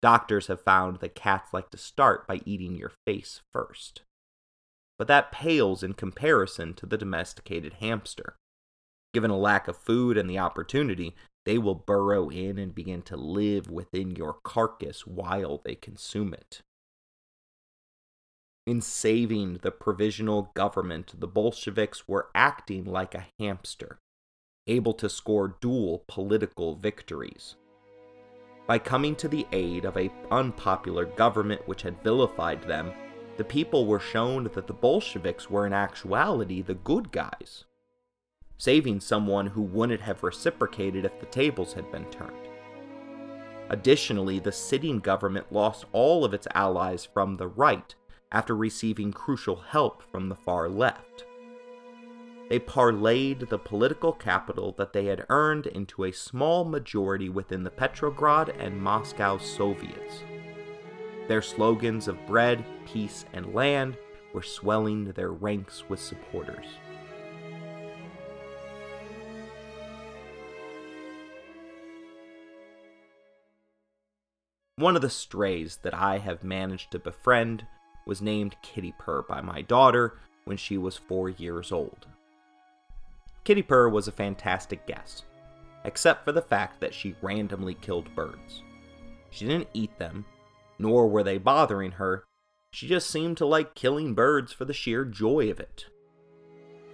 Doctors 0.00 0.46
have 0.46 0.62
found 0.62 1.00
that 1.00 1.14
cats 1.14 1.52
like 1.52 1.70
to 1.70 1.78
start 1.78 2.26
by 2.26 2.40
eating 2.46 2.74
your 2.74 2.92
face 3.06 3.42
first. 3.52 4.02
But 5.02 5.08
that 5.08 5.32
pales 5.32 5.82
in 5.82 5.94
comparison 5.94 6.74
to 6.74 6.86
the 6.86 6.96
domesticated 6.96 7.72
hamster. 7.80 8.36
Given 9.12 9.32
a 9.32 9.36
lack 9.36 9.66
of 9.66 9.76
food 9.76 10.16
and 10.16 10.30
the 10.30 10.38
opportunity, 10.38 11.16
they 11.44 11.58
will 11.58 11.74
burrow 11.74 12.28
in 12.28 12.56
and 12.56 12.72
begin 12.72 13.02
to 13.02 13.16
live 13.16 13.68
within 13.68 14.14
your 14.14 14.36
carcass 14.44 15.04
while 15.04 15.60
they 15.64 15.74
consume 15.74 16.32
it. 16.32 16.62
In 18.64 18.80
saving 18.80 19.54
the 19.62 19.72
provisional 19.72 20.52
government, 20.54 21.18
the 21.18 21.26
Bolsheviks 21.26 22.06
were 22.06 22.28
acting 22.32 22.84
like 22.84 23.16
a 23.16 23.26
hamster, 23.40 23.98
able 24.68 24.94
to 24.94 25.08
score 25.08 25.56
dual 25.60 26.04
political 26.06 26.76
victories. 26.76 27.56
By 28.68 28.78
coming 28.78 29.16
to 29.16 29.26
the 29.26 29.48
aid 29.50 29.84
of 29.84 29.96
a 29.96 30.12
unpopular 30.30 31.06
government 31.06 31.66
which 31.66 31.82
had 31.82 32.00
vilified 32.04 32.62
them, 32.62 32.92
the 33.36 33.44
people 33.44 33.86
were 33.86 34.00
shown 34.00 34.44
that 34.44 34.66
the 34.66 34.72
Bolsheviks 34.72 35.48
were 35.50 35.66
in 35.66 35.72
actuality 35.72 36.62
the 36.62 36.74
good 36.74 37.10
guys. 37.12 37.64
saving 38.62 39.00
someone 39.00 39.48
who 39.48 39.60
wouldn't 39.60 40.00
have 40.00 40.22
reciprocated 40.22 41.04
if 41.04 41.18
the 41.18 41.26
tables 41.26 41.72
had 41.72 41.90
been 41.90 42.04
turned. 42.12 42.46
Additionally, 43.70 44.38
the 44.38 44.52
sitting 44.52 45.00
government 45.00 45.50
lost 45.50 45.84
all 45.90 46.24
of 46.24 46.32
its 46.32 46.46
allies 46.54 47.04
from 47.04 47.36
the 47.36 47.48
right 47.48 47.92
after 48.30 48.54
receiving 48.54 49.12
crucial 49.12 49.56
help 49.56 50.00
from 50.12 50.28
the 50.28 50.36
far 50.36 50.68
left. 50.68 51.24
They 52.48 52.60
parlayed 52.60 53.48
the 53.48 53.58
political 53.58 54.12
capital 54.12 54.76
that 54.78 54.92
they 54.92 55.06
had 55.06 55.26
earned 55.28 55.66
into 55.66 56.04
a 56.04 56.12
small 56.12 56.64
majority 56.64 57.28
within 57.28 57.64
the 57.64 57.70
Petrograd 57.70 58.50
and 58.50 58.80
Moscow 58.80 59.38
Soviets. 59.38 60.22
Their 61.28 61.42
slogans 61.42 62.08
of 62.08 62.26
bread, 62.26 62.64
peace, 62.84 63.24
and 63.32 63.54
land 63.54 63.96
were 64.32 64.42
swelling 64.42 65.12
their 65.12 65.30
ranks 65.30 65.84
with 65.88 66.00
supporters. 66.00 66.66
One 74.76 74.96
of 74.96 75.02
the 75.02 75.10
strays 75.10 75.78
that 75.82 75.94
I 75.94 76.18
have 76.18 76.42
managed 76.42 76.90
to 76.90 76.98
befriend 76.98 77.66
was 78.04 78.20
named 78.20 78.56
Kitty 78.62 78.92
Purr 78.98 79.22
by 79.22 79.40
my 79.40 79.62
daughter 79.62 80.18
when 80.44 80.56
she 80.56 80.76
was 80.76 80.96
four 80.96 81.28
years 81.28 81.70
old. 81.70 82.06
Kitty 83.44 83.62
Purr 83.62 83.88
was 83.88 84.08
a 84.08 84.12
fantastic 84.12 84.84
guest, 84.86 85.24
except 85.84 86.24
for 86.24 86.32
the 86.32 86.42
fact 86.42 86.80
that 86.80 86.94
she 86.94 87.14
randomly 87.22 87.74
killed 87.74 88.12
birds. 88.16 88.62
She 89.30 89.46
didn't 89.46 89.68
eat 89.72 89.96
them, 89.98 90.24
nor 90.78 91.08
were 91.08 91.22
they 91.22 91.38
bothering 91.38 91.92
her, 91.92 92.24
she 92.70 92.88
just 92.88 93.10
seemed 93.10 93.36
to 93.36 93.46
like 93.46 93.74
killing 93.74 94.14
birds 94.14 94.52
for 94.52 94.64
the 94.64 94.72
sheer 94.72 95.04
joy 95.04 95.50
of 95.50 95.60
it. 95.60 95.86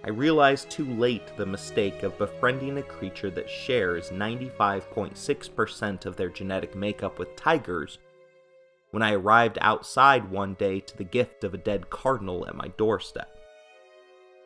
I 0.03 0.09
realized 0.09 0.69
too 0.69 0.85
late 0.85 1.35
the 1.35 1.45
mistake 1.45 2.03
of 2.03 2.17
befriending 2.17 2.77
a 2.77 2.83
creature 2.83 3.29
that 3.31 3.49
shares 3.49 4.09
95.6% 4.09 6.05
of 6.05 6.15
their 6.15 6.29
genetic 6.29 6.75
makeup 6.75 7.19
with 7.19 7.35
tigers 7.35 7.99
when 8.91 9.03
I 9.03 9.13
arrived 9.13 9.57
outside 9.61 10.31
one 10.31 10.55
day 10.55 10.79
to 10.79 10.97
the 10.97 11.03
gift 11.03 11.43
of 11.43 11.53
a 11.53 11.57
dead 11.57 11.89
cardinal 11.89 12.47
at 12.47 12.55
my 12.55 12.69
doorstep. 12.69 13.37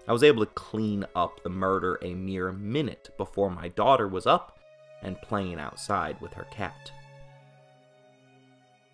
I 0.08 0.12
was 0.12 0.24
able 0.24 0.46
to 0.46 0.52
clean 0.54 1.06
up 1.16 1.42
the 1.44 1.50
murder 1.50 1.98
a 2.02 2.14
mere 2.14 2.52
minute 2.52 3.12
before 3.18 3.50
my 3.50 3.70
daughter 3.70 4.08
was 4.08 4.28
up 4.28 4.60
and 5.02 5.22
playing 5.22 5.60
outside 5.60 6.20
with 6.20 6.34
her 6.34 6.48
cat. 6.52 6.92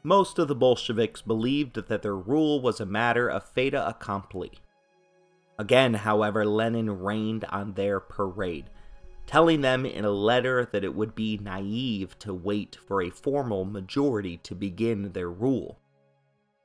Most 0.04 0.40
of 0.40 0.48
the 0.48 0.56
Bolsheviks 0.56 1.22
believed 1.22 1.76
that 1.76 2.02
their 2.02 2.16
rule 2.16 2.62
was 2.62 2.80
a 2.80 2.86
matter 2.86 3.30
of 3.30 3.44
fait 3.44 3.74
accompli 3.74 4.60
Again, 5.60 5.94
however, 5.94 6.46
Lenin 6.46 7.02
rained 7.02 7.44
on 7.50 7.74
their 7.74 8.00
parade, 8.00 8.70
telling 9.28 9.60
them 9.60 9.86
in 9.86 10.06
a 10.06 10.10
letter 10.10 10.66
that 10.72 10.86
it 10.86 10.96
would 10.96 11.14
be 11.14 11.38
naive 11.38 12.18
to 12.20 12.34
wait 12.34 12.78
for 12.88 13.02
a 13.02 13.10
formal 13.10 13.66
majority 13.66 14.38
to 14.38 14.56
begin 14.56 15.12
their 15.12 15.30
rule. 15.30 15.78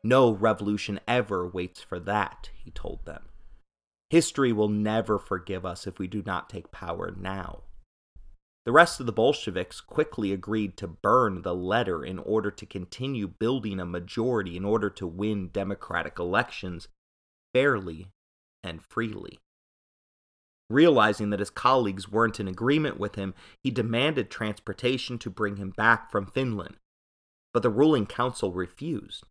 No 0.05 0.31
revolution 0.31 1.01
ever 1.09 1.45
waits 1.45 1.83
for 1.83 1.99
that, 2.01 2.51
he 2.55 2.71
told 2.71 3.05
them. 3.05 3.25
History 4.11 4.53
will 4.53 4.69
never 4.69 5.19
forgive 5.19 5.67
us 5.67 5.89
if 5.89 5.99
we 5.99 6.07
do 6.07 6.23
not 6.25 6.49
take 6.49 6.71
power 6.71 7.13
now. 7.19 7.63
The 8.67 8.73
rest 8.73 8.99
of 8.99 9.05
the 9.07 9.13
Bolsheviks 9.13 9.83
quickly 9.83 10.33
agreed 10.33 10.79
to 10.79 10.87
burn 10.89 11.43
the 11.43 11.55
letter 11.55 12.03
in 12.03 12.19
order 12.19 12.51
to 12.51 12.65
continue 12.65 13.29
building 13.29 13.79
a 13.79 13.85
majority 13.85 14.57
in 14.57 14.65
order 14.65 14.89
to 14.91 15.07
win 15.07 15.49
democratic 15.49 16.19
elections 16.19 16.89
fairly 17.53 18.09
and 18.63 18.83
freely. 18.83 19.39
Realizing 20.71 21.29
that 21.29 21.41
his 21.41 21.51
colleagues 21.51 22.11
weren't 22.11 22.41
in 22.41 22.49
agreement 22.49 22.99
with 22.99 23.17
him, 23.17 23.35
he 23.63 23.71
demanded 23.71 24.31
transportation 24.31 25.19
to 25.19 25.29
bring 25.29 25.57
him 25.57 25.71
back 25.71 26.11
from 26.11 26.27
Finland. 26.27 26.77
But 27.53 27.63
the 27.63 27.71
ruling 27.71 28.07
council 28.07 28.51
refused, 28.51 29.25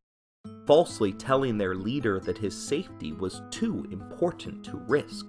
falsely 0.67 1.11
telling 1.11 1.57
their 1.57 1.73
leader 1.73 2.19
that 2.19 2.37
his 2.37 2.55
safety 2.55 3.11
was 3.11 3.41
too 3.49 3.87
important 3.91 4.63
to 4.65 4.77
risk. 4.77 5.25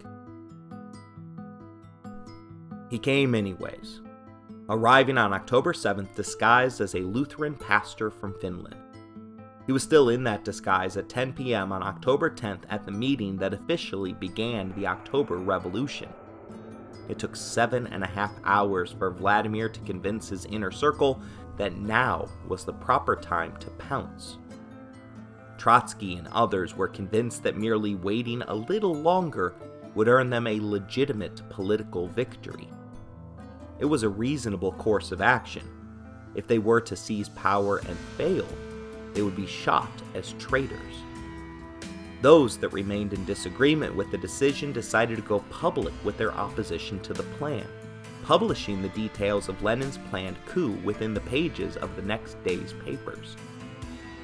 He 2.94 3.00
came 3.00 3.34
anyways, 3.34 4.02
arriving 4.68 5.18
on 5.18 5.32
October 5.32 5.72
7th 5.72 6.14
disguised 6.14 6.80
as 6.80 6.94
a 6.94 7.00
Lutheran 7.00 7.56
pastor 7.56 8.08
from 8.08 8.38
Finland. 8.38 8.76
He 9.66 9.72
was 9.72 9.82
still 9.82 10.10
in 10.10 10.22
that 10.22 10.44
disguise 10.44 10.96
at 10.96 11.08
10 11.08 11.32
p.m. 11.32 11.72
on 11.72 11.82
October 11.82 12.30
10th 12.30 12.60
at 12.70 12.86
the 12.86 12.92
meeting 12.92 13.36
that 13.38 13.52
officially 13.52 14.12
began 14.12 14.72
the 14.76 14.86
October 14.86 15.38
Revolution. 15.38 16.08
It 17.08 17.18
took 17.18 17.34
seven 17.34 17.88
and 17.88 18.04
a 18.04 18.06
half 18.06 18.30
hours 18.44 18.94
for 18.96 19.10
Vladimir 19.10 19.68
to 19.70 19.80
convince 19.80 20.28
his 20.28 20.44
inner 20.44 20.70
circle 20.70 21.20
that 21.56 21.76
now 21.76 22.28
was 22.46 22.64
the 22.64 22.74
proper 22.74 23.16
time 23.16 23.56
to 23.56 23.70
pounce. 23.70 24.38
Trotsky 25.58 26.14
and 26.14 26.28
others 26.28 26.76
were 26.76 26.86
convinced 26.86 27.42
that 27.42 27.56
merely 27.56 27.96
waiting 27.96 28.42
a 28.42 28.54
little 28.54 28.94
longer 28.94 29.56
would 29.96 30.06
earn 30.06 30.30
them 30.30 30.46
a 30.46 30.60
legitimate 30.60 31.42
political 31.50 32.06
victory. 32.06 32.68
It 33.78 33.86
was 33.86 34.02
a 34.02 34.08
reasonable 34.08 34.72
course 34.72 35.12
of 35.12 35.20
action. 35.20 35.68
If 36.34 36.46
they 36.46 36.58
were 36.58 36.80
to 36.82 36.96
seize 36.96 37.28
power 37.30 37.78
and 37.78 37.96
fail, 38.16 38.46
they 39.12 39.22
would 39.22 39.36
be 39.36 39.46
shot 39.46 39.90
as 40.14 40.32
traitors. 40.34 40.94
Those 42.22 42.56
that 42.58 42.72
remained 42.72 43.12
in 43.12 43.24
disagreement 43.24 43.94
with 43.94 44.10
the 44.10 44.18
decision 44.18 44.72
decided 44.72 45.16
to 45.16 45.22
go 45.22 45.40
public 45.50 45.92
with 46.04 46.16
their 46.16 46.32
opposition 46.32 46.98
to 47.00 47.12
the 47.12 47.22
plan, 47.22 47.66
publishing 48.22 48.80
the 48.80 48.88
details 48.90 49.48
of 49.48 49.62
Lenin's 49.62 49.98
planned 50.08 50.36
coup 50.46 50.72
within 50.84 51.12
the 51.12 51.20
pages 51.20 51.76
of 51.76 51.94
the 51.96 52.02
next 52.02 52.42
day's 52.42 52.72
papers. 52.84 53.36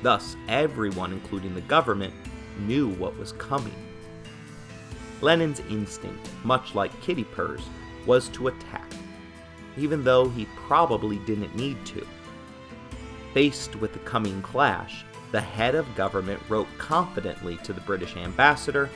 Thus, 0.03 0.35
everyone, 0.49 1.13
including 1.13 1.55
the 1.55 1.61
government, 1.63 2.15
knew 2.61 2.89
what 2.95 3.19
was 3.19 3.33
coming. 3.33 3.75
Lenin's 5.21 5.61
instinct, 5.69 6.31
much 6.43 6.75
like 6.75 7.03
Kitty 7.03 7.25
Purr's, 7.25 7.67
was 8.07 8.29
to 8.31 8.49
attack, 8.49 8.91
even 9.77 10.05
though 10.05 10.29
he 10.29 10.47
probably 10.57 11.19
didn't 11.19 11.55
need 11.55 11.85
to. 11.87 12.07
Faced 13.35 13.77
with 13.77 13.93
the 13.93 13.99
coming 14.01 14.43
clash, 14.43 15.05
the 15.33 15.41
head 15.41 15.75
of 15.75 15.95
government 15.95 16.43
wrote 16.49 16.67
confidently 16.79 17.57
to 17.59 17.73
the 17.73 17.81
British 17.83 18.17
ambassador 18.17 18.91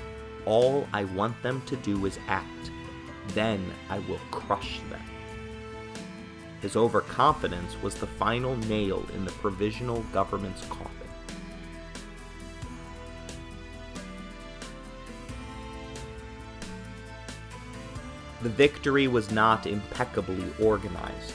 All 0.46 0.86
I 0.92 1.04
want 1.04 1.40
them 1.42 1.62
to 1.66 1.76
do 1.76 2.04
is 2.06 2.18
act. 2.26 2.70
Then 3.28 3.64
I 3.88 4.00
will 4.00 4.20
crush 4.30 4.80
them. 4.90 5.00
His 6.60 6.76
overconfidence 6.76 7.80
was 7.82 7.94
the 7.94 8.06
final 8.06 8.56
nail 8.56 9.04
in 9.14 9.24
the 9.24 9.32
provisional 9.32 10.00
government's 10.12 10.64
coffin. 10.66 11.03
The 18.44 18.50
victory 18.50 19.08
was 19.08 19.30
not 19.30 19.66
impeccably 19.66 20.44
organized. 20.60 21.32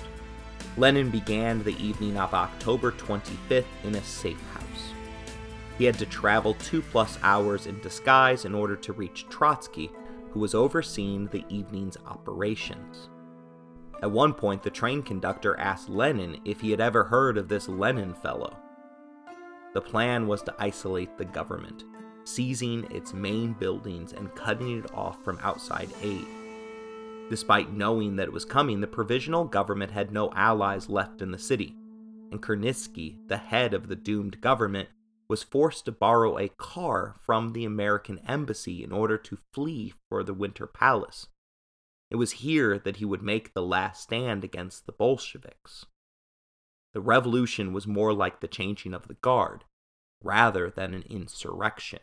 Lenin 0.78 1.10
began 1.10 1.64
the 1.64 1.76
evening 1.84 2.18
of 2.18 2.36
October 2.36 2.92
25th 2.92 3.66
in 3.84 3.96
a 3.96 4.04
safe 4.04 4.40
house. 4.54 4.94
He 5.80 5.86
had 5.86 5.98
to 5.98 6.06
travel 6.06 6.54
two 6.54 6.84
plus 6.84 7.18
hours 7.24 7.66
in 7.66 7.80
disguise 7.80 8.46
in 8.46 8.54
order 8.54 8.76
to 8.76 8.94
reach 8.94 9.26
Trotsky, 9.28 9.90
who 10.30 10.40
was 10.40 10.54
overseeing 10.54 11.26
the 11.26 11.44
evening's 11.50 11.98
operations. 12.06 13.10
At 14.04 14.12
one 14.12 14.36
point, 14.36 14.62
the 14.62 14.70
train 14.70 15.02
conductor 15.02 15.60
asked 15.60 15.90
Lenin 15.90 16.40
if 16.46 16.62
he 16.62 16.70
had 16.70 16.80
ever 16.80 17.06
heard 17.06 17.40
of 17.40 17.48
this 17.48 17.68
Lenin 17.68 18.14
fellow. 18.14 18.56
The 19.74 19.82
plan 19.82 20.28
was 20.28 20.44
to 20.44 20.56
isolate 20.60 21.18
the 21.18 21.26
government, 21.26 21.86
seizing 22.24 22.84
its 22.92 23.16
main 23.16 23.54
buildings 23.54 24.14
and 24.14 24.36
cutting 24.36 24.78
it 24.78 24.94
off 24.94 25.24
from 25.24 25.40
outside 25.42 25.90
aid. 26.04 26.28
Despite 27.30 27.72
knowing 27.72 28.16
that 28.16 28.28
it 28.28 28.34
was 28.34 28.44
coming, 28.44 28.82
the 28.82 28.88
provisional 28.88 29.46
government 29.46 29.92
had 29.92 30.12
no 30.12 30.32
allies 30.32 30.90
left 30.90 31.22
in 31.22 31.32
the 31.32 31.38
city, 31.38 31.76
and 32.32 32.42
Khmelnytsky, 32.42 33.28
the 33.28 33.38
head 33.38 33.74
of 33.74 33.88
the 33.88 33.96
doomed 33.96 34.42
government, 34.42 34.90
was 35.28 35.44
forced 35.44 35.86
to 35.86 35.92
borrow 35.92 36.40
a 36.40 36.50
car 36.50 37.14
from 37.22 37.54
the 37.54 37.66
American 37.66 38.20
embassy 38.28 38.84
in 38.84 38.92
order 38.92 39.16
to 39.16 39.38
flee 39.54 39.94
for 40.10 40.24
the 40.24 40.34
Winter 40.34 40.66
Palace. 40.66 41.28
It 42.10 42.16
was 42.16 42.32
here 42.32 42.80
that 42.80 42.96
he 42.96 43.06
would 43.06 43.22
make 43.22 43.54
the 43.54 43.62
last 43.62 44.02
stand 44.02 44.44
against 44.44 44.88
the 44.88 44.92
Bolsheviks. 44.92 45.86
The 46.96 47.02
revolution 47.02 47.72
was 47.72 47.86
more 47.86 48.12
like 48.12 48.40
the 48.40 48.48
changing 48.48 48.96
of 48.96 49.08
the 49.08 49.14
guard, 49.14 49.66
rather 50.24 50.72
than 50.72 50.96
an 50.96 51.04
insurrection. 51.08 52.00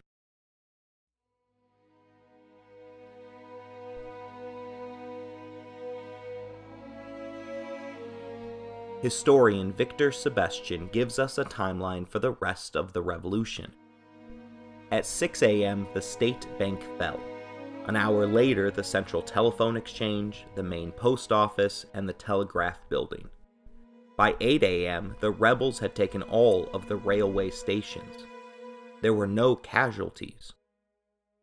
Historian 9.02 9.72
Victor 9.72 10.10
Sebestyen 10.10 10.90
gives 10.90 11.18
us 11.18 11.36
a 11.38 11.44
timeline 11.44 12.08
for 12.08 12.18
the 12.18 12.32
rest 12.32 12.76
of 12.76 12.92
the 12.92 13.02
revolution. 13.02 13.72
At 14.90 15.04
6 15.04 15.42
a.m., 15.42 15.86
the 15.92 16.00
state 16.00 16.46
bank 16.58 16.80
fell. 16.98 17.20
An 17.86 17.94
hour 17.94 18.26
later, 18.26 18.70
the 18.70 18.82
central 18.82 19.22
telephone 19.22 19.76
exchange, 19.76 20.46
the 20.54 20.62
main 20.62 20.92
post 20.92 21.30
office, 21.30 21.84
and 21.92 22.08
the 22.08 22.14
telegraph 22.14 22.78
building. 22.88 23.28
By 24.16 24.34
8 24.40 24.62
a.m., 24.62 25.14
the 25.20 25.30
rebels 25.30 25.78
had 25.78 25.94
taken 25.94 26.22
all 26.22 26.70
of 26.72 26.88
the 26.88 26.96
railway 26.96 27.50
stations. 27.50 28.26
There 29.02 29.12
were 29.12 29.26
no 29.26 29.56
casualties. 29.56 30.54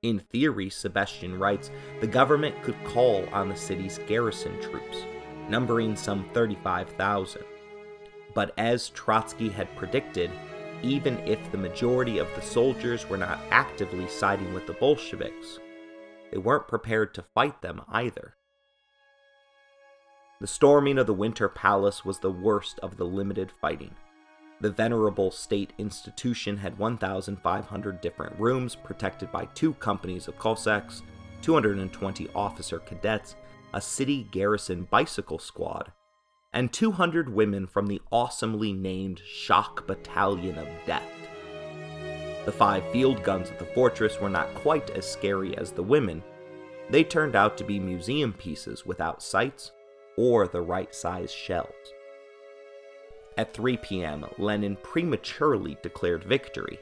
In 0.02 0.20
theory, 0.20 0.70
Sebestyen 0.70 1.40
writes, 1.40 1.70
the 2.02 2.08
government 2.08 2.62
could 2.64 2.84
call 2.84 3.26
on 3.32 3.48
the 3.48 3.56
city's 3.56 4.00
garrison 4.08 4.60
troops, 4.60 5.06
numbering 5.50 5.96
some 5.96 6.30
35,000. 6.34 7.44
But 8.34 8.54
as 8.58 8.90
Trotsky 8.90 9.50
had 9.50 9.76
predicted, 9.76 10.32
even 10.82 11.18
if 11.20 11.40
the 11.52 11.58
majority 11.58 12.18
of 12.18 12.28
the 12.36 12.42
soldiers 12.42 13.10
were 13.10 13.18
not 13.18 13.40
actively 13.52 14.08
siding 14.08 14.54
with 14.54 14.68
the 14.68 14.74
Bolsheviks, 14.74 15.60
they 16.32 16.38
weren't 16.38 16.68
prepared 16.68 17.14
to 17.14 17.26
fight 17.36 17.62
them 17.62 17.82
either. 17.90 18.36
The 20.42 20.48
storming 20.48 20.98
of 20.98 21.08
the 21.08 21.14
Winter 21.14 21.48
Palace 21.48 22.04
was 22.04 22.20
the 22.20 22.32
worst 22.32 22.80
of 22.80 22.98
the 22.98 23.06
limited 23.06 23.52
fighting. 23.62 23.96
The 24.60 24.72
venerable 24.72 25.32
state 25.32 25.74
institution 25.78 26.58
had 26.58 26.78
1,500 26.78 28.02
different 28.02 28.40
rooms 28.40 28.76
protected 28.76 29.32
by 29.32 29.46
two 29.54 29.74
companies 29.76 30.28
of 30.28 30.38
Cossacks, 30.38 31.02
220 31.42 32.30
officer 32.36 32.80
cadets, 32.80 33.36
a 33.74 33.82
city 33.82 34.28
garrison 34.32 34.88
bicycle 34.90 35.40
squad, 35.40 35.92
and 36.54 36.72
200 36.72 37.34
women 37.34 37.66
from 37.66 37.88
the 37.88 38.02
awesomely 38.12 38.72
named 38.72 39.22
Shock 39.26 39.88
Battalion 39.88 40.58
of 40.58 40.68
Death. 40.86 41.04
The 42.46 42.52
five 42.52 42.84
field 42.92 43.24
guns 43.24 43.50
at 43.50 43.58
the 43.58 43.66
fortress 43.66 44.20
were 44.20 44.30
not 44.30 44.54
quite 44.54 44.90
as 44.92 45.10
scary 45.10 45.58
as 45.58 45.72
the 45.72 45.82
women. 45.82 46.22
They 46.90 47.04
turned 47.04 47.36
out 47.36 47.58
to 47.58 47.64
be 47.64 47.80
museum 47.80 48.34
pieces 48.34 48.86
without 48.86 49.24
sights 49.24 49.72
or 50.18 50.48
the 50.48 50.62
right 50.62 50.94
size 50.94 51.32
shells. 51.32 51.94
At 53.38 53.54
3 53.54 53.78
p.m., 53.78 54.26
Lenin 54.38 54.78
prematurely 54.84 55.78
declared 55.82 56.24
victory, 56.24 56.78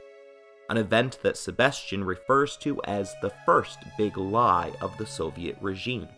an 0.68 0.76
event 0.76 1.18
that 1.22 1.36
Sebestyen 1.36 2.04
refers 2.04 2.56
to 2.58 2.80
as 2.84 3.14
the 3.22 3.32
first 3.46 3.78
big 3.96 4.18
lie 4.18 4.72
of 4.82 4.96
the 4.98 5.06
Soviet 5.06 5.56
regime. 5.62 6.08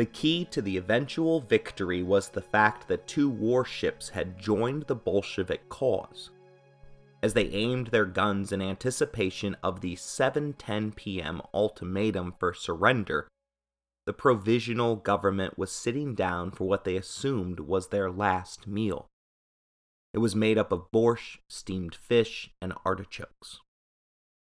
The 0.00 0.06
key 0.06 0.46
to 0.46 0.62
the 0.62 0.78
eventual 0.78 1.42
victory 1.42 2.02
was 2.02 2.30
the 2.30 2.40
fact 2.40 2.88
that 2.88 3.06
two 3.06 3.28
warships 3.28 4.08
had 4.08 4.38
joined 4.38 4.84
the 4.84 4.94
Bolshevik 4.94 5.68
cause. 5.68 6.30
As 7.22 7.34
they 7.34 7.48
aimed 7.48 7.88
their 7.88 8.06
guns 8.06 8.50
in 8.50 8.62
anticipation 8.62 9.58
of 9.62 9.82
the 9.82 9.96
7:10 9.96 10.96
p.m. 10.96 11.42
ultimatum 11.52 12.32
for 12.40 12.54
surrender, 12.54 13.28
the 14.06 14.14
provisional 14.14 14.96
government 14.96 15.58
was 15.58 15.70
sitting 15.70 16.14
down 16.14 16.50
for 16.50 16.66
what 16.66 16.84
they 16.84 16.96
assumed 16.96 17.60
was 17.60 17.88
their 17.88 18.10
last 18.10 18.66
meal. 18.66 19.06
It 20.14 20.20
was 20.20 20.34
made 20.34 20.56
up 20.56 20.72
of 20.72 20.90
borscht, 20.90 21.40
steamed 21.46 21.94
fish, 21.94 22.50
and 22.62 22.72
artichokes. 22.86 23.60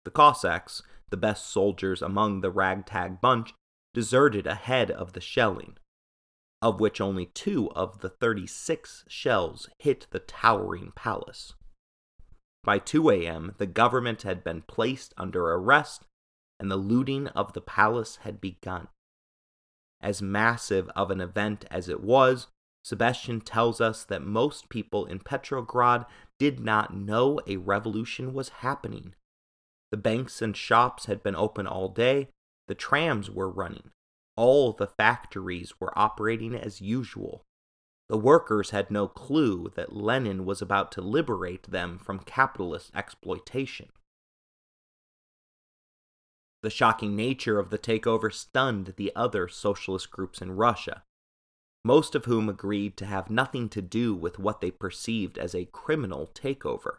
The 0.07 0.11
Cossacks, 0.11 0.83
the 1.11 1.19
best 1.19 1.51
soldiers 1.51 2.01
among 2.01 2.41
the 2.41 2.51
ragtag 2.51 3.21
bunch, 3.21 3.53
deserted 3.95 4.47
ahead 4.47 4.91
of 4.91 5.13
the 5.13 5.21
shelling, 5.21 5.77
of 6.61 6.81
which 6.81 7.01
only 7.01 7.27
two 7.27 7.71
of 7.73 8.01
the 8.01 8.09
36 8.09 9.05
shells 9.09 9.69
hit 9.79 10.07
the 10.11 10.19
towering 10.21 10.93
palace. 10.95 11.55
By 12.65 12.79
2 12.79 13.11
a.m., 13.11 13.55
the 13.59 13.67
government 13.67 14.23
had 14.23 14.45
been 14.45 14.63
placed 14.63 15.13
under 15.17 15.45
arrest 15.53 16.05
and 16.61 16.71
the 16.71 16.77
looting 16.77 17.27
of 17.29 17.55
the 17.55 17.61
palace 17.61 18.21
had 18.23 18.41
begun. 18.41 18.87
As 20.01 20.23
massive 20.23 20.89
of 20.91 21.11
an 21.11 21.21
event 21.21 21.65
as 21.73 21.89
it 21.89 22.01
was, 22.01 22.47
Sebestyen 22.85 23.43
tells 23.45 23.81
us 23.81 24.05
that 24.05 24.23
most 24.23 24.69
people 24.69 25.05
in 25.05 25.19
Petrograd 25.19 26.07
did 26.39 26.61
not 26.61 26.95
know 26.95 27.41
a 27.49 27.57
revolution 27.57 28.33
was 28.33 28.49
happening. 28.49 29.15
The 29.91 29.97
banks 29.97 30.41
and 30.41 30.57
shops 30.57 31.07
had 31.07 31.23
been 31.23 31.37
open 31.37 31.67
all 31.67 31.89
day, 31.89 32.29
the 32.69 32.75
trams 32.75 33.31
were 33.31 33.51
running. 33.51 33.91
All 34.37 34.73
the 34.73 34.87
factories 34.87 35.75
were 35.81 35.97
operating 35.99 36.55
as 36.55 36.81
usual. 36.81 37.45
The 38.09 38.19
workers 38.19 38.71
had 38.71 38.91
no 38.91 39.09
clue 39.09 39.71
that 39.75 39.95
Lenin 39.95 40.45
was 40.45 40.61
about 40.61 40.93
to 40.93 41.01
liberate 41.01 41.71
them 41.71 41.99
from 41.99 42.21
capitalist 42.21 42.91
exploitation. 42.95 43.89
The 46.63 46.71
shocking 46.71 47.17
nature 47.17 47.59
of 47.59 47.71
the 47.71 47.79
takeover 47.79 48.33
stunned 48.33 48.95
the 48.97 49.13
other 49.17 49.49
socialist 49.49 50.11
groups 50.11 50.41
in 50.41 50.53
Russia, 50.53 51.03
most 51.85 52.15
of 52.15 52.27
whom 52.27 52.49
agreed 52.49 52.97
to 52.99 53.07
have 53.07 53.31
nothing 53.31 53.69
to 53.71 53.83
do 53.83 54.15
with 54.15 54.39
what 54.39 54.61
they 54.61 54.71
perceived 54.71 55.39
as 55.39 55.55
a 55.55 55.65
criminal 55.67 56.31
takeover. 56.35 56.99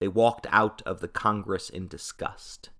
They 0.00 0.08
walked 0.08 0.46
out 0.50 0.82
of 0.82 1.00
the 1.00 1.08
Congress 1.08 1.68
in 1.68 1.86
disgust. 1.86 2.70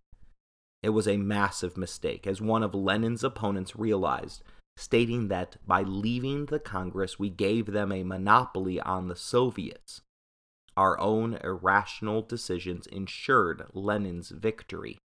It 0.83 0.91
was 0.91 1.07
a 1.07 1.17
massive 1.17 1.77
mistake, 1.77 2.27
as 2.27 2.41
one 2.41 2.63
of 2.63 2.75
Lenin's 2.75 3.23
opponents 3.23 3.77
realized, 3.77 4.43
stating 4.77 5.29
that 5.29 5.57
by 5.67 5.83
leaving 5.83 6.47
the 6.47 6.59
Congress, 6.59 7.19
we 7.19 7.31
gave 7.31 7.67
them 7.67 7.93
a 7.93 8.03
monopoly 8.03 8.81
on 8.81 9.09
the 9.09 9.17
Soviets. 9.17 10.03
Our 10.77 10.99
own 10.99 11.39
irrational 11.45 12.23
decisions 12.23 12.87
ensured 12.87 13.67
Lenin's 13.75 14.31
victory. 14.31 14.99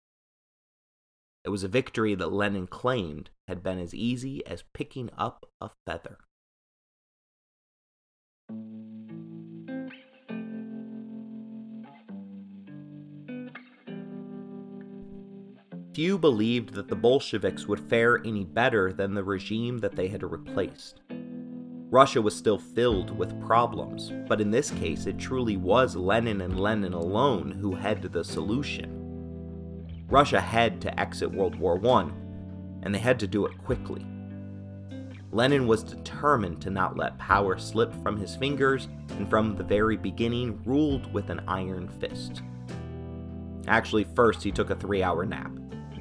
It 1.43 1.49
was 1.49 1.63
a 1.63 1.67
victory 1.67 2.15
that 2.15 2.33
Lenin 2.33 2.67
claimed 2.67 3.29
had 3.47 3.61
been 3.61 3.79
as 3.79 3.93
easy 3.93 4.45
as 4.45 4.63
picking 4.73 5.09
up 5.17 5.45
a 5.61 5.69
feather. 5.85 6.17
Few 15.97 16.15
believed 16.15 16.75
that 16.75 16.87
the 16.87 16.95
Bolsheviks 16.95 17.65
would 17.65 17.79
fare 17.79 18.19
any 18.23 18.43
better 18.43 18.93
than 18.93 19.15
the 19.15 19.23
regime 19.23 19.79
that 19.79 19.95
they 19.95 20.07
had 20.07 20.21
replaced. 20.21 21.01
Russia 21.89 22.21
was 22.21 22.35
still 22.35 22.59
filled 22.59 23.17
with 23.17 23.41
problems, 23.41 24.13
but 24.27 24.39
in 24.39 24.51
this 24.51 24.69
case 24.69 25.07
it 25.07 25.17
truly 25.17 25.57
was 25.57 25.95
Lenin 25.95 26.41
and 26.41 26.59
Lenin 26.59 26.93
alone 26.93 27.49
who 27.49 27.73
had 27.73 28.03
the 28.03 28.23
solution. 28.23 30.05
Russia 30.07 30.39
had 30.39 30.79
to 30.81 30.99
exit 30.99 31.31
World 31.31 31.55
War 31.55 31.83
I, 31.87 32.11
and 32.83 32.93
they 32.93 32.99
had 32.99 33.19
to 33.21 33.25
do 33.25 33.47
it 33.47 33.57
quickly. 33.57 34.05
Lenin 35.31 35.65
was 35.65 35.81
determined 35.81 36.61
to 36.61 36.69
not 36.69 36.95
let 36.95 37.17
power 37.17 37.57
slip 37.57 37.91
from 38.03 38.17
his 38.17 38.35
fingers, 38.35 38.87
and 39.17 39.27
from 39.27 39.55
the 39.55 39.63
very 39.63 39.97
beginning 39.97 40.61
ruled 40.63 41.11
with 41.11 41.31
an 41.31 41.41
iron 41.47 41.89
fist. 41.99 42.43
Actually, 43.67 44.05
first 44.15 44.43
he 44.43 44.51
took 44.51 44.69
a 44.69 44.75
three 44.75 45.01
hour 45.01 45.25
nap. 45.25 45.56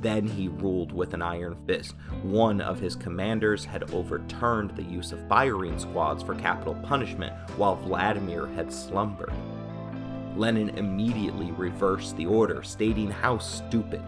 Then 0.07 0.29
he 0.29 0.47
ruled 0.47 0.93
with 0.93 1.15
an 1.15 1.23
iron 1.23 1.57
fist. 1.67 1.97
One 2.23 2.61
of 2.61 2.79
his 2.79 2.95
commanders 2.95 3.65
had 3.65 3.91
overturned 3.93 4.71
the 4.71 4.85
use 4.85 5.11
of 5.11 5.27
firing 5.29 5.81
squads 5.81 6.23
for 6.23 6.37
capital 6.37 6.77
punishment, 6.77 7.33
while 7.57 7.75
Vladimir 7.75 8.47
had 8.47 8.73
slumbered. 8.73 9.33
Lenin 10.37 10.69
immediately 10.79 11.51
reversed 11.51 12.17
the 12.17 12.25
order, 12.25 12.63
stating 12.63 13.11
how 13.11 13.39
stupid. 13.39 14.01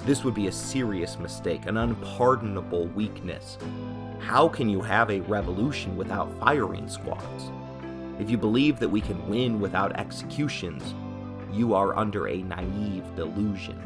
This 0.00 0.24
would 0.24 0.34
be 0.34 0.48
a 0.48 0.52
serious 0.52 1.20
mistake, 1.20 1.66
an 1.66 1.76
unpardonable 1.76 2.88
weakness. 2.88 3.58
How 4.18 4.48
can 4.48 4.68
you 4.68 4.80
have 4.80 5.08
a 5.08 5.20
revolution 5.20 5.96
without 5.96 6.36
firing 6.40 6.88
squads? 6.88 7.52
If 8.18 8.28
you 8.28 8.38
believe 8.38 8.80
that 8.80 8.88
we 8.88 9.00
can 9.00 9.28
win 9.28 9.60
without 9.60 9.96
executions, 10.00 10.96
you 11.52 11.74
are 11.74 11.96
under 11.96 12.26
a 12.26 12.42
naive 12.42 13.04
delusion. 13.14 13.80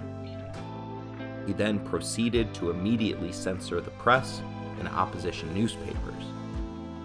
He 1.47 1.53
then 1.53 1.81
proceeded 1.81 2.55
to 2.55 2.71
immediately 2.71 3.33
censor 3.33 3.81
the 3.81 3.91
press 3.93 4.43
and 4.79 4.89
opposition 4.89 5.53
newspapers, 5.55 6.25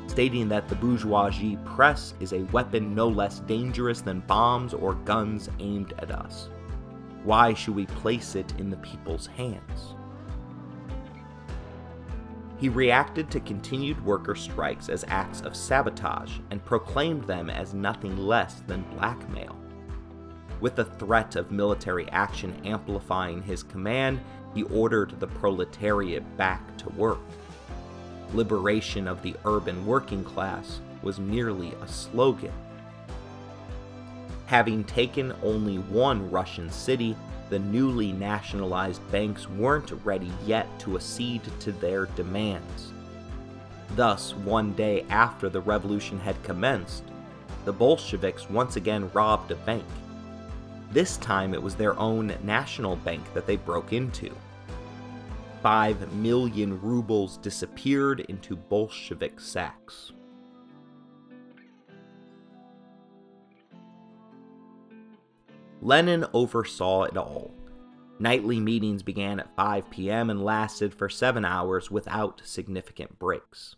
stating 0.08 0.48
that 0.50 0.68
the 0.68 0.76
bourgeoisie 0.76 1.58
press 1.66 2.14
is 2.20 2.34
a 2.34 2.44
weapon 2.46 2.94
no 2.96 3.08
less 3.08 3.40
dangerous 3.42 4.02
than 4.02 4.22
bombs 4.22 4.74
or 4.74 4.94
guns 4.94 5.50
aimed 5.60 5.94
at 6.00 6.12
us. 6.12 6.50
Why 7.24 7.54
should 7.54 7.76
we 7.76 7.88
place 7.88 8.36
it 8.36 8.54
in 8.58 8.70
the 8.70 8.78
people's 8.78 9.28
hands? 9.28 9.96
He 12.58 12.70
reacted 12.70 13.30
to 13.32 13.40
continued 13.40 14.04
worker 14.04 14.34
strikes 14.34 14.90
as 14.90 15.06
acts 15.08 15.42
of 15.42 15.56
sabotage 15.56 16.40
and 16.50 16.64
proclaimed 16.66 17.26
them 17.26 17.50
as 17.50 17.74
nothing 17.74 18.18
less 18.18 18.62
than 18.62 18.82
blackmail. 18.96 19.56
With 20.60 20.76
the 20.76 20.86
threat 20.86 21.36
of 21.36 21.52
military 21.52 22.10
action 22.10 22.60
amplifying 22.66 23.44
his 23.44 23.62
command, 23.62 24.20
he 24.56 24.64
ordered 24.64 25.20
the 25.20 25.28
proletariat 25.28 26.38
back 26.38 26.78
to 26.78 26.90
work. 26.90 27.20
Liberation 28.34 29.08
of 29.08 29.22
the 29.22 29.36
urban 29.46 29.86
working 29.86 30.24
class 30.24 30.82
was 31.04 31.20
merely 31.20 31.74
a 31.82 31.88
slogan. 31.88 32.52
Having 34.48 34.86
taken 34.86 35.34
only 35.44 35.78
one 35.78 36.32
Russian 36.32 36.72
city, 36.72 37.16
the 37.50 37.60
newly 37.60 38.12
nationalized 38.12 39.02
banks 39.12 39.48
weren't 39.48 39.92
ready 40.04 40.32
yet 40.46 40.68
to 40.80 40.96
accede 40.96 41.44
to 41.60 41.72
their 41.72 42.08
demands. 42.08 42.92
Thus, 43.96 44.34
one 44.34 44.74
day 44.74 45.06
after 45.10 45.50
the 45.50 45.62
revolution 45.62 46.20
had 46.20 46.42
commenced, 46.44 47.04
the 47.64 47.74
Bolsheviks 47.74 48.50
once 48.50 48.76
again 48.76 49.10
robbed 49.14 49.52
a 49.52 49.56
bank. 49.56 49.86
This 50.92 51.18
time 51.18 51.54
it 51.54 51.62
was 51.62 51.76
their 51.76 51.98
own 52.00 52.34
national 52.44 52.96
bank 52.98 53.22
that 53.34 53.46
they 53.46 53.58
broke 53.58 53.94
into. 53.94 54.34
Five 55.62 56.14
million 56.14 56.82
rubles 56.82 57.38
disappeared 57.38 58.22
into 58.22 58.56
Bolshevik 58.56 59.40
sacks. 59.40 60.14
Lenin 65.82 66.26
oversaw 66.34 67.04
it 67.04 67.18
all. 67.18 67.52
Nightly 68.20 68.60
meetings 68.60 69.04
began 69.04 69.40
at 69.40 69.56
5 69.56 69.90
p.m. 69.92 70.30
and 70.30 70.44
lasted 70.44 70.94
for 70.94 71.08
seven 71.08 71.46
hours 71.46 71.92
without 71.92 72.42
significant 72.44 73.20
breaks. 73.20 73.76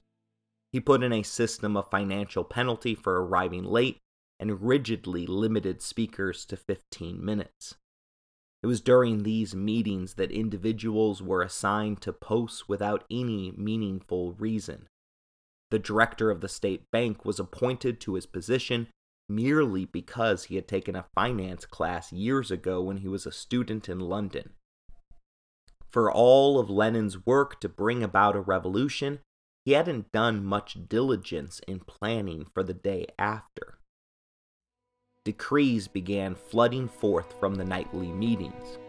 He 0.71 0.79
put 0.79 1.03
in 1.03 1.11
a 1.11 1.23
system 1.23 1.75
of 1.75 1.89
financial 1.89 2.43
penalty 2.43 2.95
for 2.95 3.25
arriving 3.25 3.63
late 3.65 3.99
and 4.39 4.61
rigidly 4.61 5.25
limited 5.25 5.81
speakers 5.81 6.45
to 6.45 6.57
15 6.57 7.23
minutes. 7.23 7.75
It 8.61 8.67
was 8.67 8.81
during 8.81 9.23
these 9.23 9.55
meetings 9.55 10.15
that 10.15 10.31
individuals 10.31 11.21
were 11.21 11.41
assigned 11.41 12.01
to 12.01 12.13
posts 12.13 12.67
without 12.67 13.05
any 13.09 13.53
meaningful 13.57 14.33
reason. 14.33 14.87
The 15.71 15.79
director 15.79 16.29
of 16.29 16.41
the 16.41 16.49
state 16.49 16.89
bank 16.91 17.23
was 17.23 17.39
appointed 17.39 18.01
to 18.01 18.15
his 18.15 18.25
position 18.25 18.87
merely 19.29 19.85
because 19.85 20.45
he 20.45 20.55
had 20.55 20.67
taken 20.67 20.95
a 20.95 21.05
finance 21.13 21.65
class 21.65 22.11
years 22.11 22.49
ago 22.49 22.81
when 22.81 22.97
he 22.97 23.07
was 23.07 23.25
a 23.25 23.31
student 23.31 23.87
in 23.87 23.99
London. 23.99 24.51
For 25.89 26.11
all 26.11 26.59
of 26.59 26.69
Lenin's 26.69 27.25
work 27.25 27.59
to 27.61 27.69
bring 27.69 28.03
about 28.03 28.35
a 28.35 28.41
revolution, 28.41 29.19
he 29.65 29.71
hadn't 29.73 30.11
done 30.11 30.43
much 30.43 30.77
diligence 30.87 31.61
in 31.67 31.79
planning 31.79 32.45
for 32.53 32.63
the 32.63 32.73
day 32.73 33.05
after. 33.17 33.78
Decrees 35.25 35.87
began 35.87 36.33
flooding 36.33 36.87
forth 36.87 37.37
from 37.39 37.55
the 37.55 37.65
nightly 37.65 38.11
meetings. 38.11 38.79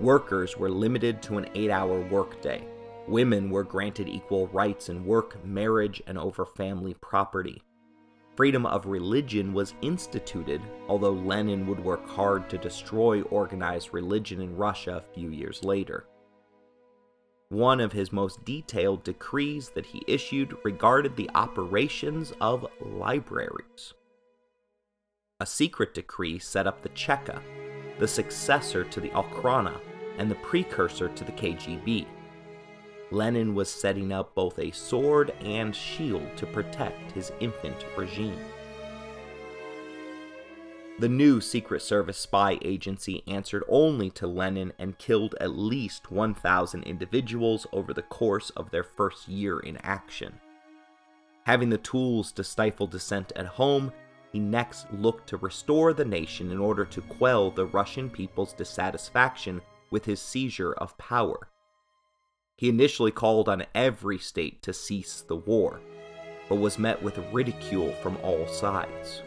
Workers 0.00 0.56
were 0.56 0.70
limited 0.70 1.20
to 1.22 1.36
an 1.36 1.46
eight 1.54 1.70
hour 1.70 2.00
workday. 2.08 2.66
Women 3.06 3.50
were 3.50 3.64
granted 3.64 4.08
equal 4.08 4.46
rights 4.48 4.88
in 4.88 5.04
work, 5.04 5.44
marriage, 5.44 6.02
and 6.06 6.16
over 6.16 6.46
family 6.46 6.94
property. 7.02 7.62
Freedom 8.34 8.64
of 8.64 8.86
religion 8.86 9.52
was 9.52 9.74
instituted, 9.82 10.62
although 10.88 11.12
Lenin 11.12 11.66
would 11.66 11.78
work 11.78 12.08
hard 12.08 12.48
to 12.48 12.58
destroy 12.58 13.20
organized 13.22 13.92
religion 13.92 14.40
in 14.40 14.56
Russia 14.56 15.04
a 15.04 15.14
few 15.14 15.28
years 15.28 15.62
later. 15.62 16.06
One 17.50 17.78
of 17.78 17.92
his 17.92 18.10
most 18.10 18.42
detailed 18.44 19.04
decrees 19.04 19.68
that 19.74 19.86
he 19.86 20.02
issued 20.08 20.56
regarded 20.64 21.14
the 21.14 21.30
operations 21.34 22.32
of 22.40 22.66
libraries. 22.80 23.92
A 25.40 25.46
secret 25.46 25.94
decree 25.94 26.38
set 26.38 26.68
up 26.68 26.82
the 26.82 26.90
Cheka, 26.90 27.42
the 27.98 28.06
successor 28.06 28.84
to 28.84 29.00
the 29.00 29.08
Okhrana 29.10 29.80
and 30.16 30.30
the 30.30 30.36
precursor 30.36 31.08
to 31.08 31.24
the 31.24 31.32
KGB. 31.32 32.06
Lenin 33.10 33.52
was 33.52 33.68
setting 33.68 34.12
up 34.12 34.32
both 34.36 34.60
a 34.60 34.70
sword 34.70 35.32
and 35.40 35.74
shield 35.74 36.36
to 36.36 36.46
protect 36.46 37.10
his 37.10 37.32
infant 37.40 37.84
regime. 37.96 38.38
The 41.00 41.08
new 41.08 41.40
Secret 41.40 41.82
Service 41.82 42.18
spy 42.18 42.56
agency 42.62 43.24
answered 43.26 43.64
only 43.68 44.10
to 44.10 44.28
Lenin 44.28 44.72
and 44.78 44.96
killed 44.98 45.34
at 45.40 45.50
least 45.50 46.12
1,000 46.12 46.84
individuals 46.84 47.66
over 47.72 47.92
the 47.92 48.02
course 48.02 48.50
of 48.50 48.70
their 48.70 48.84
first 48.84 49.26
year 49.26 49.58
in 49.58 49.78
action. 49.78 50.34
Having 51.42 51.70
the 51.70 51.78
tools 51.78 52.30
to 52.32 52.44
stifle 52.44 52.86
dissent 52.86 53.32
at 53.34 53.46
home, 53.46 53.92
he 54.34 54.40
next 54.40 54.92
looked 54.92 55.28
to 55.28 55.36
restore 55.36 55.92
the 55.92 56.04
nation 56.04 56.50
in 56.50 56.58
order 56.58 56.84
to 56.84 57.00
quell 57.02 57.52
the 57.52 57.66
Russian 57.66 58.10
people's 58.10 58.52
dissatisfaction 58.52 59.60
with 59.92 60.04
his 60.04 60.20
seizure 60.20 60.72
of 60.72 60.98
power. 60.98 61.50
He 62.56 62.68
initially 62.68 63.12
called 63.12 63.48
on 63.48 63.64
every 63.76 64.18
state 64.18 64.60
to 64.64 64.72
cease 64.72 65.20
the 65.20 65.36
war, 65.36 65.78
but 66.48 66.56
was 66.56 66.80
met 66.80 67.00
with 67.00 67.16
ridicule 67.32 67.92
from 68.02 68.16
all 68.24 68.48
sides. 68.48 69.22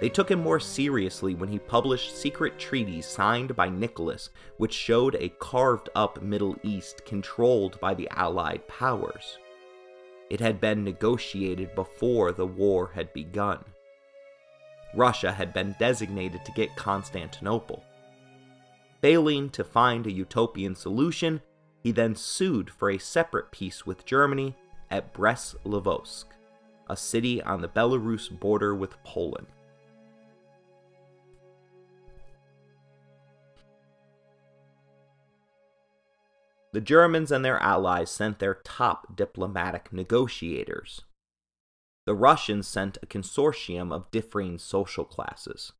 They 0.00 0.08
took 0.08 0.30
him 0.30 0.40
more 0.40 0.58
seriously 0.58 1.34
when 1.34 1.50
he 1.50 1.58
published 1.58 2.16
secret 2.16 2.58
treaties 2.58 3.04
signed 3.04 3.54
by 3.54 3.68
Nicholas, 3.68 4.30
which 4.56 4.72
showed 4.72 5.16
a 5.16 5.28
carved 5.38 5.90
up 5.94 6.22
Middle 6.22 6.56
East 6.62 7.04
controlled 7.04 7.78
by 7.78 7.92
the 7.92 8.08
Allied 8.12 8.66
powers. 8.68 9.36
It 10.30 10.40
had 10.40 10.62
been 10.62 10.82
negotiated 10.82 11.74
before 11.74 12.32
the 12.32 12.46
war 12.46 12.92
had 12.94 13.12
begun. 13.12 13.62
Russia 14.94 15.32
had 15.32 15.52
been 15.52 15.74
designated 15.78 16.44
to 16.44 16.52
get 16.52 16.76
Constantinople. 16.76 17.82
Failing 19.00 19.50
to 19.50 19.64
find 19.64 20.06
a 20.06 20.12
utopian 20.12 20.74
solution, 20.74 21.40
he 21.82 21.90
then 21.90 22.14
sued 22.14 22.70
for 22.70 22.90
a 22.90 22.98
separate 22.98 23.50
peace 23.50 23.84
with 23.84 24.04
Germany 24.04 24.54
at 24.90 25.12
Brest-Litovsk, 25.12 26.26
a 26.88 26.96
city 26.96 27.42
on 27.42 27.60
the 27.60 27.68
Belarus 27.68 28.28
border 28.38 28.74
with 28.74 29.02
Poland. 29.02 29.46
The 36.72 36.80
Germans 36.80 37.30
and 37.30 37.44
their 37.44 37.58
allies 37.62 38.10
sent 38.10 38.38
their 38.38 38.54
top 38.54 39.16
diplomatic 39.16 39.92
negotiators. 39.92 41.02
The 42.04 42.14
Russians 42.14 42.66
sent 42.66 42.98
a 43.02 43.06
consortium 43.06 43.92
of 43.92 44.10
differing 44.10 44.58
social 44.58 45.04
classes. 45.04 45.72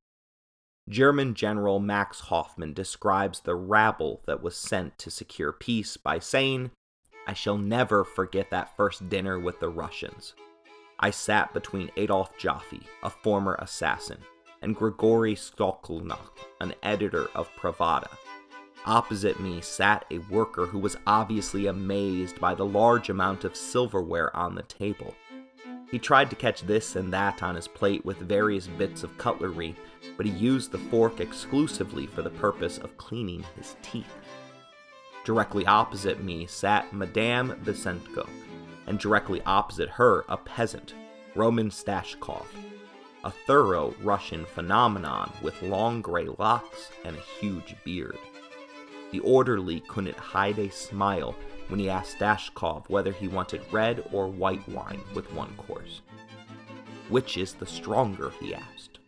German 0.89 1.35
General 1.35 1.81
Max 1.81 2.21
Hoffman 2.21 2.75
describes 2.75 3.41
the 3.41 3.55
rabble 3.55 4.23
that 4.27 4.43
was 4.43 4.57
sent 4.57 4.99
to 4.99 5.11
secure 5.11 5.53
peace 5.53 5.97
by 5.97 6.19
saying, 6.19 6.71
I 7.27 7.35
shall 7.35 7.59
never 7.59 8.05
forget 8.05 8.51
that 8.51 8.77
first 8.77 9.09
dinner 9.09 9.39
with 9.39 9.61
the 9.61 9.69
Russians. 9.69 10.35
I 10.99 11.11
sat 11.11 11.53
between 11.53 11.91
Adolf 11.97 12.37
Joffe, 12.39 12.83
a 13.03 13.11
former 13.11 13.57
assassin, 13.61 14.19
and 14.61 14.77
Grigory 14.77 15.35
Skolniak, 15.35 16.19
an 16.61 16.75
editor 16.83 17.29
of 17.35 17.51
Pravda. 17.57 18.09
Opposite 18.87 19.41
me 19.41 19.61
sat 19.61 20.05
a 20.11 20.19
worker 20.19 20.67
who 20.67 20.79
was 20.79 20.97
obviously 21.07 21.67
amazed 21.67 22.41
by 22.41 22.55
the 22.55 22.67
large 22.67 23.11
amount 23.11 23.45
of 23.45 23.57
silverware 23.57 24.35
on 24.37 24.55
the 24.55 24.63
table. 24.63 25.15
He 25.93 25.99
tried 25.99 26.31
to 26.31 26.37
catch 26.37 26.63
this 26.63 26.97
and 26.97 27.13
that 27.13 27.43
on 27.43 27.55
his 27.55 27.69
plate 27.69 28.03
with 28.03 28.17
various 28.17 28.67
bits 28.67 29.03
of 29.03 29.19
cutlery, 29.19 29.77
but 30.17 30.25
he 30.25 30.33
used 30.33 30.73
the 30.73 30.79
fork 30.79 31.21
exclusively 31.21 32.07
for 32.07 32.23
the 32.23 32.31
purpose 32.31 32.79
of 32.79 32.97
cleaning 32.97 33.45
his 33.57 33.77
teeth. 33.83 34.17
Directly 35.25 35.67
opposite 35.67 36.25
me 36.25 36.47
sat 36.47 36.95
Madame 36.95 37.61
Bitsenko, 37.63 38.27
and 38.87 38.99
directly 38.99 39.43
opposite 39.45 39.91
her 39.91 40.25
a 40.31 40.39
peasant, 40.39 40.95
Roman 41.35 41.69
Stashkov, 41.69 42.47
a 43.23 43.31
thorough 43.47 43.95
Russian 44.03 44.47
phenomenon 44.47 45.31
with 45.43 45.61
long 45.61 46.01
gray 46.01 46.29
locks 46.39 46.91
and 47.05 47.17
a 47.17 47.39
huge 47.39 47.77
beard. 47.85 48.17
The 49.11 49.21
orderly 49.21 49.81
couldn't 49.81 50.17
hide 50.17 50.59
a 50.59 50.71
smile 50.71 51.35
when 51.69 51.81
he 51.81 51.89
asked 51.89 52.19
Stashkov 52.19 52.89
whether 52.89 53.13
he 53.13 53.29
wanted 53.29 53.63
red 53.73 54.05
or 54.13 54.29
white 54.29 54.67
wine 54.69 55.01
with 55.15 55.33
one 55.33 55.55
course. 55.57 56.03
Which 57.09 57.37
is 57.37 57.55
the 57.55 57.67
stronger, 57.67 58.31
he 58.41 58.55
asked. 58.55 58.99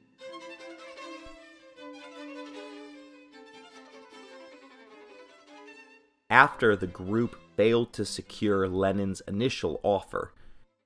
After 6.30 6.74
the 6.74 6.86
group 6.86 7.36
failed 7.56 7.92
to 7.92 8.04
secure 8.04 8.68
Lenin's 8.68 9.22
initial 9.28 9.78
offer, 9.82 10.32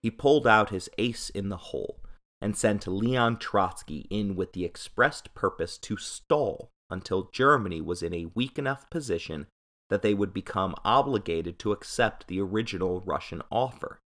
he 0.02 0.10
pulled 0.10 0.46
out 0.46 0.70
his 0.70 0.90
ace 0.98 1.30
in 1.30 1.48
the 1.48 1.56
hole 1.56 2.00
and 2.40 2.56
sent 2.56 2.86
Leon 2.86 3.38
Trotsky 3.38 4.06
in 4.10 4.36
with 4.36 4.52
the 4.52 4.64
expressed 4.64 5.34
purpose 5.34 5.78
to 5.78 5.96
stall 5.96 6.70
until 6.90 7.30
Germany 7.32 7.80
was 7.80 8.02
in 8.02 8.14
a 8.14 8.26
weak 8.34 8.58
enough 8.58 8.88
position 8.90 9.46
that 9.90 10.02
they 10.02 10.14
would 10.14 10.32
become 10.32 10.74
obligated 10.84 11.58
to 11.58 11.72
accept 11.72 12.26
the 12.26 12.40
original 12.40 13.00
Russian 13.00 13.42
offer. 13.50 14.00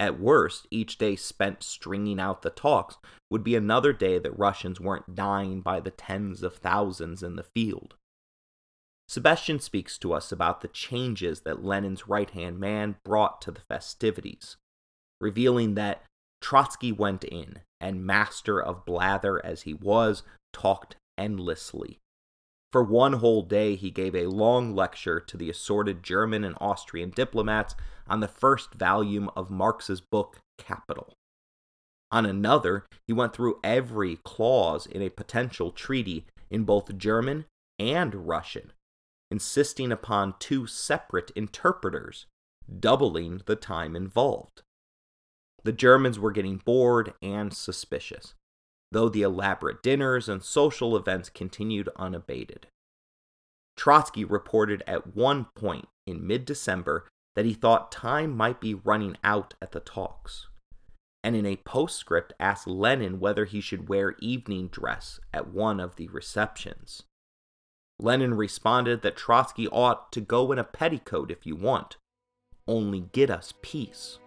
At 0.00 0.18
worst, 0.18 0.66
each 0.70 0.98
day 0.98 1.14
spent 1.14 1.62
stringing 1.62 2.18
out 2.18 2.42
the 2.42 2.50
talks 2.50 2.96
would 3.30 3.44
be 3.44 3.54
another 3.54 3.92
day 3.92 4.18
that 4.18 4.38
Russians 4.38 4.80
weren't 4.80 5.14
dying 5.14 5.60
by 5.60 5.80
the 5.80 5.92
tens 5.92 6.42
of 6.42 6.56
thousands 6.56 7.22
in 7.22 7.36
the 7.36 7.44
field. 7.44 7.94
Sebestyen 9.08 9.60
speaks 9.60 9.98
to 9.98 10.12
us 10.12 10.32
about 10.32 10.60
the 10.60 10.68
changes 10.68 11.42
that 11.42 11.62
Lenin's 11.62 12.08
right 12.08 12.30
hand 12.30 12.58
man 12.58 12.96
brought 13.04 13.40
to 13.42 13.50
the 13.50 13.60
festivities, 13.60 14.56
revealing 15.20 15.74
that 15.74 16.02
Trotsky 16.40 16.90
went 16.90 17.22
in, 17.22 17.60
and 17.80 18.04
master 18.04 18.60
of 18.60 18.84
blather 18.84 19.44
as 19.44 19.62
he 19.62 19.74
was, 19.74 20.22
talked 20.52 20.96
endlessly. 21.16 22.00
For 22.74 22.82
one 22.82 23.12
whole 23.12 23.42
day, 23.42 23.76
he 23.76 23.92
gave 23.92 24.16
a 24.16 24.26
long 24.26 24.74
lecture 24.74 25.20
to 25.20 25.36
the 25.36 25.48
assorted 25.48 26.02
German 26.02 26.42
and 26.42 26.56
Austrian 26.60 27.10
diplomats 27.10 27.76
on 28.08 28.18
the 28.18 28.26
first 28.26 28.74
volume 28.74 29.30
of 29.36 29.48
Marx's 29.48 30.00
book, 30.00 30.40
Capital. 30.58 31.14
On 32.10 32.26
another, 32.26 32.84
he 33.06 33.12
went 33.12 33.32
through 33.32 33.60
every 33.62 34.16
clause 34.24 34.86
in 34.86 35.02
a 35.02 35.08
potential 35.08 35.70
treaty 35.70 36.26
in 36.50 36.64
both 36.64 36.98
German 36.98 37.44
and 37.78 38.26
Russian, 38.26 38.72
insisting 39.30 39.92
upon 39.92 40.34
two 40.40 40.66
separate 40.66 41.30
interpreters, 41.36 42.26
doubling 42.80 43.42
the 43.46 43.54
time 43.54 43.94
involved. 43.94 44.62
The 45.62 45.70
Germans 45.70 46.18
were 46.18 46.32
getting 46.32 46.56
bored 46.56 47.14
and 47.22 47.54
suspicious, 47.54 48.34
though 48.92 49.08
the 49.08 49.22
elaborate 49.22 49.82
dinners 49.82 50.28
and 50.28 50.42
social 50.42 50.96
events 50.96 51.28
continued 51.28 51.88
unabated. 51.96 52.66
Trotsky 53.76 54.24
reported 54.24 54.82
at 54.86 55.16
one 55.16 55.46
point 55.54 55.88
in 56.06 56.26
mid 56.26 56.44
December 56.44 57.08
that 57.34 57.44
he 57.44 57.54
thought 57.54 57.90
time 57.90 58.36
might 58.36 58.60
be 58.60 58.74
running 58.74 59.16
out 59.24 59.54
at 59.60 59.72
the 59.72 59.80
talks, 59.80 60.46
and 61.24 61.34
in 61.34 61.44
a 61.44 61.56
postscript 61.56 62.32
asked 62.38 62.66
Lenin 62.66 63.18
whether 63.18 63.44
he 63.44 63.60
should 63.60 63.88
wear 63.88 64.14
evening 64.20 64.68
dress 64.68 65.18
at 65.32 65.48
one 65.48 65.80
of 65.80 65.96
the 65.96 66.08
receptions. 66.08 67.02
Lenin 67.98 68.34
responded 68.34 69.02
that 69.02 69.16
Trotsky 69.16 69.68
ought 69.68 70.12
to 70.12 70.20
go 70.20 70.52
in 70.52 70.58
a 70.58 70.64
petticoat 70.64 71.30
if 71.30 71.46
you 71.46 71.56
want, 71.56 71.96
only 72.66 73.00
get 73.12 73.30
us 73.30 73.54
peace. 73.62 74.18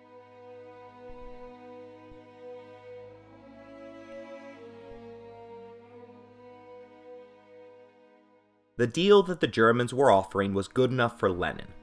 The 8.78 8.86
deal 8.86 9.24
that 9.24 9.40
the 9.40 9.48
Germans 9.48 9.92
were 9.92 10.12
offering 10.12 10.54
was 10.54 10.68
good 10.68 10.92
enough 10.92 11.20
for 11.20 11.32
Lenin, 11.32 11.74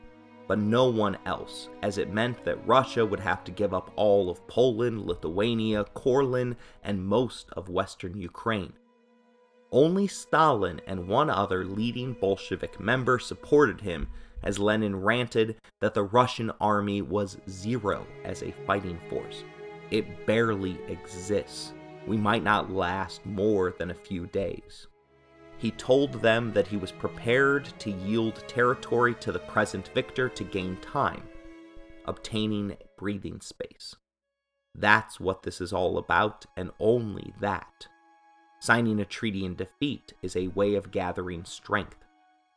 but 0.46 0.60
no 0.60 0.88
one 0.88 1.18
else, 1.26 1.68
as 1.82 1.98
it 1.98 2.12
meant 2.12 2.44
that 2.44 2.64
Russia 2.68 3.04
would 3.04 3.18
have 3.18 3.42
to 3.44 3.50
give 3.50 3.74
up 3.74 3.90
all 3.96 4.30
of 4.30 4.46
Poland, 4.46 5.04
Lithuania, 5.04 5.86
Courland, 5.94 6.54
and 6.84 7.04
most 7.04 7.50
of 7.54 7.68
western 7.68 8.16
Ukraine. 8.16 8.74
Only 9.72 10.06
Stalin 10.06 10.80
and 10.86 11.08
one 11.08 11.30
other 11.30 11.64
leading 11.64 12.12
Bolshevik 12.12 12.78
member 12.78 13.18
supported 13.18 13.80
him 13.80 14.06
as 14.44 14.60
Lenin 14.60 14.94
ranted 14.94 15.56
that 15.80 15.94
the 15.94 16.04
Russian 16.04 16.52
army 16.60 17.02
was 17.02 17.38
zero 17.50 18.06
as 18.24 18.44
a 18.44 18.54
fighting 18.68 19.00
force. 19.10 19.42
It 19.90 20.28
barely 20.28 20.78
exists. 20.86 21.72
We 22.06 22.16
might 22.16 22.44
not 22.44 22.70
last 22.70 23.26
more 23.26 23.74
than 23.76 23.90
a 23.90 23.94
few 23.94 24.26
days 24.26 24.86
he 25.64 25.70
told 25.70 26.12
them 26.20 26.52
that 26.52 26.66
he 26.66 26.76
was 26.76 26.92
prepared 26.92 27.64
to 27.78 27.90
yield 27.90 28.44
territory 28.46 29.14
to 29.14 29.32
the 29.32 29.38
present 29.38 29.88
victor 29.94 30.28
to 30.28 30.44
gain 30.44 30.76
time, 30.82 31.22
obtaining 32.04 32.76
breathing 32.98 33.40
space. 33.40 33.96
That's 34.74 35.18
what 35.18 35.42
this 35.42 35.62
is 35.62 35.72
all 35.72 35.96
about, 35.96 36.44
and 36.54 36.70
only 36.78 37.32
that. 37.40 37.88
Signing 38.60 39.00
a 39.00 39.06
treaty 39.06 39.46
in 39.46 39.54
defeat 39.54 40.12
is 40.20 40.36
a 40.36 40.48
way 40.48 40.74
of 40.74 40.90
gathering 40.90 41.46
strength. 41.46 42.04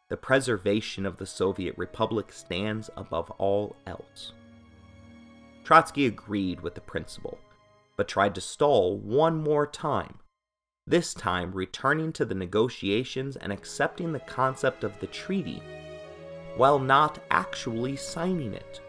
The 0.10 0.18
preservation 0.18 1.06
of 1.06 1.16
the 1.16 1.26
Soviet 1.26 1.78
Republic 1.78 2.34
stands 2.34 2.90
above 2.98 3.32
all 3.38 3.78
else. 3.86 4.34
Trotsky 5.64 6.08
agreed 6.08 6.60
with 6.60 6.76
the 6.76 6.82
principle, 6.82 7.38
but 7.96 8.10
tried 8.10 8.36
to 8.36 8.42
stall 8.42 8.98
one 8.98 9.42
more 9.42 9.66
time 9.66 10.20
this 10.88 11.14
time 11.14 11.52
returning 11.52 12.14
to 12.14 12.26
the 12.26 12.34
negotiations 12.34 13.36
and 13.36 13.52
accepting 13.52 14.14
the 14.14 14.20
concept 14.22 14.84
of 14.86 14.98
the 15.00 15.08
treaty, 15.08 15.62
while 16.56 16.80
not 16.80 17.20
actually 17.30 17.96
signing 17.98 18.54
it. 18.54 18.82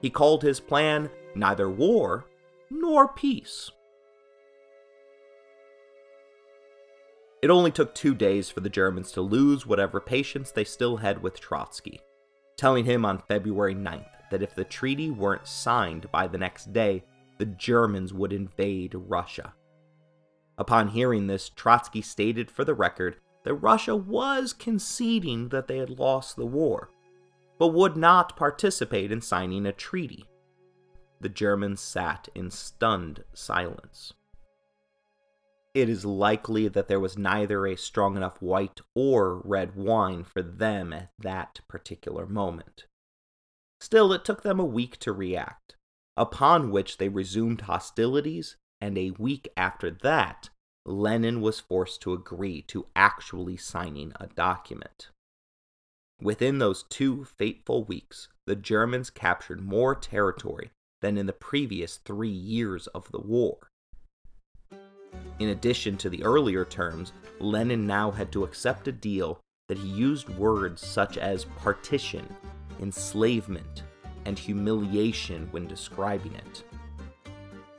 He 0.00 0.10
called 0.10 0.42
his 0.42 0.58
plan 0.58 1.10
neither 1.34 1.68
war 1.68 2.24
nor 2.70 3.08
peace. 3.08 3.70
It 7.40 7.50
only 7.50 7.70
took 7.70 7.94
two 7.94 8.14
days 8.14 8.50
for 8.50 8.60
the 8.60 8.70
Germans 8.70 9.12
to 9.12 9.20
lose 9.20 9.66
whatever 9.66 10.00
patience 10.00 10.50
they 10.50 10.64
still 10.64 10.96
had 10.96 11.22
with 11.22 11.38
Trotsky, 11.38 12.00
telling 12.56 12.84
him 12.84 13.04
on 13.04 13.22
February 13.28 13.76
9th 13.76 14.06
that 14.30 14.42
if 14.42 14.54
the 14.54 14.64
treaty 14.64 15.10
weren't 15.10 15.46
signed 15.46 16.10
by 16.10 16.26
the 16.26 16.38
next 16.38 16.72
day, 16.72 17.04
the 17.38 17.46
Germans 17.46 18.12
would 18.12 18.32
invade 18.32 18.92
Russia. 18.94 19.54
Upon 20.58 20.88
hearing 20.88 21.28
this, 21.28 21.48
Trotsky 21.48 22.02
stated 22.02 22.50
for 22.50 22.64
the 22.64 22.74
record 22.74 23.16
that 23.44 23.54
Russia 23.54 23.94
was 23.94 24.52
conceding 24.52 25.50
that 25.50 25.68
they 25.68 25.78
had 25.78 25.98
lost 25.98 26.36
the 26.36 26.46
war, 26.46 26.90
but 27.58 27.68
would 27.68 27.96
not 27.96 28.36
participate 28.36 29.12
in 29.12 29.20
signing 29.20 29.64
a 29.64 29.72
treaty. 29.72 30.24
The 31.20 31.28
Germans 31.28 31.80
sat 31.80 32.28
in 32.34 32.50
stunned 32.50 33.24
silence. 33.32 34.12
It 35.74 35.88
is 35.88 36.04
likely 36.04 36.66
that 36.66 36.88
there 36.88 36.98
was 36.98 37.16
neither 37.16 37.64
a 37.64 37.76
strong 37.76 38.16
enough 38.16 38.42
white 38.42 38.80
or 38.94 39.40
red 39.44 39.76
wine 39.76 40.24
for 40.24 40.42
them 40.42 40.92
at 40.92 41.12
that 41.20 41.60
particular 41.68 42.26
moment. 42.26 42.86
Still, 43.80 44.12
it 44.12 44.24
took 44.24 44.42
them 44.42 44.58
a 44.58 44.64
week 44.64 44.98
to 44.98 45.12
react, 45.12 45.76
upon 46.16 46.72
which 46.72 46.98
they 46.98 47.08
resumed 47.08 47.62
hostilities 47.62 48.56
and 48.80 48.96
a 48.96 49.10
week 49.12 49.48
after 49.56 49.90
that, 49.90 50.50
Lenin 50.84 51.40
was 51.40 51.60
forced 51.60 52.00
to 52.02 52.12
agree 52.12 52.62
to 52.62 52.86
actually 52.96 53.56
signing 53.56 54.12
a 54.18 54.26
document. 54.26 55.08
Within 56.20 56.58
those 56.58 56.84
two 56.84 57.24
fateful 57.24 57.84
weeks, 57.84 58.28
the 58.46 58.56
Germans 58.56 59.10
captured 59.10 59.60
more 59.60 59.94
territory 59.94 60.70
than 61.00 61.16
in 61.16 61.26
the 61.26 61.32
previous 61.32 61.98
three 61.98 62.28
years 62.28 62.86
of 62.88 63.10
the 63.12 63.20
war. 63.20 63.68
In 65.38 65.50
addition 65.50 65.96
to 65.98 66.10
the 66.10 66.24
earlier 66.24 66.64
terms, 66.64 67.12
Lenin 67.38 67.86
now 67.86 68.10
had 68.10 68.32
to 68.32 68.42
accept 68.42 68.88
a 68.88 68.92
deal 68.92 69.38
that 69.68 69.78
he 69.78 69.88
used 69.88 70.28
words 70.30 70.84
such 70.84 71.18
as 71.18 71.44
partition, 71.44 72.26
enslavement, 72.80 73.84
and 74.24 74.38
humiliation 74.38 75.46
when 75.52 75.68
describing 75.68 76.34
it. 76.34 76.64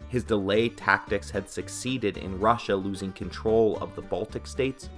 His 0.09 0.23
delay 0.23 0.69
tactics 0.69 1.29
had 1.29 1.47
succeeded 1.47 2.17
in 2.17 2.39
Russia 2.39 2.75
losing 2.75 3.13
control 3.13 3.77
of 3.77 3.95
the 3.95 4.01
Baltic 4.01 4.47
states, 4.47 4.89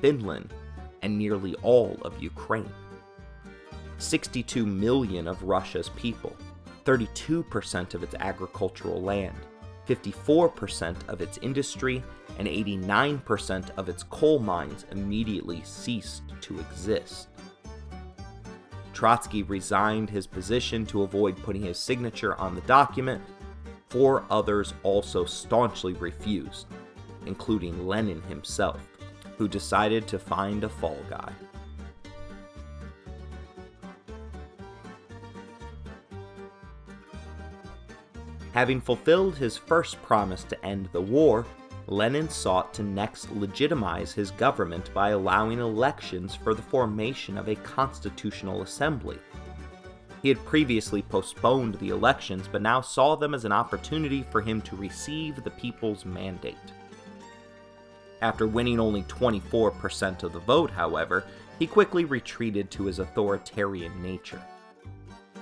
Finland, 0.00 0.54
and 1.02 1.18
nearly 1.18 1.56
all 1.56 1.98
of 2.02 2.22
Ukraine. 2.22 2.72
62 3.98 4.64
million 4.64 5.26
of 5.26 5.42
Russia's 5.42 5.88
people, 5.90 6.36
32% 6.84 7.94
of 7.94 8.02
its 8.04 8.14
agricultural 8.14 9.02
land, 9.02 9.36
54% 9.88 10.96
of 11.08 11.20
its 11.20 11.38
industry, 11.42 12.02
and 12.38 12.46
89% 12.46 13.70
of 13.76 13.88
its 13.88 14.04
coal 14.04 14.38
mines 14.38 14.86
immediately 14.92 15.62
ceased 15.64 16.22
to 16.42 16.60
exist. 16.60 17.28
Trotsky 18.92 19.42
resigned 19.42 20.10
his 20.10 20.28
position 20.28 20.86
to 20.86 21.02
avoid 21.02 21.36
putting 21.38 21.62
his 21.62 21.78
signature 21.78 22.36
on 22.36 22.54
the 22.54 22.60
document 22.62 23.20
Four 23.90 24.24
others 24.30 24.72
also 24.84 25.24
staunchly 25.24 25.94
refused, 25.94 26.66
including 27.26 27.88
Lenin 27.88 28.22
himself, 28.22 28.80
who 29.36 29.48
decided 29.48 30.06
to 30.06 30.18
find 30.18 30.62
a 30.62 30.68
fall 30.68 30.98
guy. 31.10 31.32
Having 38.52 38.80
fulfilled 38.80 39.36
his 39.36 39.56
first 39.56 40.00
promise 40.02 40.44
to 40.44 40.64
end 40.64 40.88
the 40.92 41.00
war, 41.00 41.44
Lenin 41.88 42.28
sought 42.28 42.72
to 42.74 42.84
next 42.84 43.30
legitimize 43.32 44.12
his 44.12 44.30
government 44.30 44.94
by 44.94 45.10
allowing 45.10 45.58
elections 45.58 46.36
for 46.36 46.54
the 46.54 46.62
formation 46.62 47.36
of 47.36 47.48
a 47.48 47.56
constitutional 47.56 48.62
assembly 48.62 49.18
he 50.22 50.28
had 50.28 50.44
previously 50.44 51.02
postponed 51.02 51.74
the 51.76 51.88
elections, 51.90 52.48
but 52.50 52.62
now 52.62 52.80
saw 52.80 53.16
them 53.16 53.34
as 53.34 53.44
an 53.44 53.52
opportunity 53.52 54.24
for 54.30 54.40
him 54.40 54.60
to 54.62 54.76
receive 54.76 55.42
the 55.42 55.50
people's 55.50 56.04
mandate. 56.04 56.56
After 58.22 58.46
winning 58.46 58.78
only 58.78 59.02
24% 59.04 60.22
of 60.22 60.32
the 60.32 60.40
vote, 60.40 60.70
however, 60.70 61.24
he 61.58 61.66
quickly 61.66 62.04
retreated 62.04 62.70
to 62.70 62.84
his 62.84 62.98
authoritarian 62.98 64.02
nature. 64.02 64.42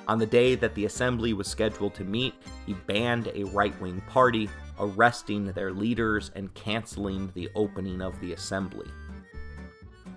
On 0.06 0.18
the 0.18 0.26
day 0.26 0.54
that 0.54 0.74
the 0.74 0.86
assembly 0.86 1.32
was 1.32 1.48
scheduled 1.48 1.94
to 1.94 2.04
meet, 2.04 2.34
he 2.66 2.72
banned 2.72 3.30
a 3.34 3.44
right 3.44 3.78
wing 3.80 4.00
party, 4.08 4.48
arresting 4.78 5.52
their 5.52 5.72
leaders 5.72 6.30
and 6.34 6.54
canceling 6.54 7.30
the 7.34 7.50
opening 7.54 8.00
of 8.00 8.18
the 8.20 8.32
assembly. 8.32 8.88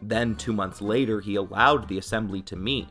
Then, 0.01 0.35
two 0.35 0.53
months 0.53 0.81
later, 0.81 1.19
he 1.19 1.35
allowed 1.35 1.87
the 1.87 1.97
assembly 1.97 2.41
to 2.43 2.55
meet, 2.55 2.87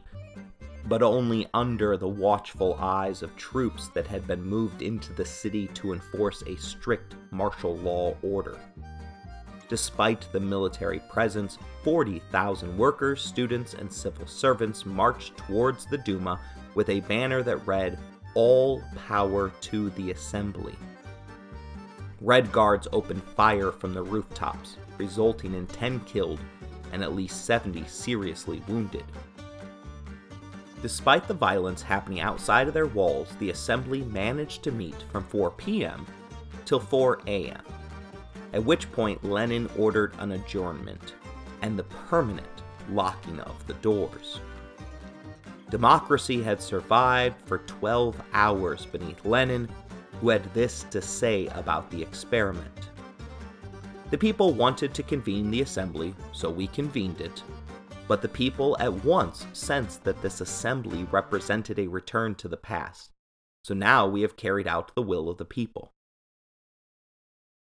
but 0.91 1.05
only 1.05 1.47
under 1.55 1.97
the 1.97 2.09
watchful 2.09 2.77
eyes 2.81 3.23
of 3.23 3.37
troops 3.37 3.87
that 3.95 4.09
had 4.09 4.27
been 4.27 4.43
moved 4.43 4.83
into 4.83 5.13
the 5.13 5.25
city 5.25 5.69
to 5.69 5.93
enforce 5.93 6.43
a 6.43 6.57
strict 6.57 7.15
martial 7.31 7.77
law 7.77 8.13
order. 8.23 8.59
Despite 9.69 10.27
the 10.33 10.41
military 10.41 10.99
presence, 11.09 11.59
40,000 11.85 12.77
workers, 12.77 13.23
students, 13.23 13.75
and 13.75 13.91
civil 13.91 14.27
servants 14.27 14.85
marched 14.85 15.37
towards 15.37 15.87
the 15.87 15.99
Duma 15.99 16.41
with 16.75 16.89
a 16.89 16.99
banner 17.03 17.45
that 17.45 17.65
read, 17.69 17.97
All 18.35 18.83
Power 19.07 19.53
to 19.61 19.91
the 19.91 20.11
Assembly. 20.11 20.75
Red 22.21 22.51
Guards 22.51 22.89
opened 22.93 23.23
fire 23.23 23.71
from 23.71 23.95
the 23.95 24.03
rooftops, 24.03 24.77
resulting 24.99 25.55
in 25.55 25.69
10 25.69 26.01
killed 26.01 26.41
and 26.93 27.05
at 27.05 27.15
least 27.15 27.45
70 27.45 27.85
seriously 27.87 28.61
wounded. 28.67 29.05
Despite 30.83 31.29
the 31.29 31.35
violence 31.35 31.83
happening 31.83 32.21
outside 32.21 32.67
of 32.67 32.75
their 32.75 32.87
walls, 32.87 33.29
the 33.39 33.51
assembly 33.51 34.03
managed 34.03 34.63
to 34.63 34.73
meet 34.73 34.97
from 35.13 35.25
4 35.25 35.51
p.m. 35.51 36.07
till 36.65 36.81
4 36.81 37.21
a.m., 37.27 37.63
at 38.53 38.65
which 38.65 38.91
point 38.93 39.23
Lenin 39.23 39.69
ordered 39.77 40.15
an 40.19 40.33
adjournment 40.33 41.15
and 41.63 41.79
the 41.79 41.85
permanent 41.85 42.47
locking 42.91 43.41
of 43.41 43.67
the 43.67 43.75
doors. 43.75 44.41
Democracy 45.71 46.43
had 46.43 46.61
survived 46.61 47.37
for 47.47 47.59
12 47.59 48.21
hours 48.33 48.87
beneath 48.87 49.25
Lenin, 49.25 49.69
who 50.21 50.31
had 50.31 50.53
this 50.55 50.85
to 50.91 51.01
say 51.01 51.47
about 51.49 51.91
the 51.91 52.03
experiment. 52.03 52.91
The 54.11 54.19
people 54.19 54.53
wanted 54.53 54.93
to 54.95 55.05
convene 55.05 55.51
the 55.51 55.63
assembly, 55.63 56.15
so 56.33 56.51
we 56.51 56.67
convened 56.67 57.21
it, 57.21 57.45
but 58.11 58.23
the 58.23 58.29
people 58.29 58.77
at 58.81 59.05
once 59.05 59.47
sensed 59.53 60.03
that 60.03 60.21
this 60.21 60.41
assembly 60.41 61.07
represented 61.13 61.79
a 61.79 61.87
return 61.87 62.35
to 62.35 62.49
the 62.49 62.57
past, 62.57 63.13
so 63.63 63.73
now 63.73 64.05
we 64.05 64.23
have 64.23 64.37
carried 64.37 64.67
out 64.67 64.93
the 64.97 65.01
will 65.01 65.29
of 65.29 65.39
the 65.39 65.45
people. 65.45 65.93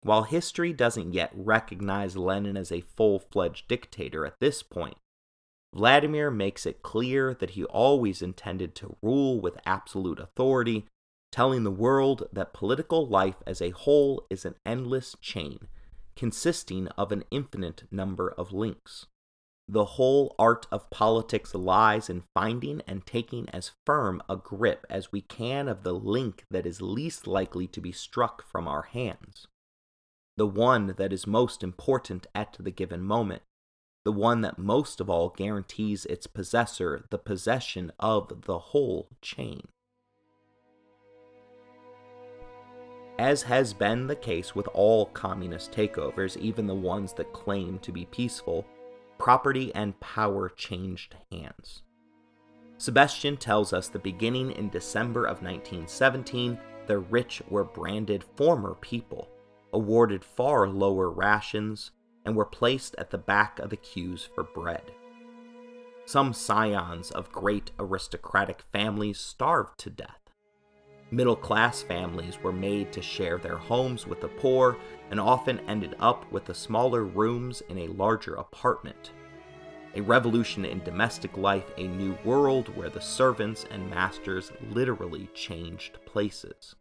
While 0.02 0.24
history 0.24 0.72
doesn't 0.72 1.14
yet 1.14 1.30
recognize 1.36 2.16
Lenin 2.16 2.56
as 2.56 2.72
a 2.72 2.80
full 2.80 3.20
fledged 3.20 3.68
dictator 3.68 4.26
at 4.26 4.40
this 4.40 4.64
point, 4.64 4.96
Vladimir 5.72 6.32
makes 6.32 6.66
it 6.66 6.82
clear 6.82 7.32
that 7.32 7.50
he 7.50 7.62
always 7.66 8.20
intended 8.20 8.74
to 8.74 8.96
rule 9.02 9.40
with 9.40 9.56
absolute 9.64 10.18
authority, 10.18 10.84
telling 11.30 11.62
the 11.62 11.70
world 11.70 12.26
that 12.32 12.52
political 12.52 13.06
life 13.06 13.36
as 13.46 13.62
a 13.62 13.70
whole 13.70 14.26
is 14.28 14.44
an 14.44 14.56
endless 14.66 15.14
chain, 15.20 15.68
consisting 16.16 16.88
of 16.98 17.12
an 17.12 17.22
infinite 17.30 17.84
number 17.92 18.34
of 18.36 18.52
links. 18.52 19.06
The 19.72 19.84
whole 19.84 20.34
art 20.36 20.66
of 20.72 20.90
politics 20.90 21.54
lies 21.54 22.10
in 22.10 22.24
finding 22.34 22.82
and 22.88 23.06
taking 23.06 23.48
as 23.50 23.70
firm 23.86 24.20
a 24.28 24.34
grip 24.34 24.84
as 24.90 25.12
we 25.12 25.20
can 25.20 25.68
of 25.68 25.84
the 25.84 25.92
link 25.92 26.44
that 26.50 26.66
is 26.66 26.82
least 26.82 27.28
likely 27.28 27.68
to 27.68 27.80
be 27.80 27.92
struck 27.92 28.44
from 28.44 28.66
our 28.66 28.82
hands. 28.82 29.46
The 30.36 30.48
one 30.48 30.94
that 30.98 31.12
is 31.12 31.24
most 31.24 31.62
important 31.62 32.26
at 32.34 32.56
the 32.58 32.72
given 32.72 33.04
moment, 33.04 33.42
the 34.04 34.10
one 34.10 34.40
that 34.40 34.58
most 34.58 35.00
of 35.00 35.08
all 35.08 35.28
guarantees 35.28 36.04
its 36.06 36.26
possessor 36.26 37.04
the 37.10 37.18
possession 37.18 37.92
of 38.00 38.42
the 38.46 38.58
whole 38.58 39.06
chain. 39.22 39.68
As 43.20 43.42
has 43.42 43.72
been 43.72 44.08
the 44.08 44.16
case 44.16 44.52
with 44.52 44.66
all 44.74 45.06
communist 45.06 45.70
takeovers, 45.70 46.36
even 46.38 46.66
the 46.66 46.74
ones 46.74 47.12
that 47.12 47.32
claim 47.32 47.78
to 47.80 47.92
be 47.92 48.06
peaceful, 48.06 48.66
property 49.20 49.72
and 49.74 50.00
power 50.00 50.48
changed 50.48 51.14
hands. 51.30 51.82
Sebestyen 52.78 53.38
tells 53.38 53.74
us 53.74 53.88
that 53.88 54.02
beginning 54.02 54.50
in 54.52 54.70
December 54.70 55.26
of 55.26 55.42
1917, 55.42 56.58
the 56.86 56.98
rich 56.98 57.42
were 57.50 57.64
branded 57.64 58.24
former 58.36 58.74
people, 58.74 59.28
awarded 59.74 60.24
far 60.24 60.66
lower 60.66 61.10
rations, 61.10 61.90
and 62.24 62.34
were 62.34 62.46
placed 62.46 62.94
at 62.96 63.10
the 63.10 63.18
back 63.18 63.58
of 63.58 63.68
the 63.68 63.76
queues 63.76 64.28
for 64.34 64.42
bread. 64.42 64.90
Some 66.06 66.32
scions 66.32 67.10
of 67.10 67.30
great 67.30 67.70
aristocratic 67.78 68.62
families 68.72 69.20
starved 69.20 69.78
to 69.80 69.90
death. 69.90 70.29
Middle 71.12 71.36
class 71.36 71.82
families 71.82 72.38
were 72.40 72.52
made 72.52 72.92
to 72.92 73.02
share 73.02 73.38
their 73.38 73.56
homes 73.56 74.06
with 74.06 74.20
the 74.20 74.28
poor 74.28 74.76
and 75.10 75.18
often 75.18 75.58
ended 75.68 75.96
up 75.98 76.30
with 76.30 76.44
the 76.44 76.54
smaller 76.54 77.04
rooms 77.04 77.62
in 77.68 77.78
a 77.78 77.88
larger 77.88 78.34
apartment. 78.34 79.10
A 79.96 80.00
revolution 80.02 80.64
in 80.64 80.84
domestic 80.84 81.36
life, 81.36 81.64
a 81.76 81.88
new 81.88 82.16
world 82.24 82.74
where 82.76 82.90
the 82.90 83.00
servants 83.00 83.66
and 83.72 83.90
masters 83.90 84.52
literally 84.70 85.28
changed 85.34 85.98
places. 86.06 86.76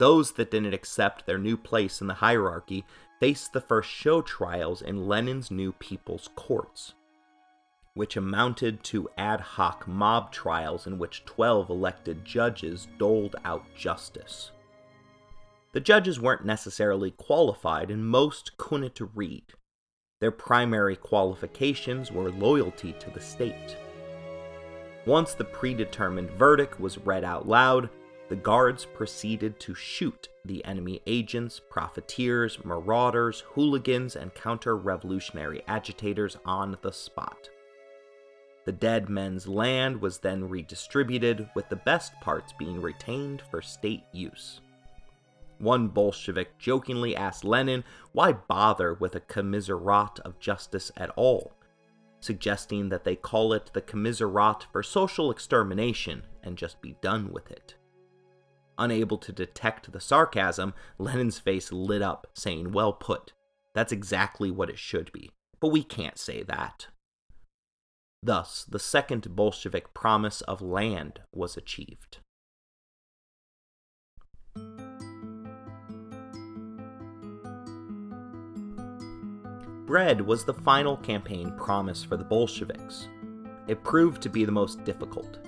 Those 0.00 0.32
that 0.32 0.50
didn't 0.50 0.74
accept 0.74 1.26
their 1.26 1.38
new 1.38 1.56
place 1.56 2.00
in 2.00 2.08
the 2.08 2.14
hierarchy 2.14 2.84
faced 3.20 3.52
the 3.52 3.60
first 3.60 3.88
show 3.88 4.20
trials 4.20 4.82
in 4.82 5.06
Lenin's 5.06 5.52
new 5.52 5.70
People's 5.70 6.28
Courts 6.34 6.94
which 7.94 8.16
amounted 8.16 8.82
to 8.82 9.08
ad 9.16 9.40
hoc 9.40 9.86
mob 9.86 10.32
trials 10.32 10.86
in 10.86 10.98
which 10.98 11.24
12 11.24 11.70
elected 11.70 12.24
judges 12.24 12.88
doled 12.98 13.36
out 13.44 13.64
justice. 13.76 14.50
The 15.72 15.80
judges 15.80 16.20
weren't 16.20 16.44
necessarily 16.44 17.10
qualified, 17.12 17.90
and 17.90 18.06
most 18.06 18.56
couldn't 18.56 19.00
read. 19.14 19.54
Their 20.20 20.30
primary 20.30 20.96
qualifications 20.96 22.12
were 22.12 22.30
loyalty 22.30 22.92
to 23.00 23.10
the 23.10 23.20
state. 23.20 23.76
Once 25.06 25.34
the 25.34 25.44
predetermined 25.44 26.30
verdict 26.30 26.80
was 26.80 26.98
read 26.98 27.24
out 27.24 27.46
loud, 27.46 27.90
the 28.28 28.36
guards 28.36 28.86
proceeded 28.86 29.60
to 29.60 29.74
shoot 29.74 30.28
the 30.44 30.64
enemy 30.64 31.00
agents, 31.06 31.60
profiteers, 31.68 32.64
marauders, 32.64 33.40
hooligans, 33.48 34.16
and 34.16 34.32
counter 34.34 34.76
revolutionary 34.76 35.62
agitators 35.68 36.38
on 36.44 36.78
the 36.82 36.92
spot. 36.92 37.50
The 38.64 38.72
dead 38.72 39.08
men's 39.08 39.46
land 39.46 40.00
was 40.00 40.18
then 40.18 40.48
redistributed, 40.48 41.48
with 41.54 41.68
the 41.68 41.76
best 41.76 42.18
parts 42.20 42.52
being 42.58 42.80
retained 42.80 43.42
for 43.50 43.60
state 43.60 44.04
use. 44.12 44.60
One 45.58 45.88
Bolshevik 45.88 46.58
jokingly 46.58 47.14
asked 47.14 47.44
Lenin 47.44 47.84
why 48.12 48.32
bother 48.32 48.94
with 48.94 49.14
a 49.14 49.20
commissariat 49.20 50.18
of 50.20 50.40
justice 50.40 50.90
at 50.96 51.10
all, 51.10 51.52
suggesting 52.20 52.88
that 52.88 53.04
they 53.04 53.16
call 53.16 53.52
it 53.52 53.70
the 53.74 53.82
commissariat 53.82 54.66
for 54.72 54.82
social 54.82 55.30
extermination 55.30 56.24
and 56.42 56.56
just 56.56 56.80
be 56.80 56.96
done 57.00 57.32
with 57.32 57.50
it. 57.50 57.74
Unable 58.78 59.18
to 59.18 59.32
detect 59.32 59.92
the 59.92 60.00
sarcasm, 60.00 60.74
Lenin's 60.98 61.38
face 61.38 61.70
lit 61.70 62.02
up, 62.02 62.26
saying, 62.34 62.72
Well 62.72 62.92
put. 62.92 63.32
That's 63.74 63.92
exactly 63.92 64.50
what 64.50 64.70
it 64.70 64.78
should 64.78 65.12
be. 65.12 65.30
But 65.60 65.68
we 65.68 65.82
can't 65.82 66.18
say 66.18 66.42
that. 66.42 66.88
Thus, 68.24 68.64
the 68.64 68.78
second 68.78 69.36
Bolshevik 69.36 69.92
promise 69.92 70.40
of 70.40 70.62
land 70.62 71.20
was 71.30 71.58
achieved. 71.58 72.20
Bread 79.84 80.22
was 80.22 80.46
the 80.46 80.54
final 80.54 80.96
campaign 80.96 81.52
promise 81.58 82.02
for 82.02 82.16
the 82.16 82.24
Bolsheviks. 82.24 83.08
It 83.68 83.84
proved 83.84 84.22
to 84.22 84.30
be 84.30 84.46
the 84.46 84.52
most 84.52 84.82
difficult. 84.84 85.40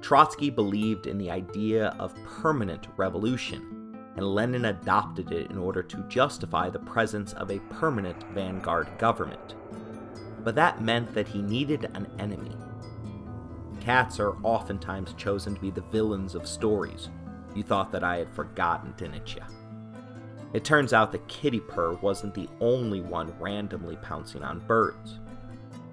Trotsky 0.00 0.48
believed 0.48 1.08
in 1.08 1.18
the 1.18 1.32
idea 1.32 1.88
of 1.98 2.14
permanent 2.24 2.86
revolution, 2.96 3.98
and 4.14 4.24
Lenin 4.24 4.66
adopted 4.66 5.32
it 5.32 5.50
in 5.50 5.58
order 5.58 5.82
to 5.82 6.06
justify 6.08 6.70
the 6.70 6.78
presence 6.78 7.32
of 7.32 7.50
a 7.50 7.58
permanent 7.58 8.22
vanguard 8.32 8.86
government 8.96 9.56
but 10.46 10.54
that 10.54 10.80
meant 10.80 11.12
that 11.12 11.26
he 11.26 11.42
needed 11.42 11.90
an 11.94 12.06
enemy. 12.20 12.56
Cats 13.80 14.20
are 14.20 14.36
oftentimes 14.44 15.12
chosen 15.14 15.56
to 15.56 15.60
be 15.60 15.72
the 15.72 15.80
villains 15.90 16.36
of 16.36 16.46
stories. 16.46 17.08
You 17.56 17.64
thought 17.64 17.90
that 17.90 18.04
I 18.04 18.18
had 18.18 18.32
forgotten, 18.32 18.94
didn't 18.96 19.34
you? 19.34 19.42
It 20.52 20.62
turns 20.62 20.92
out 20.92 21.10
that 21.10 21.26
Kitty 21.26 21.58
Purr 21.58 21.94
wasn't 21.94 22.32
the 22.32 22.48
only 22.60 23.00
one 23.00 23.34
randomly 23.40 23.96
pouncing 23.96 24.44
on 24.44 24.60
birds. 24.60 25.18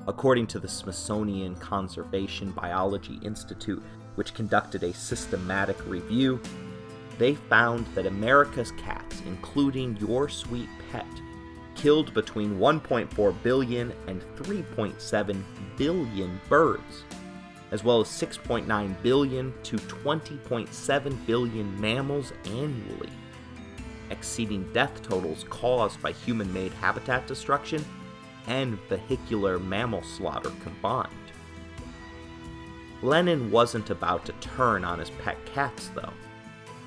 According 0.07 0.45
to 0.47 0.59
the 0.59 0.67
Smithsonian 0.67 1.55
Conservation 1.55 2.51
Biology 2.51 3.19
Institute, 3.23 3.81
which 4.13 4.35
conducted 4.35 4.83
a 4.83 4.93
systematic 4.93 5.83
review, 5.87 6.39
they 7.17 7.33
found 7.33 7.87
that 7.95 8.05
America's 8.05 8.71
cats, 8.73 9.23
including 9.25 9.97
your 9.97 10.29
sweet 10.29 10.69
pet, 10.91 11.07
killed 11.75 12.13
between 12.13 12.57
1.4 12.57 13.43
billion 13.43 13.93
and 14.07 14.21
3.7 14.37 15.43
billion 15.77 16.41
birds, 16.49 17.03
as 17.71 17.83
well 17.83 18.01
as 18.01 18.07
6.9 18.07 19.01
billion 19.01 19.53
to 19.63 19.77
20.7 19.77 21.25
billion 21.25 21.81
mammals 21.81 22.33
annually, 22.45 23.09
exceeding 24.09 24.71
death 24.73 25.01
totals 25.01 25.45
caused 25.49 26.01
by 26.01 26.11
human 26.11 26.51
made 26.53 26.73
habitat 26.73 27.27
destruction 27.27 27.83
and 28.47 28.79
vehicular 28.89 29.59
mammal 29.59 30.03
slaughter 30.03 30.51
combined. 30.61 31.09
Lenin 33.01 33.51
wasn't 33.51 33.89
about 33.89 34.25
to 34.25 34.31
turn 34.33 34.85
on 34.85 34.99
his 34.99 35.09
pet 35.09 35.37
cats, 35.45 35.89
though. 35.89 36.13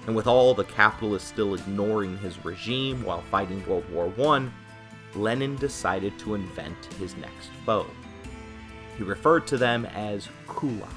And 0.07 0.17
with 0.17 0.27
all 0.27 0.55
the 0.55 0.65
capitalists 0.65 1.29
still 1.29 1.55
ignoring 1.55 2.17
his 2.19 2.43
regime 2.45 3.03
while 3.05 3.23
fighting 3.23 3.67
World 3.67 3.85
War 3.91 4.13
I, 4.35 4.49
Lenin 5.17 5.57
decided 5.57 6.19
to 6.19 6.35
invent 6.35 6.87
his 6.99 7.17
next 7.17 7.51
foe. 7.65 7.87
He 8.97 9.03
referred 9.03 9.47
to 9.49 9.59
them 9.59 9.87
as 9.87 10.29
kulaks. 10.47 10.93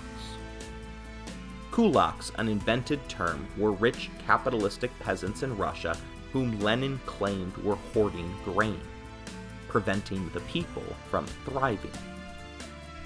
Kulaks, 1.71 2.31
an 2.37 2.47
invented 2.47 3.07
term, 3.07 3.47
were 3.57 3.71
rich 3.71 4.09
capitalistic 4.25 4.91
peasants 4.99 5.43
in 5.43 5.57
Russia 5.57 5.95
whom 6.31 6.59
Lenin 6.59 6.99
claimed 7.05 7.55
were 7.57 7.77
hoarding 7.93 8.33
grain, 8.43 8.81
preventing 9.67 10.29
the 10.29 10.39
people 10.41 10.83
from 11.09 11.25
thriving. 11.45 11.91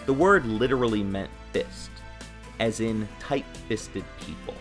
The 0.05 0.13
word 0.13 0.45
literally 0.45 1.03
meant 1.03 1.31
fist, 1.51 1.91
as 2.59 2.79
in 2.79 3.07
tight 3.19 3.45
fisted 3.67 4.03
people. 4.19 4.55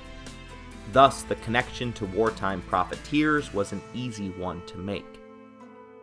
Thus, 0.93 1.23
the 1.23 1.37
connection 1.37 1.93
to 1.95 2.07
wartime 2.07 2.63
profiteers 2.63 3.53
was 3.53 3.73
an 3.73 3.83
easy 3.95 4.31
one 4.31 4.65
to 4.67 4.79
make. 4.79 5.22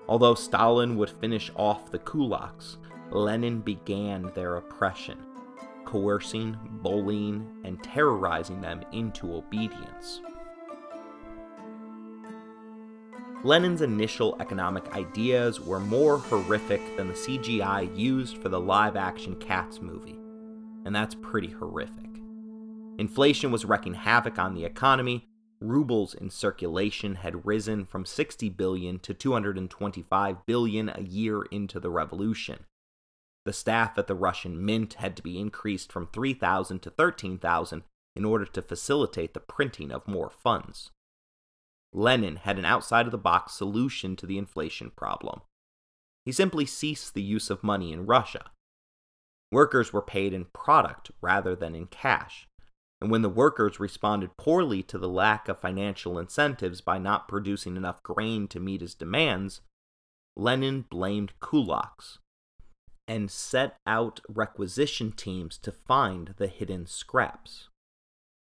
Although 0.09 0.33
Stalin 0.33 0.97
would 0.97 1.11
finish 1.11 1.51
off 1.55 1.91
the 1.91 1.99
kulaks, 1.99 2.77
Lenin 3.11 3.59
began 3.59 4.31
their 4.33 4.55
oppression, 4.55 5.19
coercing, 5.85 6.57
bullying, 6.81 7.47
and 7.63 7.81
terrorizing 7.83 8.59
them 8.59 8.81
into 8.91 9.35
obedience. 9.35 10.21
Lenin's 13.43 13.83
initial 13.83 14.35
economic 14.39 14.95
ideas 14.95 15.61
were 15.61 15.79
more 15.79 16.17
horrific 16.17 16.97
than 16.97 17.07
the 17.07 17.13
CGI 17.13 17.95
used 17.95 18.39
for 18.39 18.49
the 18.49 18.59
live 18.59 18.95
action 18.95 19.35
Cats 19.35 19.79
movie, 19.79 20.17
and 20.85 20.95
that's 20.95 21.13
pretty 21.13 21.49
horrific. 21.49 22.09
Inflation 22.97 23.51
was 23.51 23.63
wreaking 23.63 23.93
havoc 23.93 24.39
on 24.39 24.55
the 24.55 24.65
economy. 24.65 25.27
Rubles 25.61 26.13
in 26.13 26.29
circulation 26.29 27.15
had 27.15 27.45
risen 27.45 27.85
from 27.85 28.05
60 28.05 28.49
billion 28.49 28.99
to 28.99 29.13
225 29.13 30.45
billion 30.45 30.89
a 30.89 31.01
year 31.01 31.43
into 31.43 31.79
the 31.79 31.89
revolution. 31.89 32.65
The 33.45 33.53
staff 33.53 33.97
at 33.97 34.07
the 34.07 34.15
Russian 34.15 34.63
mint 34.63 34.95
had 34.95 35.17
to 35.17 35.23
be 35.23 35.39
increased 35.39 35.91
from 35.91 36.07
3,000 36.07 36.79
to 36.79 36.89
13,000 36.89 37.83
in 38.15 38.25
order 38.25 38.45
to 38.45 38.61
facilitate 38.61 39.33
the 39.33 39.39
printing 39.39 39.91
of 39.91 40.07
more 40.07 40.29
funds. 40.29 40.91
Lenin 41.91 42.37
had 42.37 42.59
an 42.59 42.65
outside 42.65 43.05
of 43.05 43.11
the 43.11 43.17
box 43.17 43.53
solution 43.53 44.15
to 44.15 44.25
the 44.25 44.37
inflation 44.37 44.91
problem. 44.91 45.41
He 46.25 46.31
simply 46.31 46.65
ceased 46.65 47.13
the 47.13 47.23
use 47.23 47.49
of 47.49 47.63
money 47.63 47.91
in 47.91 48.05
Russia. 48.05 48.51
Workers 49.51 49.91
were 49.91 50.01
paid 50.01 50.33
in 50.33 50.45
product 50.45 51.11
rather 51.21 51.55
than 51.55 51.73
in 51.75 51.87
cash, 51.87 52.47
and 53.01 53.09
when 53.09 53.21
the 53.21 53.29
workers 53.29 53.79
responded 53.79 54.35
poorly 54.37 54.83
to 54.83 54.97
the 54.97 55.07
lack 55.07 55.47
of 55.47 55.59
financial 55.59 56.19
incentives 56.19 56.81
by 56.81 56.97
not 56.97 57.27
producing 57.27 57.77
enough 57.77 58.03
grain 58.03 58.47
to 58.47 58.59
meet 58.59 58.81
his 58.81 58.93
demands, 58.93 59.61
Lenin 60.35 60.85
blamed 60.89 61.33
kulaks 61.39 62.17
and 63.07 63.31
set 63.31 63.77
out 63.87 64.19
requisition 64.29 65.11
teams 65.11 65.57
to 65.57 65.71
find 65.71 66.35
the 66.37 66.47
hidden 66.47 66.85
scraps. 66.85 67.69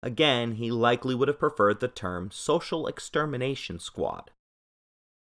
Again, 0.03 0.53
he 0.53 0.71
likely 0.71 1.15
would 1.15 1.29
have 1.29 1.39
preferred 1.39 1.81
the 1.81 1.89
term 1.89 2.31
social 2.33 2.87
extermination 2.87 3.79
squad. 3.79 4.31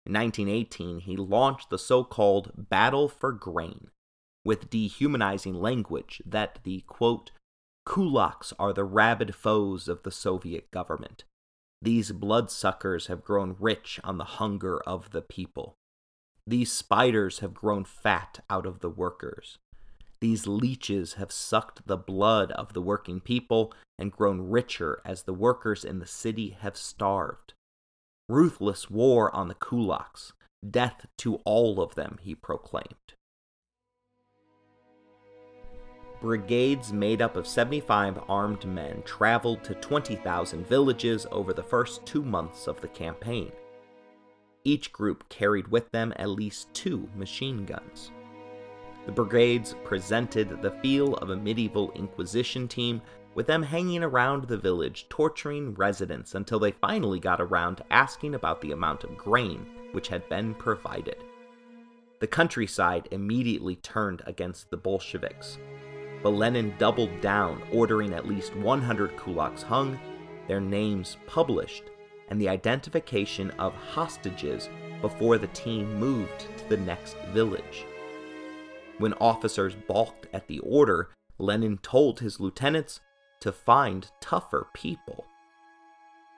In 0.05 0.13
1918, 0.13 1.01
he 1.01 1.15
launched 1.15 1.69
the 1.69 1.77
so 1.77 2.03
called 2.03 2.51
Battle 2.69 3.07
for 3.07 3.31
Grain, 3.31 3.89
with 4.43 4.69
dehumanizing 4.69 5.53
language 5.53 6.21
that 6.25 6.59
the 6.63 6.81
quote, 6.87 7.31
kulaks 7.85 8.53
are 8.59 8.73
the 8.73 8.83
rabid 8.83 9.35
foes 9.35 9.87
of 9.87 10.03
the 10.03 10.11
Soviet 10.11 10.69
government. 10.71 11.23
These 11.81 12.11
bloodsuckers 12.11 13.07
have 13.07 13.23
grown 13.23 13.55
rich 13.59 13.99
on 14.03 14.17
the 14.17 14.23
hunger 14.23 14.79
of 14.81 15.11
the 15.11 15.21
people. 15.21 15.75
These 16.45 16.71
spiders 16.71 17.39
have 17.39 17.53
grown 17.53 17.85
fat 17.85 18.43
out 18.49 18.65
of 18.65 18.79
the 18.79 18.89
workers. 18.89 19.57
These 20.19 20.45
leeches 20.45 21.13
have 21.13 21.31
sucked 21.31 21.87
the 21.87 21.97
blood 21.97 22.51
of 22.51 22.73
the 22.73 22.81
working 22.81 23.19
people 23.19 23.73
and 23.97 24.11
grown 24.11 24.49
richer 24.49 25.01
as 25.03 25.23
the 25.23 25.33
workers 25.33 25.83
in 25.83 25.99
the 25.99 26.05
city 26.05 26.51
have 26.59 26.77
starved. 26.77 27.53
Ruthless 28.29 28.89
war 28.89 29.35
on 29.35 29.47
the 29.47 29.55
kulaks, 29.55 30.33
death 30.67 31.07
to 31.17 31.37
all 31.37 31.81
of 31.81 31.95
them, 31.95 32.19
he 32.21 32.35
proclaimed. 32.35 33.15
Brigades 36.21 36.93
made 36.93 37.19
up 37.19 37.35
of 37.35 37.47
75 37.47 38.19
armed 38.29 38.65
men 38.65 39.01
traveled 39.05 39.63
to 39.63 39.73
20,000 39.73 40.67
villages 40.67 41.25
over 41.31 41.51
the 41.51 41.63
first 41.63 42.05
two 42.05 42.23
months 42.23 42.67
of 42.67 42.79
the 42.79 42.87
campaign. 42.89 43.51
Each 44.63 44.93
group 44.93 45.27
carried 45.29 45.67
with 45.69 45.89
them 45.89 46.13
at 46.17 46.29
least 46.29 46.71
two 46.75 47.09
machine 47.15 47.65
guns. 47.65 48.11
The 49.07 49.11
brigades 49.11 49.73
presented 49.83 50.61
the 50.61 50.77
feel 50.83 51.15
of 51.15 51.31
a 51.31 51.35
medieval 51.35 51.91
Inquisition 51.93 52.67
team, 52.67 53.01
with 53.33 53.47
them 53.47 53.63
hanging 53.63 54.03
around 54.03 54.43
the 54.43 54.57
village, 54.57 55.07
torturing 55.09 55.73
residents 55.73 56.35
until 56.35 56.59
they 56.59 56.71
finally 56.71 57.19
got 57.19 57.41
around 57.41 57.77
to 57.77 57.93
asking 57.93 58.35
about 58.35 58.61
the 58.61 58.73
amount 58.73 59.03
of 59.03 59.17
grain 59.17 59.65
which 59.91 60.09
had 60.09 60.29
been 60.29 60.53
provided. 60.53 61.15
The 62.19 62.27
countryside 62.27 63.07
immediately 63.09 63.77
turned 63.77 64.21
against 64.27 64.69
the 64.69 64.77
Bolsheviks, 64.77 65.57
but 66.23 66.29
Lenin 66.31 66.73
doubled 66.77 67.21
down, 67.21 67.61
ordering 67.71 68.13
at 68.13 68.27
least 68.27 68.55
100 68.55 69.15
kulaks 69.17 69.63
hung, 69.63 69.99
their 70.47 70.61
names 70.61 71.17
published, 71.27 71.83
and 72.29 72.39
the 72.39 72.49
identification 72.49 73.51
of 73.51 73.73
hostages 73.73 74.69
before 75.01 75.37
the 75.37 75.47
team 75.47 75.95
moved 75.95 76.47
to 76.57 76.69
the 76.69 76.77
next 76.77 77.17
village. 77.33 77.85
When 78.97 79.13
officers 79.13 79.75
balked 79.87 80.27
at 80.31 80.47
the 80.47 80.59
order, 80.59 81.09
Lenin 81.39 81.79
told 81.79 82.19
his 82.19 82.39
lieutenants 82.39 82.99
to 83.39 83.51
find 83.51 84.11
tougher 84.21 84.67
people. 84.73 85.25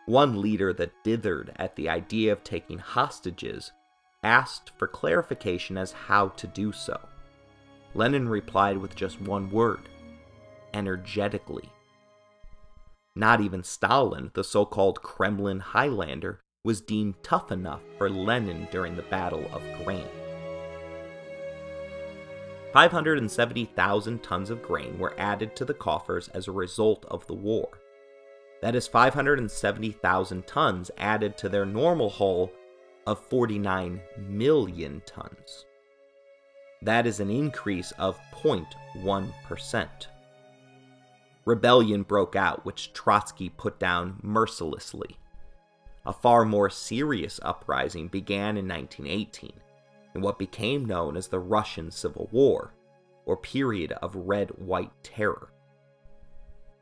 One 0.05 0.41
leader 0.41 0.73
that 0.73 1.03
dithered 1.03 1.53
at 1.57 1.75
the 1.75 1.89
idea 1.89 2.31
of 2.31 2.43
taking 2.43 2.79
hostages 2.79 3.71
asked 4.23 4.71
for 4.77 4.88
clarification 4.88 5.77
as 5.77 5.91
how 5.91 6.29
to 6.29 6.47
do 6.47 6.71
so. 6.71 6.99
Lenin 7.95 8.27
replied 8.27 8.77
with 8.77 8.95
just 8.95 9.21
one 9.21 9.49
word 9.49 9.89
energetically. 10.73 11.69
Not 13.15 13.41
even 13.41 13.63
Stalin, 13.63 14.31
the 14.33 14.43
so 14.43 14.65
called 14.65 15.03
Kremlin 15.03 15.59
Highlander, 15.59 16.39
was 16.63 16.81
deemed 16.81 17.21
tough 17.21 17.51
enough 17.51 17.81
for 17.97 18.09
Lenin 18.09 18.67
during 18.71 18.95
the 18.95 19.03
Battle 19.03 19.45
of 19.53 19.61
Grain. 19.83 20.07
570,000 22.73 24.23
tons 24.23 24.49
of 24.49 24.63
grain 24.63 24.97
were 24.97 25.13
added 25.19 25.55
to 25.55 25.63
the 25.63 25.75
coffers 25.75 26.27
as 26.29 26.47
a 26.47 26.51
result 26.51 27.05
of 27.11 27.27
the 27.27 27.35
war. 27.35 27.69
That 28.63 28.73
is 28.73 28.87
570,000 28.87 30.47
tons 30.47 30.89
added 30.97 31.37
to 31.37 31.49
their 31.49 31.67
normal 31.67 32.09
haul 32.09 32.51
of 33.05 33.23
49 33.27 34.01
million 34.17 35.03
tons. 35.05 35.65
That 36.84 37.07
is 37.07 37.21
an 37.21 37.29
increase 37.29 37.91
of 37.93 38.19
0.1%. 38.34 39.88
Rebellion 41.45 42.03
broke 42.03 42.36
out, 42.36 42.65
which 42.65 42.91
Trotsky 42.91 43.47
put 43.49 43.79
down 43.79 44.19
mercilessly. 44.21 45.17
A 46.05 46.11
far 46.11 46.43
more 46.43 46.69
serious 46.69 47.39
uprising 47.41 48.09
began 48.09 48.57
in 48.57 48.67
1918 48.67 49.53
in 50.13 50.21
what 50.21 50.38
became 50.38 50.84
known 50.84 51.15
as 51.15 51.29
the 51.29 51.39
Russian 51.39 51.89
Civil 51.89 52.27
War, 52.34 52.73
or 53.25 53.38
period 53.38 53.93
of 53.93 54.13
red 54.15 54.49
white 54.49 54.91
terror. 55.03 55.53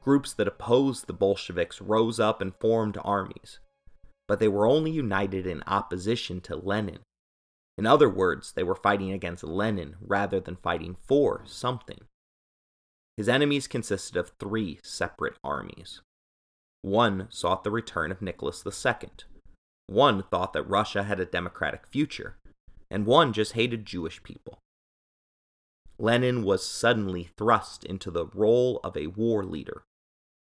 Groups 0.01 0.33
that 0.33 0.47
opposed 0.47 1.05
the 1.05 1.13
Bolsheviks 1.13 1.79
rose 1.79 2.19
up 2.19 2.41
and 2.41 2.55
formed 2.55 2.97
armies, 3.03 3.59
but 4.27 4.39
they 4.39 4.47
were 4.47 4.65
only 4.65 4.89
united 4.89 5.45
in 5.45 5.61
opposition 5.67 6.41
to 6.41 6.55
Lenin. 6.55 6.99
In 7.81 7.87
other 7.87 8.11
words, 8.11 8.51
they 8.51 8.61
were 8.61 8.75
fighting 8.75 9.11
against 9.11 9.43
Lenin 9.43 9.95
rather 9.99 10.39
than 10.39 10.55
fighting 10.55 10.97
for 11.07 11.41
something. 11.47 12.01
His 13.17 13.27
enemies 13.27 13.67
consisted 13.67 14.15
of 14.17 14.33
three 14.39 14.79
separate 14.83 15.39
armies. 15.43 16.01
One 16.83 17.25
sought 17.31 17.63
the 17.63 17.71
return 17.71 18.11
of 18.11 18.21
Nicholas 18.21 18.63
II. 18.63 19.09
One 19.87 20.21
thought 20.21 20.53
that 20.53 20.69
Russia 20.69 21.05
had 21.05 21.19
a 21.19 21.25
democratic 21.25 21.87
future, 21.87 22.37
and 22.91 23.07
one 23.07 23.33
just 23.33 23.53
hated 23.53 23.87
Jewish 23.87 24.21
people. 24.21 24.59
Lenin 25.97 26.43
was 26.43 26.63
suddenly 26.63 27.31
thrust 27.35 27.83
into 27.83 28.11
the 28.11 28.27
role 28.27 28.79
of 28.83 28.95
a 28.95 29.07
war 29.07 29.43
leader, 29.43 29.81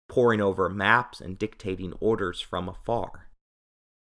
poring 0.09 0.41
over 0.41 0.69
maps 0.69 1.21
and 1.21 1.37
dictating 1.37 1.95
orders 1.95 2.41
from 2.41 2.69
afar. 2.69 3.24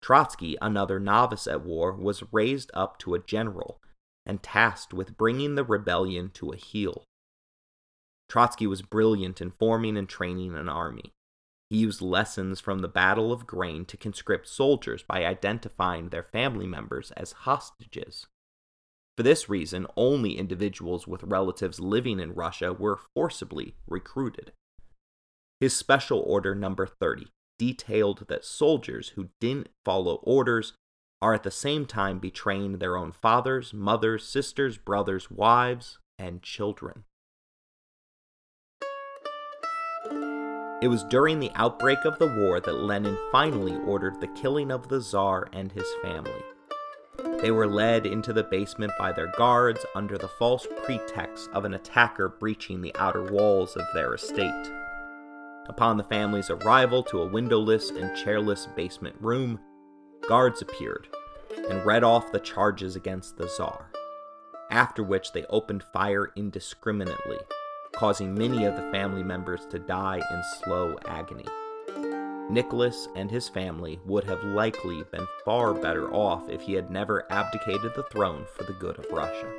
Trotsky, 0.01 0.55
another 0.61 0.99
novice 0.99 1.47
at 1.47 1.63
war, 1.63 1.93
was 1.93 2.23
raised 2.31 2.71
up 2.73 2.97
to 2.99 3.13
a 3.13 3.19
general 3.19 3.81
and 4.25 4.41
tasked 4.41 4.93
with 4.93 5.17
bringing 5.17 5.55
the 5.55 5.63
rebellion 5.63 6.29
to 6.31 6.51
a 6.51 6.57
heel. 6.57 7.03
Trotsky 8.29 8.67
was 8.67 8.81
brilliant 8.81 9.41
in 9.41 9.51
forming 9.51 9.97
and 9.97 10.07
training 10.07 10.55
an 10.55 10.69
army. 10.69 11.13
He 11.69 11.77
used 11.77 12.01
lessons 12.01 12.59
from 12.59 12.79
the 12.79 12.87
Battle 12.87 13.31
of 13.31 13.45
Grain 13.45 13.85
to 13.85 13.97
conscript 13.97 14.47
soldiers 14.47 15.03
by 15.03 15.25
identifying 15.25 16.09
their 16.09 16.23
family 16.23 16.67
members 16.67 17.11
as 17.11 17.31
hostages. 17.31 18.27
For 19.17 19.23
this 19.23 19.49
reason, 19.49 19.85
only 19.97 20.37
individuals 20.37 21.07
with 21.07 21.23
relatives 21.23 21.79
living 21.79 22.19
in 22.19 22.33
Russia 22.33 22.71
were 22.71 22.99
forcibly 23.13 23.75
recruited. 23.87 24.53
His 25.59 25.75
Special 25.75 26.19
Order 26.19 26.55
Number 26.55 26.87
30 26.87 27.27
detailed 27.59 28.25
that 28.27 28.43
soldiers 28.43 29.09
who 29.09 29.29
didn't 29.39 29.69
follow 29.85 30.15
orders 30.23 30.73
are 31.21 31.33
at 31.35 31.43
the 31.43 31.51
same 31.51 31.85
time 31.85 32.17
betraying 32.17 32.79
their 32.79 32.97
own 32.97 33.11
fathers, 33.11 33.73
mothers, 33.73 34.25
sisters, 34.25 34.77
brothers, 34.77 35.29
wives, 35.29 35.99
and 36.17 36.41
children. 36.41 37.03
It 40.81 40.87
was 40.87 41.03
during 41.03 41.41
the 41.41 41.51
outbreak 41.55 42.05
of 42.05 42.17
the 42.19 42.27
war 42.27 42.61
that 42.61 42.83
Lenin 42.83 43.17
finally 43.33 43.75
ordered 43.85 44.21
the 44.21 44.27
killing 44.27 44.71
of 44.71 44.87
the 44.87 45.01
Tsar 45.01 45.49
and 45.51 45.73
his 45.73 45.87
family. 46.01 46.41
They 47.41 47.51
were 47.51 47.67
led 47.67 48.05
into 48.05 48.31
the 48.31 48.43
basement 48.43 48.93
by 48.97 49.11
their 49.11 49.31
guards 49.37 49.85
under 49.93 50.17
the 50.17 50.29
false 50.29 50.65
pretext 50.85 51.49
of 51.51 51.65
an 51.65 51.73
attacker 51.73 52.29
breaching 52.29 52.81
the 52.81 52.95
outer 52.95 53.29
walls 53.29 53.75
of 53.75 53.85
their 53.93 54.13
estate. 54.13 54.71
Upon 55.69 55.97
the 55.97 56.03
family's 56.03 56.49
arrival 56.49 57.03
to 57.03 57.21
a 57.21 57.27
windowless 57.27 57.91
and 57.91 58.17
chairless 58.17 58.67
basement 58.75 59.15
room, 59.21 59.59
guards 60.27 60.63
appeared 60.63 61.07
and 61.69 61.85
read 61.85 62.03
off 62.03 62.31
the 62.31 62.39
charges 62.39 62.95
against 62.95 63.37
the 63.37 63.47
Tsar, 63.47 63.91
after 64.71 65.03
which 65.03 65.31
they 65.31 65.45
opened 65.45 65.83
fire 65.93 66.31
indiscriminately, 66.35 67.37
causing 67.93 68.33
many 68.33 68.65
of 68.65 68.75
the 68.75 68.91
family 68.91 69.23
members 69.23 69.67
to 69.67 69.77
die 69.77 70.17
in 70.17 70.43
slow 70.63 70.97
agony. 71.07 71.45
Nicholas 72.49 73.07
and 73.15 73.29
his 73.29 73.47
family 73.47 73.99
would 74.05 74.23
have 74.23 74.43
likely 74.43 75.03
been 75.11 75.27
far 75.45 75.75
better 75.75 76.11
off 76.11 76.49
if 76.49 76.61
he 76.61 76.73
had 76.73 76.89
never 76.89 77.31
abdicated 77.31 77.93
the 77.95 78.03
throne 78.11 78.43
for 78.57 78.63
the 78.63 78.73
good 78.73 78.97
of 78.97 79.05
Russia. 79.11 79.58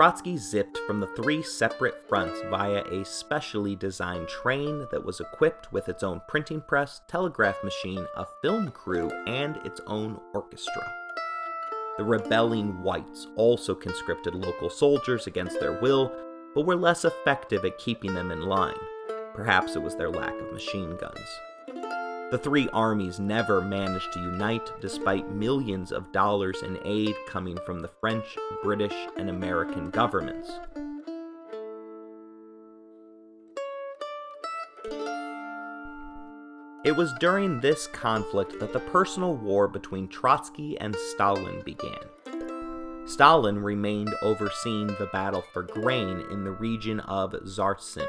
Trotsky 0.00 0.38
zipped 0.38 0.78
from 0.86 0.98
the 0.98 1.08
three 1.08 1.42
separate 1.42 2.08
fronts 2.08 2.40
via 2.48 2.82
a 2.84 3.04
specially 3.04 3.76
designed 3.76 4.28
train 4.28 4.86
that 4.90 5.04
was 5.04 5.20
equipped 5.20 5.70
with 5.74 5.90
its 5.90 6.02
own 6.02 6.22
printing 6.26 6.62
press, 6.62 7.02
telegraph 7.06 7.62
machine, 7.62 8.06
a 8.16 8.24
film 8.40 8.70
crew, 8.70 9.10
and 9.26 9.58
its 9.58 9.78
own 9.86 10.18
orchestra. 10.32 10.90
The 11.98 12.04
rebelling 12.04 12.82
whites 12.82 13.26
also 13.36 13.74
conscripted 13.74 14.34
local 14.34 14.70
soldiers 14.70 15.26
against 15.26 15.60
their 15.60 15.78
will, 15.82 16.10
but 16.54 16.64
were 16.64 16.76
less 16.76 17.04
effective 17.04 17.66
at 17.66 17.76
keeping 17.76 18.14
them 18.14 18.30
in 18.30 18.40
line. 18.40 18.80
Perhaps 19.34 19.76
it 19.76 19.82
was 19.82 19.96
their 19.96 20.08
lack 20.08 20.32
of 20.40 20.50
machine 20.50 20.96
guns. 20.96 21.40
The 22.30 22.38
three 22.38 22.68
armies 22.72 23.18
never 23.18 23.60
managed 23.60 24.12
to 24.12 24.20
unite 24.20 24.70
despite 24.80 25.32
millions 25.32 25.90
of 25.90 26.12
dollars 26.12 26.62
in 26.62 26.78
aid 26.84 27.16
coming 27.26 27.58
from 27.66 27.80
the 27.80 27.90
French, 28.00 28.24
British, 28.62 28.94
and 29.16 29.28
American 29.28 29.90
governments. 29.90 30.48
It 36.84 36.96
was 36.96 37.12
during 37.18 37.58
this 37.60 37.88
conflict 37.88 38.60
that 38.60 38.72
the 38.72 38.78
personal 38.78 39.34
war 39.34 39.66
between 39.66 40.06
Trotsky 40.06 40.78
and 40.78 40.94
Stalin 40.94 41.62
began. 41.64 41.98
Stalin 43.06 43.58
remained 43.58 44.14
overseeing 44.22 44.86
the 44.86 45.10
battle 45.12 45.42
for 45.52 45.64
grain 45.64 46.24
in 46.30 46.44
the 46.44 46.52
region 46.52 47.00
of 47.00 47.32
Tsaritsyn, 47.32 48.06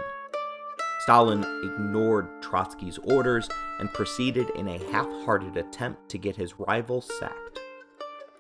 Stalin 1.01 1.43
ignored 1.63 2.27
Trotsky's 2.43 2.99
orders 2.99 3.49
and 3.79 3.91
proceeded 3.91 4.51
in 4.51 4.67
a 4.67 4.91
half 4.91 5.07
hearted 5.25 5.57
attempt 5.57 6.07
to 6.09 6.19
get 6.19 6.35
his 6.35 6.59
rival 6.59 7.01
sacked. 7.01 7.59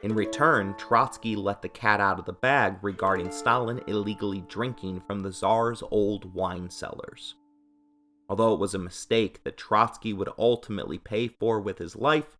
In 0.03 0.13
return, 0.13 0.75
Trotsky 0.77 1.35
let 1.35 1.63
the 1.63 1.69
cat 1.69 1.99
out 1.99 2.19
of 2.19 2.25
the 2.25 2.33
bag 2.33 2.77
regarding 2.83 3.31
Stalin 3.31 3.81
illegally 3.87 4.41
drinking 4.41 5.01
from 5.07 5.21
the 5.21 5.31
Tsar's 5.31 5.81
old 5.89 6.35
wine 6.35 6.69
cellars. 6.69 7.33
Although 8.29 8.53
it 8.53 8.59
was 8.59 8.75
a 8.75 8.79
mistake 8.79 9.43
that 9.43 9.57
Trotsky 9.57 10.13
would 10.13 10.29
ultimately 10.37 10.99
pay 10.99 11.29
for 11.29 11.59
with 11.59 11.79
his 11.79 11.95
life, 11.95 12.37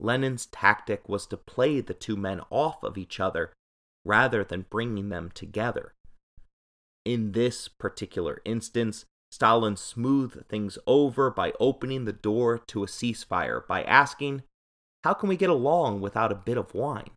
Lenin's 0.00 0.46
tactic 0.46 1.08
was 1.08 1.24
to 1.28 1.36
play 1.36 1.80
the 1.80 1.94
two 1.94 2.16
men 2.16 2.40
off 2.50 2.82
of 2.82 2.98
each 2.98 3.20
other 3.20 3.52
rather 4.04 4.42
than 4.42 4.66
bringing 4.68 5.08
them 5.08 5.30
together. 5.32 5.94
In 7.04 7.30
this 7.30 7.68
particular 7.68 8.42
instance, 8.44 9.04
Stalin 9.30 9.76
smoothed 9.76 10.48
things 10.48 10.78
over 10.86 11.30
by 11.30 11.52
opening 11.60 12.04
the 12.04 12.12
door 12.12 12.58
to 12.58 12.84
a 12.84 12.86
ceasefire 12.86 13.66
by 13.66 13.82
asking, 13.82 14.42
How 15.04 15.14
can 15.14 15.28
we 15.28 15.36
get 15.36 15.50
along 15.50 16.00
without 16.00 16.32
a 16.32 16.36
bit 16.36 16.56
of 16.56 16.74
wine? 16.74 17.10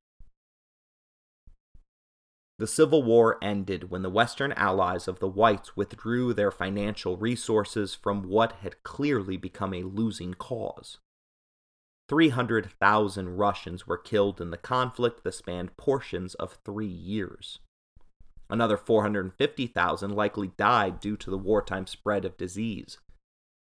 The 2.59 2.67
Civil 2.67 3.03
War 3.03 3.37
ended 3.41 3.89
when 3.89 4.01
the 4.01 4.09
Western 4.09 4.51
allies 4.51 5.07
of 5.07 5.19
the 5.19 5.29
Whites 5.29 5.77
withdrew 5.77 6.33
their 6.33 6.51
financial 6.51 7.15
resources 7.15 7.95
from 7.95 8.23
what 8.23 8.51
had 8.61 8.83
clearly 8.83 9.37
become 9.37 9.73
a 9.73 9.83
losing 9.83 10.33
cause. 10.33 10.97
300,000 12.09 13.37
Russians 13.37 13.87
were 13.87 13.97
killed 13.97 14.41
in 14.41 14.51
the 14.51 14.57
conflict 14.57 15.23
that 15.23 15.35
spanned 15.35 15.77
portions 15.77 16.33
of 16.35 16.57
three 16.65 16.85
years. 16.85 17.59
Another 18.49 18.77
450,000 18.77 20.11
likely 20.11 20.47
died 20.57 20.99
due 20.99 21.15
to 21.17 21.29
the 21.29 21.37
wartime 21.37 21.85
spread 21.85 22.25
of 22.25 22.37
disease, 22.37 22.97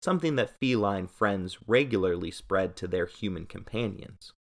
something 0.01 0.35
that 0.35 0.59
feline 0.59 1.07
friends 1.07 1.59
regularly 1.67 2.31
spread 2.31 2.75
to 2.77 2.87
their 2.87 3.05
human 3.05 3.45
companions. 3.45 4.33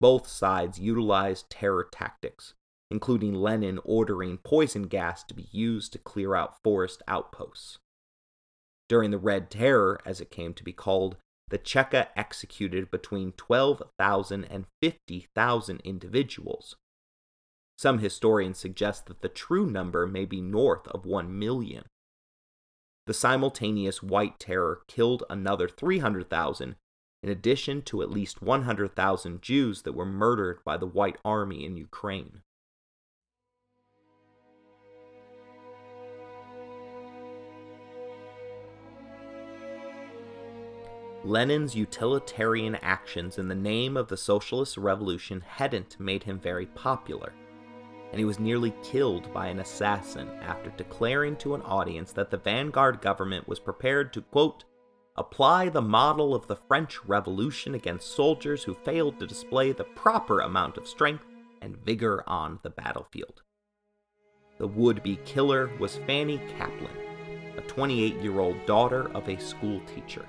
Both 0.00 0.26
sides 0.26 0.80
utilized 0.80 1.48
terror 1.50 1.86
tactics, 1.90 2.54
including 2.90 3.34
Lenin 3.34 3.78
ordering 3.84 4.38
poison 4.38 4.84
gas 4.84 5.22
to 5.24 5.34
be 5.34 5.48
used 5.52 5.92
to 5.92 5.98
clear 5.98 6.34
out 6.34 6.62
forest 6.64 7.02
outposts. 7.06 7.78
During 8.88 9.12
the 9.12 9.18
Red 9.18 9.50
Terror, 9.50 10.00
as 10.04 10.20
it 10.20 10.32
came 10.32 10.54
to 10.54 10.64
be 10.64 10.72
called, 10.72 11.16
the 11.48 11.58
Cheka 11.58 12.08
executed 12.16 12.90
between 12.90 13.32
12,000 13.32 14.44
and 14.44 14.66
50,000 14.82 15.80
individuals, 15.84 16.76
some 17.80 18.00
historians 18.00 18.58
suggest 18.58 19.06
that 19.06 19.22
the 19.22 19.28
true 19.30 19.64
number 19.64 20.06
may 20.06 20.26
be 20.26 20.42
north 20.42 20.86
of 20.88 21.06
1 21.06 21.38
million. 21.38 21.82
The 23.06 23.14
simultaneous 23.14 24.02
White 24.02 24.38
Terror 24.38 24.82
killed 24.86 25.24
another 25.30 25.66
300,000, 25.66 26.76
in 27.22 27.30
addition 27.30 27.80
to 27.80 28.02
at 28.02 28.10
least 28.10 28.42
100,000 28.42 29.40
Jews 29.40 29.80
that 29.80 29.94
were 29.94 30.04
murdered 30.04 30.58
by 30.62 30.76
the 30.76 30.84
White 30.84 31.16
Army 31.24 31.64
in 31.64 31.78
Ukraine. 31.78 32.42
Lenin's 41.24 41.74
utilitarian 41.74 42.74
actions 42.82 43.38
in 43.38 43.48
the 43.48 43.54
name 43.54 43.96
of 43.96 44.08
the 44.08 44.18
socialist 44.18 44.76
revolution 44.76 45.40
hadn't 45.40 45.98
made 45.98 46.24
him 46.24 46.38
very 46.38 46.66
popular 46.66 47.32
and 48.10 48.18
he 48.18 48.24
was 48.24 48.38
nearly 48.38 48.74
killed 48.82 49.32
by 49.32 49.46
an 49.46 49.60
assassin 49.60 50.28
after 50.42 50.70
declaring 50.70 51.36
to 51.36 51.54
an 51.54 51.62
audience 51.62 52.12
that 52.12 52.30
the 52.30 52.36
vanguard 52.36 53.00
government 53.00 53.46
was 53.46 53.60
prepared 53.60 54.12
to, 54.12 54.22
quote, 54.22 54.64
apply 55.16 55.68
the 55.68 55.82
model 55.82 56.34
of 56.34 56.46
the 56.46 56.56
French 56.56 57.04
Revolution 57.04 57.74
against 57.74 58.14
soldiers 58.14 58.64
who 58.64 58.74
failed 58.74 59.18
to 59.20 59.26
display 59.26 59.72
the 59.72 59.84
proper 59.84 60.40
amount 60.40 60.76
of 60.76 60.88
strength 60.88 61.24
and 61.62 61.76
vigor 61.84 62.24
on 62.26 62.58
the 62.62 62.70
battlefield. 62.70 63.42
The 64.58 64.66
would 64.66 65.02
be 65.02 65.16
killer 65.24 65.70
was 65.78 65.96
Fanny 66.06 66.38
Kaplan, 66.58 66.96
a 67.56 67.60
28 67.62 68.16
year 68.16 68.40
old 68.40 68.66
daughter 68.66 69.10
of 69.14 69.28
a 69.28 69.40
school 69.40 69.80
teacher. 69.94 70.24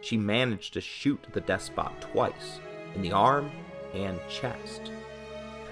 She 0.00 0.16
managed 0.16 0.74
to 0.74 0.80
shoot 0.80 1.26
the 1.32 1.40
despot 1.40 2.00
twice, 2.00 2.60
in 2.94 3.02
the 3.02 3.12
arm 3.12 3.50
and 3.94 4.20
chest. 4.28 4.90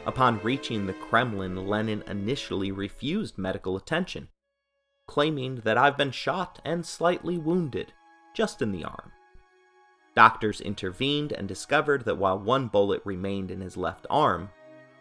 Upon 0.07 0.39
reaching 0.41 0.87
the 0.87 0.93
Kremlin, 0.93 1.67
Lenin 1.67 2.03
initially 2.07 2.71
refused 2.71 3.39
medical 3.39 3.77
attention, 3.77 4.29
claiming 5.09 5.57
that 5.65 5.79
I've 5.79 5.97
been 5.97 6.11
shot 6.11 6.61
and 6.65 6.85
slightly 6.85 7.39
wounded, 7.39 7.93
just 8.35 8.61
in 8.61 8.71
the 8.71 8.85
arm. 8.85 9.13
Doctors 10.15 10.61
intervened 10.61 11.33
and 11.33 11.49
discovered 11.49 12.05
that 12.05 12.19
while 12.19 12.39
one 12.39 12.69
bullet 12.69 13.01
remained 13.05 13.51
in 13.51 13.61
his 13.61 13.77
left 13.77 14.07
arm, 14.11 14.51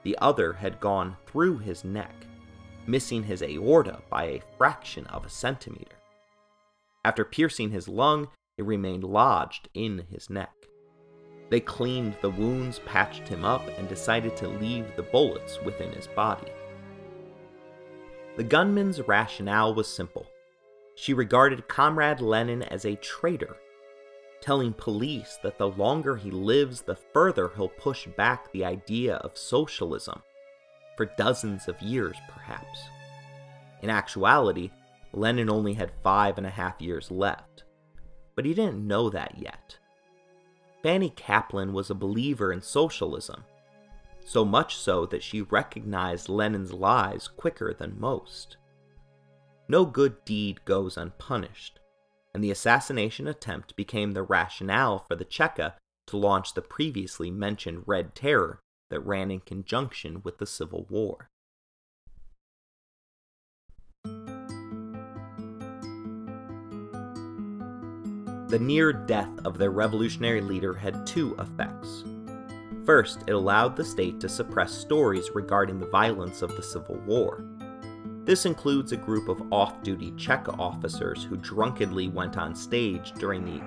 the 0.04 0.18
other 0.20 0.54
had 0.54 0.80
gone 0.80 1.18
through 1.26 1.58
his 1.58 1.84
neck, 1.84 2.16
missing 2.88 3.24
his 3.24 3.44
aorta 3.44 4.02
by 4.10 4.24
a 4.26 4.44
fraction 4.58 5.06
of 5.08 5.26
a 5.26 5.30
centimeter. 5.30 5.98
After 7.06 7.26
piercing 7.26 7.72
his 7.72 7.88
lung, 7.88 8.30
it 8.58 8.66
remained 8.66 9.04
lodged 9.04 9.68
in 9.74 10.06
his 10.10 10.30
neck. 10.30 10.54
They 11.50 11.60
cleaned 11.60 12.16
the 12.22 12.30
wounds, 12.30 12.80
patched 12.86 13.28
him 13.28 13.46
up, 13.46 13.68
and 13.78 13.88
decided 13.88 14.36
to 14.38 14.48
leave 14.48 14.96
the 14.96 15.04
bullets 15.04 15.60
within 15.64 15.92
his 15.92 16.08
body. 16.08 16.52
The 18.36 18.44
gunman's 18.44 19.00
rationale 19.02 19.76
was 19.76 19.88
simple. 19.88 20.26
She 20.96 21.14
regarded 21.14 21.68
Comrade 21.68 22.22
Lenin 22.22 22.64
as 22.64 22.86
a 22.86 22.96
traitor, 22.96 23.58
telling 24.42 24.74
police 24.74 25.38
that 25.44 25.58
the 25.58 25.70
longer 25.70 26.16
he 26.16 26.32
lives, 26.32 26.82
the 26.82 26.96
further 26.96 27.52
he'll 27.56 27.70
push 27.70 28.08
back 28.18 28.52
the 28.52 28.66
idea 28.66 29.16
of 29.18 29.38
socialism, 29.38 30.22
for 30.98 31.06
dozens 31.18 31.68
of 31.68 31.82
years 31.82 32.18
perhaps. 32.28 32.80
In 33.82 33.90
actuality, 33.90 34.72
Lenin 35.14 35.50
only 35.50 35.74
had 35.74 35.92
five 36.04 36.38
and 36.38 36.48
a 36.48 36.52
half 36.52 36.82
years 36.82 37.12
left, 37.12 37.64
but 38.36 38.46
he 38.46 38.54
didn't 38.54 38.88
know 38.88 39.10
that 39.10 39.36
yet. 39.38 39.78
Fanny 40.84 41.10
Kaplan 41.10 41.72
was 41.72 41.90
a 41.90 41.96
believer 41.96 42.52
in 42.52 42.62
socialism, 42.62 43.46
so 44.26 44.44
much 44.44 44.76
so 44.76 45.06
that 45.06 45.24
she 45.24 45.42
recognized 45.42 46.28
Lenin's 46.28 46.74
lies 46.74 47.30
quicker 47.30 47.74
than 47.74 48.00
most. 48.00 48.58
No 49.70 49.86
good 49.86 50.26
deed 50.26 50.66
goes 50.66 50.98
unpunished, 50.98 51.80
and 52.34 52.44
the 52.44 52.52
assassination 52.52 53.30
attempt 53.30 53.78
became 53.78 54.12
the 54.12 54.24
rationale 54.24 55.06
for 55.08 55.16
the 55.16 55.24
Cheka 55.24 55.76
to 56.08 56.18
launch 56.18 56.54
the 56.54 56.62
previously 56.62 57.32
mentioned 57.32 57.84
Red 57.86 58.14
Terror 58.14 58.60
that 58.90 59.00
ran 59.00 59.32
in 59.32 59.40
conjunction 59.40 60.22
with 60.22 60.38
the 60.38 60.46
Civil 60.46 60.86
War. 60.90 61.30
The 68.54 68.60
near 68.60 68.94
death 68.94 69.32
of 69.46 69.58
their 69.58 69.72
revolutionary 69.72 70.40
leader 70.40 70.76
had 70.76 71.08
two 71.08 71.36
effects. 71.40 72.04
First, 72.86 73.22
it 73.26 73.32
allowed 73.32 73.76
the 73.76 73.84
state 73.84 74.20
to 74.20 74.30
suppress 74.30 74.72
stories 74.72 75.32
regarding 75.34 75.80
the 75.80 75.88
violence 75.88 76.44
of 76.44 76.56
the 76.56 76.62
Civil 76.62 76.98
War. 76.98 77.44
This 78.26 78.46
includes 78.46 78.92
a 78.92 78.96
group 78.96 79.28
of 79.28 79.42
off 79.52 79.82
duty 79.82 80.12
Cheka 80.12 80.56
officers 80.60 81.24
who 81.24 81.36
drunkenly 81.36 82.10
went 82.10 82.38
on 82.38 82.54
stage 82.54 83.14
during 83.14 83.44
the 83.44 83.60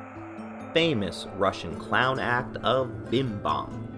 famous 0.72 1.26
Russian 1.34 1.76
clown 1.80 2.20
act 2.20 2.56
of 2.58 3.10
Bim 3.10 3.42
Bam. 3.42 3.88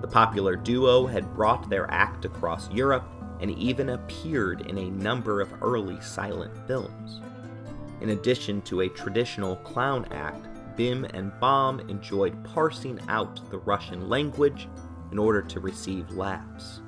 The 0.00 0.06
popular 0.06 0.54
duo 0.54 1.08
had 1.08 1.34
brought 1.34 1.68
their 1.68 1.90
act 1.90 2.24
across 2.24 2.70
Europe 2.70 3.10
and 3.40 3.50
even 3.50 3.88
appeared 3.88 4.60
in 4.60 4.78
a 4.78 4.90
number 4.90 5.40
of 5.40 5.60
early 5.60 6.00
silent 6.00 6.56
films. 6.68 7.20
In 8.04 8.10
addition 8.10 8.60
to 8.62 8.82
a 8.82 8.88
traditional 8.90 9.56
clown 9.56 10.04
act, 10.10 10.46
Bim 10.76 11.06
and 11.14 11.32
Bom 11.40 11.80
enjoyed 11.88 12.44
parsing 12.44 13.00
out 13.08 13.40
the 13.50 13.56
Russian 13.56 14.10
language 14.10 14.68
in 15.10 15.18
order 15.18 15.40
to 15.40 15.58
receive 15.58 16.10
laughs. 16.10 16.82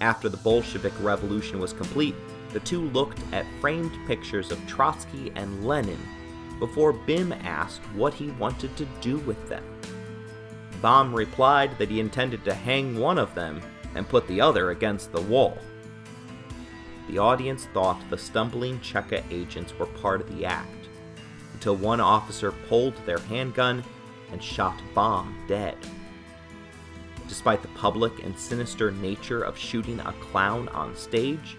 After 0.00 0.28
the 0.28 0.36
Bolshevik 0.36 0.92
Revolution 1.00 1.58
was 1.58 1.72
complete, 1.72 2.14
the 2.52 2.60
two 2.60 2.82
looked 2.90 3.18
at 3.32 3.44
framed 3.60 3.90
pictures 4.06 4.52
of 4.52 4.64
Trotsky 4.68 5.32
and 5.34 5.66
Lenin 5.66 5.98
before 6.60 6.92
Bim 6.92 7.32
asked 7.32 7.82
what 7.96 8.14
he 8.14 8.30
wanted 8.30 8.76
to 8.76 8.86
do 9.00 9.18
with 9.18 9.48
them. 9.48 9.64
Bam 10.80 11.12
replied 11.12 11.76
that 11.78 11.90
he 11.90 11.98
intended 11.98 12.44
to 12.44 12.54
hang 12.54 12.96
one 12.96 13.18
of 13.18 13.34
them 13.34 13.60
and 13.96 14.08
put 14.08 14.28
the 14.28 14.40
other 14.40 14.70
against 14.70 15.10
the 15.10 15.22
wall 15.22 15.58
the 17.12 17.18
audience 17.18 17.66
thought 17.74 18.02
the 18.08 18.16
stumbling 18.16 18.78
Cheka 18.80 19.22
agents 19.30 19.78
were 19.78 19.84
part 19.84 20.22
of 20.22 20.34
the 20.34 20.46
act, 20.46 20.88
until 21.52 21.76
one 21.76 22.00
officer 22.00 22.52
pulled 22.70 22.94
their 23.04 23.18
handgun 23.18 23.84
and 24.32 24.42
shot 24.42 24.80
Bom 24.94 25.36
dead. 25.46 25.76
Despite 27.28 27.60
the 27.60 27.68
public 27.68 28.24
and 28.24 28.36
sinister 28.38 28.90
nature 28.90 29.42
of 29.42 29.58
shooting 29.58 30.00
a 30.00 30.14
clown 30.20 30.68
on 30.68 30.96
stage, 30.96 31.58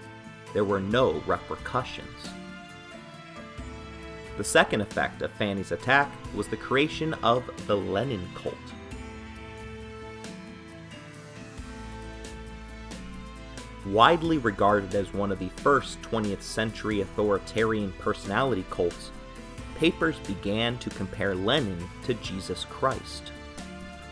there 0.54 0.64
were 0.64 0.80
no 0.80 1.22
repercussions. 1.28 2.30
The 4.38 4.44
second 4.44 4.82
effect 4.82 5.22
of 5.22 5.32
Fanny's 5.34 5.72
attack 5.72 6.12
was 6.34 6.48
the 6.48 6.58
creation 6.58 7.14
of 7.22 7.44
the 7.68 7.78
Lenin 7.78 8.28
cult. 8.34 8.56
Widely 13.86 14.38
regarded 14.38 14.96
as 14.96 15.14
one 15.14 15.32
of 15.32 15.40
the 15.40 15.50
first 15.58 16.02
20th 16.02 16.42
century 16.42 17.02
authoritarian 17.02 17.92
personality 18.00 18.66
cults, 18.70 19.12
papers 19.76 20.18
began 20.20 20.78
to 20.78 20.90
compare 20.90 21.36
Lenin 21.36 21.88
to 22.06 22.14
Jesus 22.16 22.66
Christ. 22.66 23.32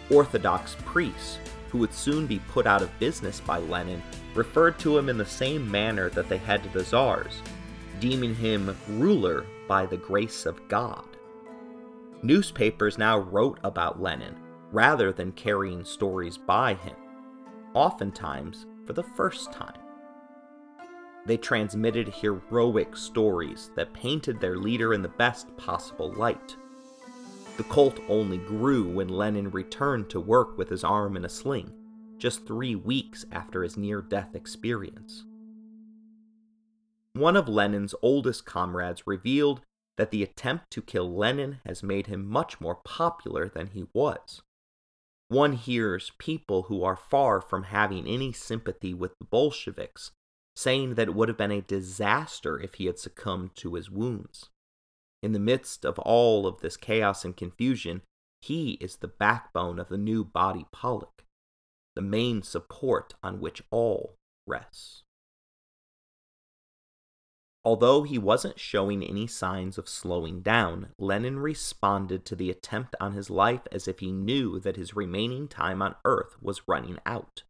Orthodox 0.10 0.76
priests, 0.86 1.40
who 1.70 1.78
would 1.78 1.94
soon 1.94 2.28
be 2.28 2.40
put 2.50 2.68
out 2.68 2.82
of 2.82 3.00
business 3.00 3.40
by 3.40 3.60
Lenin, 3.60 4.02
referred 4.36 4.78
to 4.80 4.98
him 4.98 5.08
in 5.08 5.18
the 5.18 5.26
same 5.26 5.70
manner 5.70 6.10
that 6.10 6.28
they 6.28 6.38
had 6.38 6.64
to 6.64 6.70
the 6.70 6.84
czars, 6.84 7.42
deeming 8.00 8.36
him 8.36 8.76
ruler 8.90 9.46
by 9.68 9.86
the 9.86 9.98
grace 9.98 10.46
of 10.46 10.68
God. 10.68 11.06
Newspapers 12.24 12.98
now 12.98 13.18
wrote 13.18 13.60
about 13.64 14.02
Lenin 14.02 14.36
rather 14.72 15.12
than 15.12 15.32
carrying 15.34 15.84
stories 15.84 16.38
by 16.38 16.74
him. 16.76 16.96
Oftentimes, 17.74 18.66
for 18.92 19.02
the 19.02 19.16
first 19.16 19.54
time. 19.54 19.80
They 21.26 21.38
transmitted 21.38 22.10
heroic 22.10 22.98
stories 22.98 23.72
that 23.78 23.94
painted 23.94 24.42
their 24.42 24.58
leader 24.58 24.94
in 24.94 25.02
the 25.02 25.08
best 25.08 25.56
possible 25.56 26.12
light. 26.12 26.58
The 27.56 27.64
cult 27.64 28.02
only 28.10 28.38
grew 28.38 28.86
when 28.86 29.08
Lenin 29.08 29.50
returned 29.50 30.10
to 30.10 30.20
work 30.20 30.58
with 30.58 30.68
his 30.68 30.84
arm 30.84 31.16
in 31.16 31.24
a 31.24 31.30
sling, 31.30 31.72
just 32.18 32.46
three 32.46 32.76
weeks 32.76 33.24
after 33.32 33.64
his 33.64 33.78
near 33.78 34.02
death 34.02 34.36
experience. 34.36 35.24
One 37.14 37.38
of 37.38 37.48
Lenin's 37.48 37.96
oldest 38.02 38.46
comrades 38.46 39.08
revealed 39.08 39.62
that 39.96 40.12
the 40.12 40.22
attempt 40.22 40.70
to 40.72 40.82
kill 40.82 41.16
Lenin 41.16 41.60
has 41.66 41.82
made 41.82 42.08
him 42.08 42.28
much 42.28 42.60
more 42.60 42.76
popular 42.76 43.48
than 43.48 43.68
he 43.68 43.86
was 43.94 44.42
one 45.32 45.54
hears 45.54 46.12
people 46.18 46.64
who 46.64 46.84
are 46.84 46.98
far 46.98 47.40
from 47.40 47.64
having 47.64 48.06
any 48.06 48.34
sympathy 48.34 48.94
with 48.94 49.18
the 49.18 49.26
Bolsheviks 49.26 50.12
saying 50.58 50.96
that 50.96 51.08
it 51.08 51.16
would 51.16 51.30
have 51.30 51.38
been 51.38 51.52
a 51.52 51.62
disaster 51.62 52.60
if 52.60 52.74
he 52.74 52.86
had 52.86 53.00
succumbed 53.00 53.56
to 53.56 53.76
his 53.76 53.90
wounds. 53.90 54.50
In 55.24 55.32
the 55.32 55.40
midst 55.40 55.86
of 55.86 55.98
all 56.00 56.46
of 56.46 56.60
this 56.60 56.76
chaos 56.76 57.24
and 57.24 57.38
confusion, 57.38 58.02
he 58.42 58.72
is 58.82 58.98
the 58.98 59.08
backbone 59.08 59.80
of 59.80 59.88
the 59.88 59.98
new 59.98 60.26
body 60.26 60.66
politic, 60.74 61.26
the 61.96 62.02
main 62.02 62.42
support 62.42 63.14
on 63.24 63.40
which 63.40 63.64
all 63.72 64.18
rests. 64.46 65.04
Although 67.64 68.04
he 68.04 68.18
wasn't 68.18 68.60
showing 68.60 69.04
any 69.04 69.28
signs 69.28 69.78
of 69.78 69.88
slowing 69.88 70.42
down, 70.42 70.94
Lenin 70.98 71.38
responded 71.38 72.26
to 72.26 72.36
the 72.36 72.50
attempt 72.50 72.96
on 73.00 73.14
his 73.14 73.30
life 73.30 73.62
as 73.72 73.88
if 73.88 74.00
he 74.00 74.12
knew 74.12 74.60
that 74.60 74.78
his 74.78 74.96
remaining 74.96 75.48
time 75.48 75.80
on 75.82 75.96
Earth 76.04 76.42
was 76.42 76.68
running 76.68 76.98
out. 77.06 77.44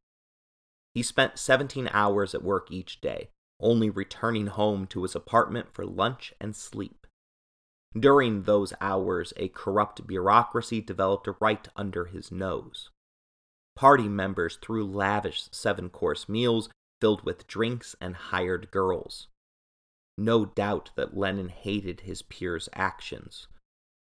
He 0.94 1.02
spent 1.02 1.40
17 1.40 1.90
hours 1.94 2.36
at 2.36 2.44
work 2.44 2.70
each 2.72 3.00
day, 3.00 3.30
only 3.62 3.90
returning 3.90 4.48
home 4.48 4.86
to 4.88 5.04
his 5.04 5.16
apartment 5.16 5.74
for 5.74 5.86
lunch 5.86 6.34
and 6.42 6.58
sleep. 6.58 7.08
During 7.98 8.44
those 8.44 8.74
hours, 8.82 9.32
a 9.38 9.48
corrupt 9.48 10.06
bureaucracy 10.06 10.82
developed 10.82 11.30
right 11.40 11.66
under 11.78 12.06
his 12.06 12.34
nose. 12.34 12.90
Party 13.78 14.10
members 14.10 14.58
threw 14.58 14.86
lavish 14.86 15.48
seven 15.52 15.90
course 15.90 16.28
meals 16.28 16.68
filled 17.00 17.24
with 17.24 17.48
drinks 17.48 17.96
and 18.02 18.16
hired 18.16 18.72
girls 18.72 19.28
no 20.18 20.46
doubt 20.46 20.92
that 20.96 21.18
Lenin 21.18 21.50
hated 21.50 22.02
his 22.02 22.22
peers' 22.22 22.70
actions. 22.74 23.48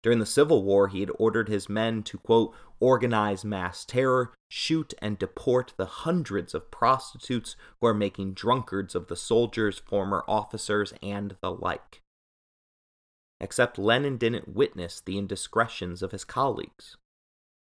During 0.03 0.21
the 0.21 0.27
Civil 0.27 0.63
War, 0.63 0.89
he 0.89 1.01
had 1.01 1.11
ordered 1.19 1.49
his 1.49 1.69
men 1.69 2.03
to, 2.05 2.19
quote, 2.19 2.55
organize 2.81 3.45
mass 3.45 3.85
terror, 3.85 4.33
shoot 4.49 4.95
and 5.03 5.19
deport 5.19 5.75
the 5.77 5.87
hundreds 5.87 6.55
of 6.55 6.71
prostitutes 6.71 7.57
who 7.81 7.89
are 7.89 7.95
making 7.95 8.35
drunkards 8.35 8.95
of 8.95 9.09
the 9.09 9.17
soldiers, 9.17 9.79
former 9.79 10.25
officers, 10.29 10.95
and 11.03 11.37
the 11.41 11.51
like. 11.51 12.03
Except 13.41 13.79
Lenin 13.79 14.17
didn't 14.17 14.55
witness 14.55 15.01
the 15.01 15.19
indiscretions 15.19 16.03
of 16.03 16.13
his 16.13 16.25
colleagues. 16.25 16.97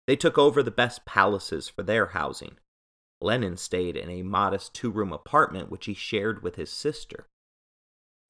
They 0.06 0.16
took 0.16 0.38
over 0.38 0.62
the 0.62 0.70
best 0.70 1.04
palaces 1.04 1.68
for 1.68 1.82
their 1.82 2.06
housing. 2.06 2.56
Lenin 3.20 3.56
stayed 3.56 3.96
in 3.96 4.10
a 4.10 4.22
modest 4.22 4.74
two 4.74 4.90
room 4.90 5.12
apartment 5.12 5.70
which 5.70 5.86
he 5.86 5.94
shared 5.94 6.42
with 6.42 6.56
his 6.56 6.70
sister. 6.70 7.26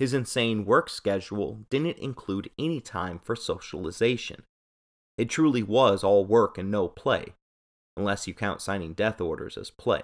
His 0.02 0.14
insane 0.14 0.64
work 0.64 0.90
schedule 0.90 1.64
didn't 1.70 1.98
include 1.98 2.50
any 2.58 2.80
time 2.80 3.20
for 3.20 3.36
socialization. 3.36 4.42
It 5.16 5.30
truly 5.30 5.62
was 5.62 6.02
all 6.02 6.24
work 6.24 6.58
and 6.58 6.72
no 6.72 6.88
play, 6.88 7.34
unless 7.96 8.26
you 8.26 8.34
count 8.34 8.60
signing 8.60 8.94
death 8.94 9.20
orders 9.20 9.56
as 9.56 9.70
play, 9.70 10.02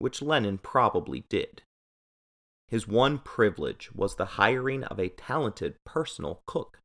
which 0.00 0.22
Lenin 0.22 0.58
probably 0.58 1.20
did. 1.28 1.62
His 2.66 2.88
one 2.88 3.20
privilege 3.20 3.90
was 3.94 4.16
the 4.16 4.42
hiring 4.42 4.82
of 4.82 4.98
a 4.98 5.10
talented 5.10 5.76
personal 5.86 6.42
cook, 6.48 6.80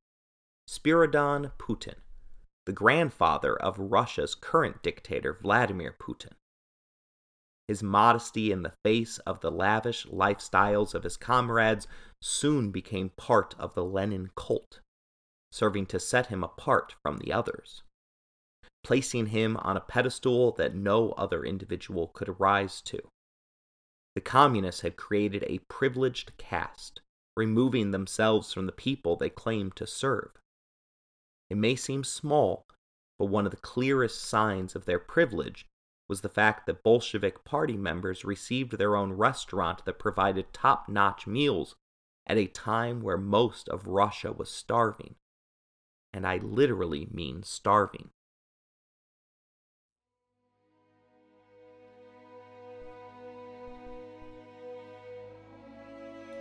Spiridon 0.69 1.53
Putin, 1.57 1.95
the 2.67 2.71
grandfather 2.71 3.57
of 3.57 3.79
Russia's 3.79 4.35
current 4.35 4.83
dictator, 4.83 5.39
Vladimir 5.41 5.95
Putin. 5.99 6.33
His 7.67 7.83
modesty 7.83 8.51
in 8.51 8.63
the 8.63 8.73
face 8.83 9.17
of 9.19 9.41
the 9.41 9.51
lavish 9.51 10.05
lifestyles 10.05 10.93
of 10.93 11.03
his 11.03 11.17
comrades 11.17 11.85
soon 12.21 12.71
became 12.71 13.09
part 13.09 13.55
of 13.59 13.73
the 13.73 13.83
Lenin 13.83 14.29
cult, 14.35 14.79
serving 15.51 15.87
to 15.87 15.99
set 15.99 16.27
him 16.27 16.43
apart 16.43 16.95
from 17.03 17.17
the 17.17 17.33
others, 17.33 17.83
placing 18.83 19.27
him 19.27 19.57
on 19.57 19.75
a 19.75 19.81
pedestal 19.81 20.53
that 20.53 20.75
no 20.75 21.11
other 21.11 21.43
individual 21.43 22.07
could 22.07 22.39
rise 22.39 22.81
to. 22.83 22.99
The 24.15 24.21
communists 24.21 24.81
had 24.81 24.95
created 24.95 25.43
a 25.43 25.59
privileged 25.67 26.37
caste, 26.37 27.01
removing 27.35 27.91
themselves 27.91 28.53
from 28.53 28.65
the 28.65 28.71
people 28.71 29.15
they 29.17 29.29
claimed 29.29 29.75
to 29.75 29.85
serve. 29.85 30.31
It 31.49 31.57
may 31.57 31.75
seem 31.75 32.03
small, 32.03 32.65
but 33.19 33.25
one 33.25 33.45
of 33.45 33.51
the 33.51 33.57
clearest 33.57 34.21
signs 34.21 34.75
of 34.75 34.85
their 34.85 34.99
privilege 34.99 35.65
was 36.09 36.21
the 36.21 36.29
fact 36.29 36.65
that 36.65 36.83
Bolshevik 36.83 37.43
party 37.43 37.75
members 37.75 38.23
received 38.23 38.77
their 38.77 38.95
own 38.95 39.13
restaurant 39.13 39.83
that 39.85 39.99
provided 39.99 40.53
top 40.53 40.87
notch 40.87 41.27
meals 41.27 41.75
at 42.25 42.37
a 42.37 42.47
time 42.47 43.01
where 43.01 43.17
most 43.17 43.67
of 43.69 43.87
Russia 43.87 44.31
was 44.31 44.49
starving. 44.49 45.15
And 46.13 46.25
I 46.25 46.37
literally 46.37 47.07
mean 47.11 47.43
starving. 47.43 48.09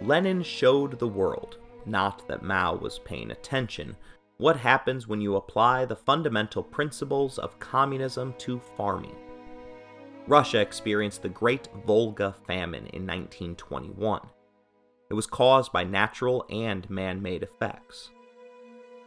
Lenin 0.00 0.42
showed 0.42 0.98
the 0.98 1.08
world, 1.08 1.56
not 1.86 2.28
that 2.28 2.42
Mao 2.42 2.74
was 2.76 2.98
paying 3.00 3.30
attention, 3.30 3.96
what 4.38 4.56
happens 4.56 5.08
when 5.08 5.20
you 5.20 5.36
apply 5.36 5.84
the 5.84 5.96
fundamental 5.96 6.62
principles 6.62 7.38
of 7.38 7.58
communism 7.58 8.34
to 8.38 8.60
farming. 8.76 9.16
Russia 10.28 10.60
experienced 10.60 11.22
the 11.22 11.28
Great 11.28 11.68
Volga 11.86 12.34
Famine 12.46 12.86
in 12.88 13.06
1921. 13.06 14.20
It 15.08 15.14
was 15.14 15.26
caused 15.26 15.72
by 15.72 15.84
natural 15.84 16.44
and 16.50 16.88
man 16.90 17.22
made 17.22 17.44
effects. 17.44 18.10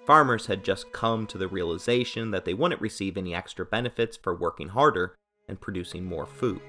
Farmers 0.05 0.45
had 0.45 0.63
just 0.63 0.91
come 0.93 1.27
to 1.27 1.37
the 1.37 1.47
realization 1.47 2.31
that 2.31 2.45
they 2.45 2.53
wouldn't 2.53 2.79
receive 2.79 3.17
any 3.17 3.35
extra 3.35 3.65
benefits 3.65 4.15
for 4.15 4.33
working 4.33 4.69
harder 4.69 5.17
and 5.49 5.59
producing 5.59 6.05
more 6.05 6.25
food. 6.25 6.61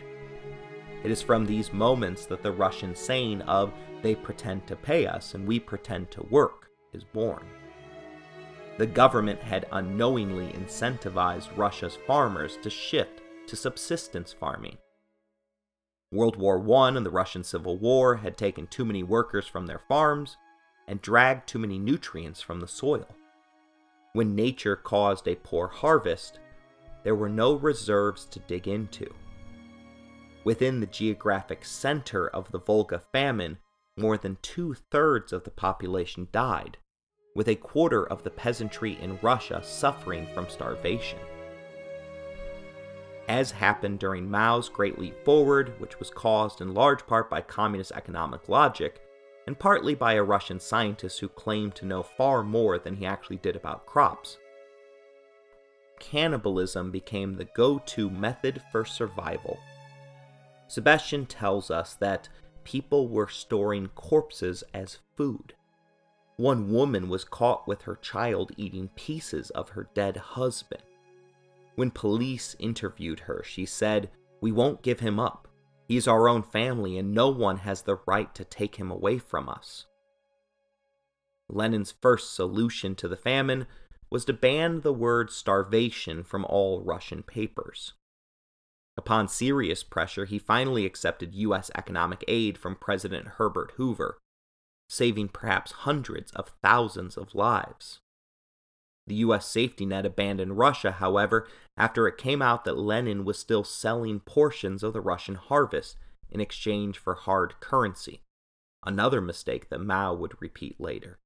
It 1.04 1.10
is 1.12 1.22
from 1.22 1.46
these 1.46 1.72
moments 1.72 2.26
that 2.26 2.42
the 2.42 2.52
Russian 2.52 2.94
saying 2.94 3.42
of, 3.42 3.72
they 4.02 4.14
pretend 4.14 4.66
to 4.66 4.76
pay 4.76 5.06
us 5.06 5.34
and 5.34 5.46
we 5.46 5.60
pretend 5.60 6.10
to 6.10 6.22
work, 6.24 6.70
is 6.92 7.04
born 7.04 7.46
the 8.80 8.86
government 8.86 9.38
had 9.42 9.66
unknowingly 9.72 10.46
incentivized 10.54 11.54
Russia's 11.54 11.98
farmers 12.06 12.56
to 12.62 12.70
shift 12.70 13.19
to 13.50 13.56
subsistence 13.56 14.32
farming. 14.32 14.78
World 16.12 16.36
War 16.36 16.58
I 16.76 16.88
and 16.88 17.04
the 17.04 17.10
Russian 17.10 17.42
Civil 17.42 17.78
War 17.78 18.16
had 18.16 18.36
taken 18.36 18.66
too 18.68 18.84
many 18.84 19.02
workers 19.02 19.46
from 19.46 19.66
their 19.66 19.80
farms 19.88 20.36
and 20.86 21.02
dragged 21.02 21.48
too 21.48 21.58
many 21.58 21.78
nutrients 21.78 22.40
from 22.40 22.60
the 22.60 22.68
soil. 22.68 23.08
When 24.12 24.34
nature 24.34 24.76
caused 24.76 25.26
a 25.26 25.34
poor 25.34 25.66
harvest, 25.66 26.38
there 27.02 27.14
were 27.14 27.28
no 27.28 27.54
reserves 27.54 28.24
to 28.26 28.38
dig 28.40 28.68
into. 28.68 29.12
Within 30.44 30.80
the 30.80 30.86
geographic 30.86 31.64
center 31.64 32.28
of 32.28 32.50
the 32.52 32.60
Volga 32.60 33.02
famine, 33.12 33.58
more 33.96 34.16
than 34.16 34.38
two 34.42 34.74
thirds 34.74 35.32
of 35.32 35.44
the 35.44 35.50
population 35.50 36.28
died, 36.32 36.76
with 37.34 37.48
a 37.48 37.56
quarter 37.56 38.06
of 38.06 38.22
the 38.22 38.30
peasantry 38.30 38.96
in 39.00 39.18
Russia 39.22 39.60
suffering 39.62 40.26
from 40.34 40.48
starvation. 40.48 41.18
As 43.30 43.52
happened 43.52 44.00
during 44.00 44.28
Mao's 44.28 44.68
Great 44.68 44.98
Leap 44.98 45.24
Forward, 45.24 45.78
which 45.78 46.00
was 46.00 46.10
caused 46.10 46.60
in 46.60 46.74
large 46.74 47.06
part 47.06 47.30
by 47.30 47.40
communist 47.40 47.92
economic 47.92 48.48
logic, 48.48 49.00
and 49.46 49.56
partly 49.56 49.94
by 49.94 50.14
a 50.14 50.22
Russian 50.24 50.58
scientist 50.58 51.20
who 51.20 51.28
claimed 51.28 51.76
to 51.76 51.86
know 51.86 52.02
far 52.02 52.42
more 52.42 52.76
than 52.76 52.96
he 52.96 53.06
actually 53.06 53.36
did 53.36 53.54
about 53.54 53.86
crops. 53.86 54.36
Cannibalism 56.00 56.90
became 56.90 57.36
the 57.36 57.44
go 57.44 57.78
to 57.78 58.10
method 58.10 58.62
for 58.72 58.84
survival. 58.84 59.60
Sebestyen 60.68 61.24
tells 61.28 61.70
us 61.70 61.94
that 61.94 62.28
people 62.64 63.06
were 63.06 63.28
storing 63.28 63.90
corpses 63.94 64.64
as 64.74 64.98
food. 65.16 65.54
One 66.36 66.72
woman 66.72 67.08
was 67.08 67.22
caught 67.22 67.68
with 67.68 67.82
her 67.82 67.94
child 67.94 68.50
eating 68.56 68.88
pieces 68.96 69.50
of 69.50 69.68
her 69.68 69.86
dead 69.94 70.16
husband. 70.16 70.82
When 71.76 71.90
police 71.90 72.56
interviewed 72.58 73.20
her, 73.20 73.42
she 73.44 73.64
said, 73.64 74.10
We 74.40 74.52
won't 74.52 74.82
give 74.82 75.00
him 75.00 75.18
up. 75.18 75.48
He's 75.86 76.06
our 76.06 76.28
own 76.28 76.42
family, 76.42 76.98
and 76.98 77.12
no 77.14 77.28
one 77.30 77.58
has 77.58 77.82
the 77.82 77.98
right 78.06 78.32
to 78.34 78.44
take 78.44 78.76
him 78.76 78.90
away 78.90 79.18
from 79.18 79.48
us. 79.48 79.86
Lenin's 81.48 81.92
first 82.00 82.34
solution 82.34 82.94
to 82.94 83.08
the 83.08 83.16
famine 83.16 83.66
was 84.10 84.24
to 84.24 84.32
ban 84.32 84.80
the 84.80 84.92
word 84.92 85.30
starvation 85.30 86.22
from 86.22 86.44
all 86.44 86.82
Russian 86.82 87.22
papers. 87.22 87.94
Upon 88.96 89.28
serious 89.28 89.82
pressure, 89.82 90.26
he 90.26 90.38
finally 90.38 90.84
accepted 90.84 91.34
U.S. 91.34 91.70
economic 91.74 92.24
aid 92.28 92.58
from 92.58 92.76
President 92.76 93.28
Herbert 93.38 93.72
Hoover, 93.76 94.18
saving 94.88 95.28
perhaps 95.28 95.72
hundreds 95.72 96.32
of 96.32 96.52
thousands 96.62 97.16
of 97.16 97.34
lives. 97.34 98.00
The 99.06 99.16
US 99.16 99.46
safety 99.46 99.86
net 99.86 100.06
abandoned 100.06 100.58
Russia, 100.58 100.92
however, 100.92 101.48
after 101.76 102.06
it 102.06 102.18
came 102.18 102.42
out 102.42 102.64
that 102.64 102.78
Lenin 102.78 103.24
was 103.24 103.38
still 103.38 103.64
selling 103.64 104.20
portions 104.20 104.82
of 104.82 104.92
the 104.92 105.00
Russian 105.00 105.34
harvest 105.34 105.96
in 106.30 106.40
exchange 106.40 106.98
for 106.98 107.14
hard 107.14 107.58
currency, 107.60 108.22
another 108.84 109.20
mistake 109.20 109.68
that 109.68 109.80
Mao 109.80 110.14
would 110.14 110.40
repeat 110.40 110.80
later. 110.80 111.18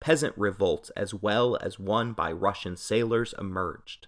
Peasant 0.00 0.36
revolts, 0.36 0.90
as 0.90 1.14
well 1.14 1.56
as 1.60 1.78
one 1.78 2.12
by 2.12 2.30
Russian 2.30 2.76
sailors, 2.76 3.34
emerged. 3.38 4.06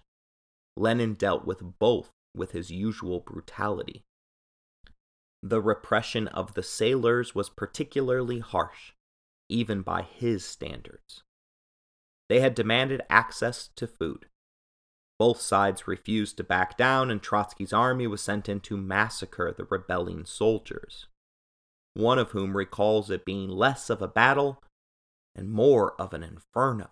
Lenin 0.75 1.15
dealt 1.15 1.45
with 1.45 1.79
both 1.79 2.11
with 2.35 2.51
his 2.51 2.69
usual 2.69 3.21
brutality. 3.21 4.03
The 5.41 5.61
repression 5.61 6.27
of 6.27 6.53
the 6.53 6.63
sailors 6.63 7.33
was 7.33 7.49
particularly 7.49 8.39
harsh, 8.39 8.91
even 9.49 9.81
by 9.81 10.01
his 10.01 10.45
standards. 10.45 11.23
They 12.29 12.39
had 12.41 12.55
demanded 12.55 13.01
access 13.09 13.69
to 13.75 13.87
food. 13.87 14.25
Both 15.17 15.41
sides 15.41 15.87
refused 15.87 16.37
to 16.37 16.43
back 16.43 16.77
down, 16.77 17.09
and 17.09 17.21
Trotsky's 17.21 17.73
army 17.73 18.05
was 18.05 18.21
sent 18.21 18.47
in 18.47 18.59
to 18.61 18.77
massacre 18.77 19.53
the 19.55 19.65
rebelling 19.65 20.25
soldiers, 20.25 21.07
one 21.93 22.19
of 22.19 22.31
whom 22.31 22.55
recalls 22.55 23.09
it 23.09 23.25
being 23.25 23.49
less 23.49 23.89
of 23.89 24.01
a 24.01 24.07
battle 24.07 24.61
and 25.35 25.51
more 25.51 25.99
of 25.99 26.13
an 26.13 26.23
inferno. 26.23 26.91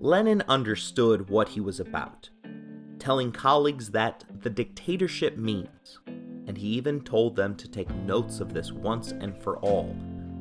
Lenin 0.00 0.42
understood 0.48 1.30
what 1.30 1.50
he 1.50 1.60
was 1.60 1.80
about, 1.80 2.28
telling 2.98 3.32
colleagues 3.32 3.90
that 3.90 4.24
the 4.42 4.50
dictatorship 4.50 5.38
means, 5.38 5.98
and 6.46 6.56
he 6.56 6.68
even 6.68 7.00
told 7.00 7.36
them 7.36 7.54
to 7.56 7.68
take 7.68 7.90
notes 7.94 8.40
of 8.40 8.52
this 8.52 8.72
once 8.72 9.12
and 9.12 9.36
for 9.42 9.58
all 9.58 9.94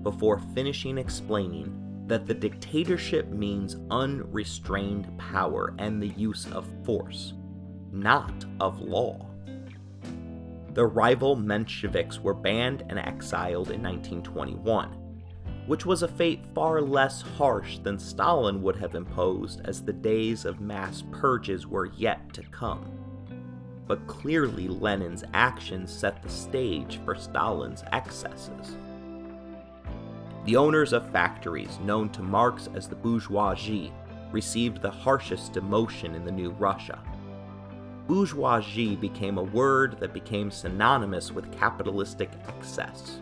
before 0.04 0.39
finishing 0.54 0.97
explaining 0.97 1.80
that 2.08 2.26
the 2.26 2.34
dictatorship 2.34 3.30
means 3.30 3.78
unrestrained 3.89 5.18
power 5.18 5.74
and 5.80 6.01
the 6.01 6.10
use 6.10 6.45
of 6.51 6.68
force, 6.84 7.34
not 7.91 8.45
of 8.60 8.82
law. 8.82 9.26
The 10.74 10.86
rival 10.86 11.38
Mensheviks 11.38 12.20
were 12.20 12.34
banned 12.34 12.84
and 12.89 12.99
exiled 12.99 13.72
in 13.72 13.82
1921, 13.82 14.89
which 15.68 15.86
was 15.86 16.04
a 16.04 16.08
fate 16.08 16.43
far 16.54 16.82
less 16.82 17.22
harsh 17.22 17.78
than 17.80 17.97
Stalin 17.97 18.62
would 18.62 18.76
have 18.76 18.95
imposed 18.95 19.62
as 19.66 19.82
the 19.82 19.93
days 19.93 20.45
of 20.45 20.60
mass 20.60 21.04
purges 21.12 21.68
were 21.68 21.86
yet 21.86 22.34
to 22.34 22.43
come. 22.43 23.03
But 23.88 24.08
clearly, 24.08 24.68
Lenin's 24.68 25.24
actions 25.34 25.92
set 25.92 26.22
the 26.22 26.30
stage 26.30 27.00
for 27.04 27.16
Stalin's 27.16 27.84
excesses. 27.92 28.78
The 30.46 30.56
owners 30.56 30.94
of 30.94 31.10
factories, 31.12 31.80
known 31.84 32.10
to 32.10 32.22
Marx 32.22 32.70
as 32.76 32.88
the 32.88 32.96
bourgeoisie, 32.96 33.94
received 34.32 34.82
the 34.82 34.92
harshest 34.92 35.54
demotion 35.54 36.16
in 36.16 36.26
the 36.26 36.32
new 36.32 36.52
Russia. 36.52 37.00
Bourgeoisie 38.08 38.98
became 38.98 39.38
a 39.38 39.44
word 39.44 40.00
that 40.00 40.14
became 40.14 40.52
synonymous 40.52 41.32
with 41.32 41.52
capitalistic 41.58 42.30
excess. 42.48 43.22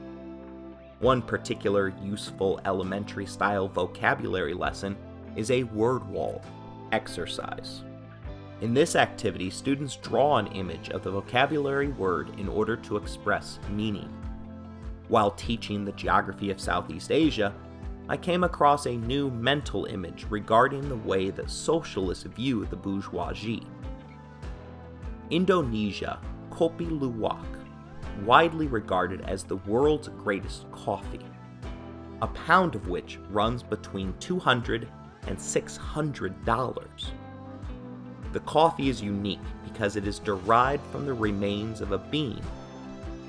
One 1.00 1.22
particular 1.22 1.94
useful 2.04 2.60
elementary 2.66 3.26
style 3.26 3.68
vocabulary 3.68 4.54
lesson 4.54 4.96
is 5.36 5.52
a 5.52 5.64
word 5.64 6.08
wall 6.08 6.42
exercise. 6.92 7.84
In 8.62 8.76
this 8.76 8.96
activity, 8.96 9.50
students 9.50 9.96
draw 9.96 10.38
an 10.38 10.46
image 10.48 10.90
of 10.92 11.02
the 11.02 11.10
vocabulary 11.10 11.88
word 11.88 12.40
in 12.40 12.48
order 12.48 12.76
to 12.78 12.96
express 12.96 13.60
meaning. 13.72 14.08
While 15.08 15.32
teaching 15.32 15.84
the 15.84 15.92
geography 15.94 16.52
of 16.52 16.62
Southeast 16.62 17.12
Asia, 17.12 17.56
I 18.08 18.18
came 18.18 18.44
across 18.44 18.86
a 18.86 18.96
new 18.96 19.32
mental 19.32 19.86
image 19.86 20.28
regarding 20.30 20.88
the 20.88 20.96
way 20.96 21.32
that 21.32 21.50
socialists 21.50 22.26
view 22.26 22.66
the 22.66 22.76
bourgeoisie. 22.76 23.66
Indonesia, 25.32 26.20
Kopi 26.52 26.88
Luwak, 26.88 27.44
widely 28.26 28.68
regarded 28.68 29.22
as 29.22 29.44
the 29.44 29.56
world's 29.56 30.10
greatest 30.10 30.72
coffee, 30.72 31.26
a 32.22 32.28
pound 32.28 32.76
of 32.76 32.88
which 32.90 33.18
runs 33.32 33.64
between 33.64 34.14
200 34.20 34.88
and 35.26 35.36
$600. 35.36 37.12
The 38.34 38.40
coffee 38.42 38.90
is 38.90 39.02
unique 39.02 39.40
because 39.64 39.96
it 39.96 40.08
is 40.08 40.20
derived 40.20 40.86
from 40.92 41.06
the 41.06 41.14
remains 41.14 41.82
of 41.82 41.92
a 41.92 41.98
bean 41.98 42.42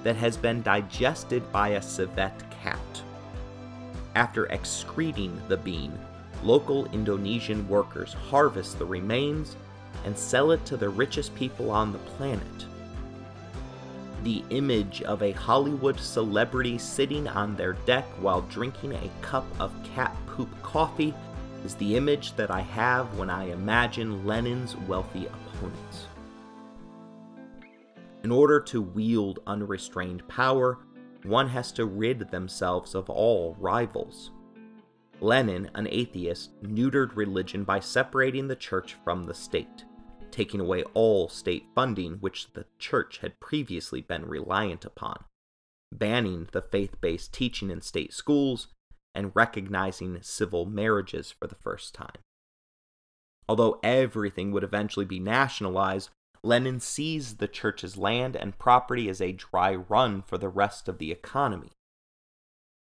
that 0.03 0.17
has 0.17 0.37
been 0.37 0.63
digested 0.63 1.51
by 1.53 1.71
a 1.71 1.83
civet 1.83 2.33
cat. 2.51 2.79
After 4.15 4.47
excreting 4.47 5.41
the 5.49 5.57
bean, 5.57 5.99
local 6.43 6.87
Indonesian 6.87 7.69
workers 7.69 8.13
harvest 8.13 8.79
the 8.79 8.85
remains 8.85 9.57
and 10.05 10.17
sell 10.17 10.51
it 10.51 10.65
to 10.67 10.77
the 10.77 10.89
richest 10.89 11.35
people 11.35 11.71
on 11.71 11.93
the 11.93 11.99
planet. 11.99 12.67
The 14.23 14.45
image 14.51 15.03
of 15.03 15.23
a 15.23 15.33
Hollywood 15.33 15.99
celebrity 15.99 16.79
sitting 16.79 17.27
on 17.27 17.57
their 17.57 17.73
deck 17.73 18.05
while 18.21 18.43
drinking 18.43 18.95
a 18.95 19.11
cup 19.21 19.47
of 19.59 19.73
cat 19.83 20.15
poop 20.27 20.49
coffee 20.63 21.15
is 21.65 21.75
the 21.77 21.97
image 21.97 22.35
that 22.35 22.51
I 22.51 22.61
have 22.61 23.17
when 23.17 23.31
I 23.31 23.45
imagine 23.51 24.27
Lenin's 24.27 24.77
wealthy 24.77 25.27
opponents. 25.27 26.07
In 28.25 28.31
order 28.31 28.61
to 28.61 28.81
wield 28.81 29.41
unrestrained 29.47 30.27
power, 30.29 30.79
one 31.25 31.49
has 31.49 31.73
to 31.73 31.87
rid 31.87 32.31
themselves 32.31 32.95
of 32.95 33.11
all 33.11 33.57
rivals. 33.59 34.31
Lenin, 35.21 35.71
an 35.75 35.87
atheist, 35.91 36.51
neutered 36.63 37.15
religion 37.15 37.63
by 37.63 37.79
separating 37.79 38.49
the 38.49 38.57
church 38.57 38.97
from 39.05 39.25
the 39.25 39.35
state, 39.35 39.85
taking 40.33 40.61
away 40.61 40.83
all 40.95 41.29
state 41.29 41.67
funding 41.75 42.15
which 42.15 42.53
the 42.55 42.67
church 42.79 43.19
had 43.19 43.39
previously 43.39 44.01
been 44.01 44.27
reliant 44.27 44.85
upon, 44.85 45.25
banning 45.93 46.49
the 46.51 46.63
faith 46.63 47.01
based 47.01 47.33
teaching 47.33 47.71
in 47.71 47.81
state 47.81 48.13
schools, 48.13 48.69
and 49.15 49.33
recognizing 49.35 50.19
civil 50.23 50.65
marriages 50.67 51.31
for 51.31 51.47
the 51.47 51.55
first 51.55 51.95
time. 51.95 52.19
Although 53.49 53.81
everything 53.83 54.53
would 54.53 54.65
eventually 54.65 55.05
be 55.05 55.21
nationalized, 55.21 56.11
Lenin 56.43 56.81
seized 56.81 57.39
the 57.39 57.49
church's 57.49 57.97
land 57.97 58.35
and 58.35 58.59
property 58.59 59.09
as 59.09 59.21
a 59.21 59.33
dry 59.33 59.75
run 59.75 60.23
for 60.23 60.39
the 60.39 60.49
rest 60.49 60.89
of 60.89 60.99
the 60.99 61.13
economy. 61.13 61.71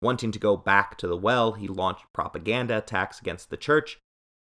Wanting 0.02 0.32
to 0.32 0.38
go 0.38 0.56
back 0.56 0.98
to 0.98 1.06
the 1.06 1.16
well, 1.16 1.52
he 1.52 1.68
launched 1.68 2.12
propaganda 2.12 2.78
attacks 2.78 3.20
against 3.20 3.50
the 3.50 3.56
church, 3.56 3.98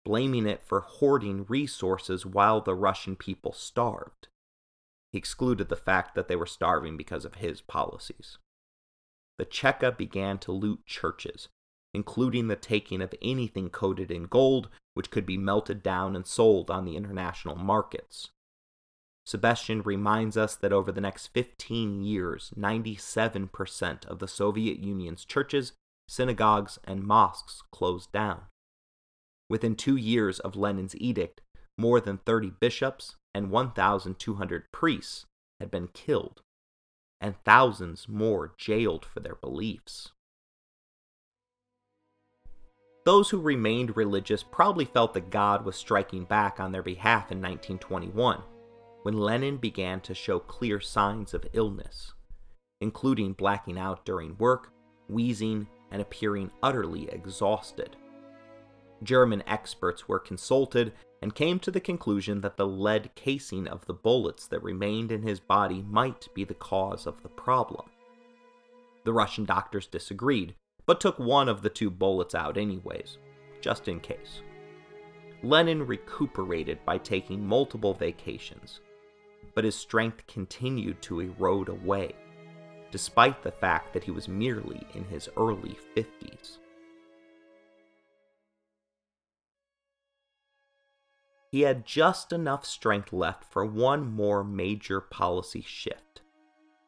blaming 0.04 0.46
it 0.46 0.62
for 0.62 0.80
hoarding 0.80 1.44
resources 1.48 2.26
while 2.26 2.60
the 2.60 2.74
Russian 2.74 3.16
people 3.16 3.52
starved. 3.52 4.28
He 5.12 5.18
excluded 5.18 5.68
the 5.68 5.76
fact 5.76 6.14
that 6.14 6.28
they 6.28 6.36
were 6.36 6.46
starving 6.46 6.96
because 6.96 7.24
of 7.24 7.36
his 7.36 7.60
policies. 7.60 8.38
The 9.38 9.46
Cheka 9.46 9.96
began 9.96 10.38
to 10.38 10.52
loot 10.52 10.84
churches, 10.86 11.48
including 11.96 12.46
the 12.48 12.56
taking 12.56 13.00
of 13.00 13.14
anything 13.22 13.70
coated 13.70 14.10
in 14.10 14.24
gold, 14.24 14.68
which 14.92 15.10
could 15.10 15.24
be 15.24 15.38
melted 15.38 15.82
down 15.82 16.14
and 16.14 16.26
sold 16.26 16.70
on 16.70 16.84
the 16.84 16.94
international 16.94 17.56
markets. 17.56 18.28
Sebestyen 19.26 19.82
reminds 19.82 20.36
us 20.36 20.54
that 20.56 20.74
over 20.74 20.92
the 20.92 21.00
next 21.00 21.28
15 21.28 22.02
years, 22.02 22.52
97% 22.54 24.04
of 24.04 24.18
the 24.18 24.28
Soviet 24.28 24.78
Union's 24.78 25.24
churches, 25.24 25.72
synagogues, 26.06 26.78
and 26.84 27.02
mosques 27.02 27.62
closed 27.72 28.12
down. 28.12 28.42
Within 29.48 29.74
two 29.74 29.96
years 29.96 30.38
of 30.40 30.54
Lenin's 30.54 30.94
edict, 30.96 31.40
more 31.78 31.98
than 31.98 32.18
30 32.18 32.52
bishops 32.60 33.16
and 33.34 33.50
1,200 33.50 34.64
priests 34.70 35.24
had 35.60 35.70
been 35.70 35.88
killed, 35.88 36.42
and 37.22 37.42
thousands 37.42 38.06
more 38.06 38.52
jailed 38.58 39.06
for 39.06 39.20
their 39.20 39.36
beliefs. 39.36 40.12
Those 43.06 43.30
who 43.30 43.40
remained 43.40 43.96
religious 43.96 44.42
probably 44.42 44.84
felt 44.84 45.14
that 45.14 45.30
God 45.30 45.64
was 45.64 45.76
striking 45.76 46.24
back 46.24 46.58
on 46.58 46.72
their 46.72 46.82
behalf 46.82 47.30
in 47.30 47.38
1921, 47.38 48.42
when 49.04 49.16
Lenin 49.16 49.58
began 49.58 50.00
to 50.00 50.12
show 50.12 50.40
clear 50.40 50.80
signs 50.80 51.32
of 51.32 51.46
illness, 51.52 52.14
including 52.80 53.34
blacking 53.34 53.78
out 53.78 54.04
during 54.04 54.36
work, 54.38 54.72
wheezing, 55.08 55.68
and 55.92 56.02
appearing 56.02 56.50
utterly 56.64 57.08
exhausted. 57.10 57.94
German 59.04 59.44
experts 59.46 60.08
were 60.08 60.18
consulted 60.18 60.92
and 61.22 61.32
came 61.32 61.60
to 61.60 61.70
the 61.70 61.78
conclusion 61.78 62.40
that 62.40 62.56
the 62.56 62.66
lead 62.66 63.14
casing 63.14 63.68
of 63.68 63.86
the 63.86 63.94
bullets 63.94 64.48
that 64.48 64.64
remained 64.64 65.12
in 65.12 65.22
his 65.22 65.38
body 65.38 65.80
might 65.88 66.26
be 66.34 66.42
the 66.42 66.54
cause 66.54 67.06
of 67.06 67.22
the 67.22 67.28
problem. 67.28 67.88
The 69.04 69.12
Russian 69.12 69.44
doctors 69.44 69.86
disagreed, 69.86 70.56
but 70.86 71.00
took 71.00 71.18
one 71.18 71.48
of 71.48 71.62
the 71.62 71.68
two 71.68 71.90
bullets 71.90 72.34
out 72.34 72.56
anyways, 72.56 73.18
just 73.60 73.88
in 73.88 74.00
case. 74.00 74.42
Lenin 75.42 75.86
recuperated 75.86 76.78
by 76.86 76.96
taking 76.96 77.46
multiple 77.46 77.92
vacations, 77.92 78.80
but 79.54 79.64
his 79.64 79.74
strength 79.74 80.26
continued 80.26 81.02
to 81.02 81.20
erode 81.20 81.68
away, 81.68 82.12
despite 82.90 83.42
the 83.42 83.52
fact 83.52 83.92
that 83.92 84.04
he 84.04 84.10
was 84.10 84.28
merely 84.28 84.86
in 84.94 85.04
his 85.04 85.28
early 85.36 85.76
50s. 85.96 86.58
He 91.50 91.62
had 91.62 91.86
just 91.86 92.32
enough 92.32 92.66
strength 92.66 93.12
left 93.12 93.44
for 93.44 93.64
one 93.64 94.10
more 94.10 94.44
major 94.44 95.00
policy 95.00 95.62
shift 95.62 96.05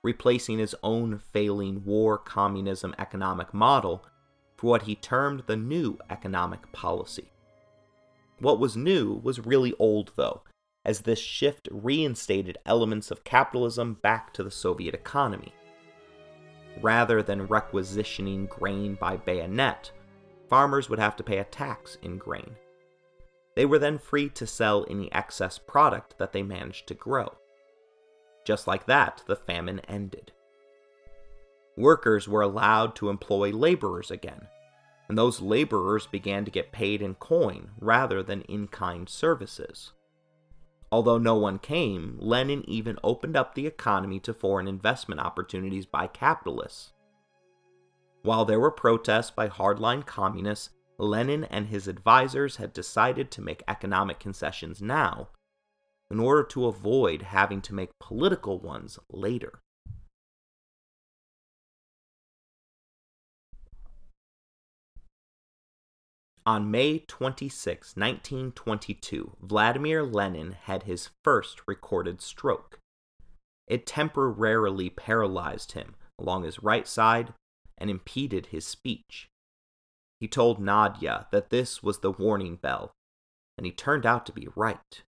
replacing 0.02 0.58
his 0.58 0.74
own 0.82 1.18
failing 1.18 1.84
war 1.84 2.18
communism 2.18 2.94
economic 2.98 3.52
model 3.52 4.04
for 4.56 4.68
what 4.68 4.82
he 4.82 4.94
termed 4.94 5.42
the 5.46 5.56
new 5.56 5.98
economic 6.10 6.70
policy. 6.72 7.30
What 8.40 8.60
was 8.60 8.76
new 8.76 9.20
was 9.22 9.44
really 9.44 9.74
old, 9.78 10.12
though, 10.16 10.42
as 10.84 11.00
this 11.00 11.18
shift 11.18 11.68
reinstated 11.70 12.58
elements 12.64 13.10
of 13.10 13.24
capitalism 13.24 13.94
back 13.94 14.32
to 14.34 14.42
the 14.42 14.50
Soviet 14.50 14.94
economy. 14.94 15.52
Rather 16.80 17.22
than 17.22 17.48
requisitioning 17.48 18.46
grain 18.46 18.94
by 18.94 19.16
bayonet, 19.16 19.90
farmers 20.48 20.88
would 20.88 20.98
have 20.98 21.16
to 21.16 21.24
pay 21.24 21.38
a 21.38 21.44
tax 21.44 21.98
in 22.02 22.16
grain. 22.18 22.54
They 23.56 23.66
were 23.66 23.80
then 23.80 23.98
free 23.98 24.28
to 24.30 24.46
sell 24.46 24.86
any 24.88 25.12
excess 25.12 25.58
product 25.58 26.16
that 26.18 26.32
they 26.32 26.44
managed 26.44 26.86
to 26.86 26.94
grow. 26.94 27.32
Just 28.48 28.66
like 28.66 28.86
that, 28.86 29.22
the 29.26 29.36
famine 29.36 29.80
ended. 29.80 30.32
Workers 31.76 32.26
were 32.26 32.40
allowed 32.40 32.96
to 32.96 33.10
employ 33.10 33.50
laborers 33.50 34.10
again, 34.10 34.48
and 35.06 35.18
those 35.18 35.42
laborers 35.42 36.06
began 36.06 36.46
to 36.46 36.50
get 36.50 36.72
paid 36.72 37.02
in 37.02 37.16
coin 37.16 37.72
rather 37.78 38.22
than 38.22 38.40
in 38.40 38.66
kind 38.66 39.06
services. 39.06 39.92
Although 40.90 41.18
no 41.18 41.34
one 41.34 41.58
came, 41.58 42.16
Lenin 42.18 42.64
even 42.66 42.98
opened 43.04 43.36
up 43.36 43.54
the 43.54 43.66
economy 43.66 44.18
to 44.20 44.32
foreign 44.32 44.66
investment 44.66 45.20
opportunities 45.20 45.84
by 45.84 46.06
capitalists. 46.06 46.94
While 48.22 48.46
there 48.46 48.60
were 48.60 48.70
protests 48.70 49.30
by 49.30 49.48
hardline 49.48 50.06
communists, 50.06 50.70
Lenin 50.96 51.44
and 51.44 51.66
his 51.66 51.86
advisors 51.86 52.56
had 52.56 52.72
decided 52.72 53.30
to 53.32 53.42
make 53.42 53.62
economic 53.68 54.18
concessions 54.18 54.80
now 54.80 55.28
in 56.10 56.20
order 56.20 56.42
to 56.42 56.66
avoid 56.66 57.22
having 57.22 57.60
to 57.62 57.74
make 57.74 57.90
political 58.00 58.58
ones 58.58 58.98
later. 59.10 59.60
On 66.46 66.70
May 66.70 67.00
26, 67.00 67.94
1922, 67.94 69.36
Vladimir 69.42 70.02
Lenin 70.02 70.52
had 70.62 70.84
his 70.84 71.10
first 71.22 71.60
recorded 71.66 72.22
stroke. 72.22 72.78
It 73.66 73.86
temporarily 73.86 74.88
paralyzed 74.88 75.72
him 75.72 75.94
along 76.18 76.44
his 76.44 76.62
right 76.62 76.88
side 76.88 77.34
and 77.76 77.90
impeded 77.90 78.46
his 78.46 78.66
speech. 78.66 79.28
He 80.20 80.26
told 80.26 80.58
Nadia 80.58 81.26
that 81.32 81.50
this 81.50 81.82
was 81.82 81.98
the 81.98 82.10
warning 82.10 82.56
bell, 82.56 82.92
and 83.58 83.66
he 83.66 83.72
turned 83.72 84.06
out 84.06 84.24
to 84.24 84.32
be 84.32 84.48
right. 84.56 85.02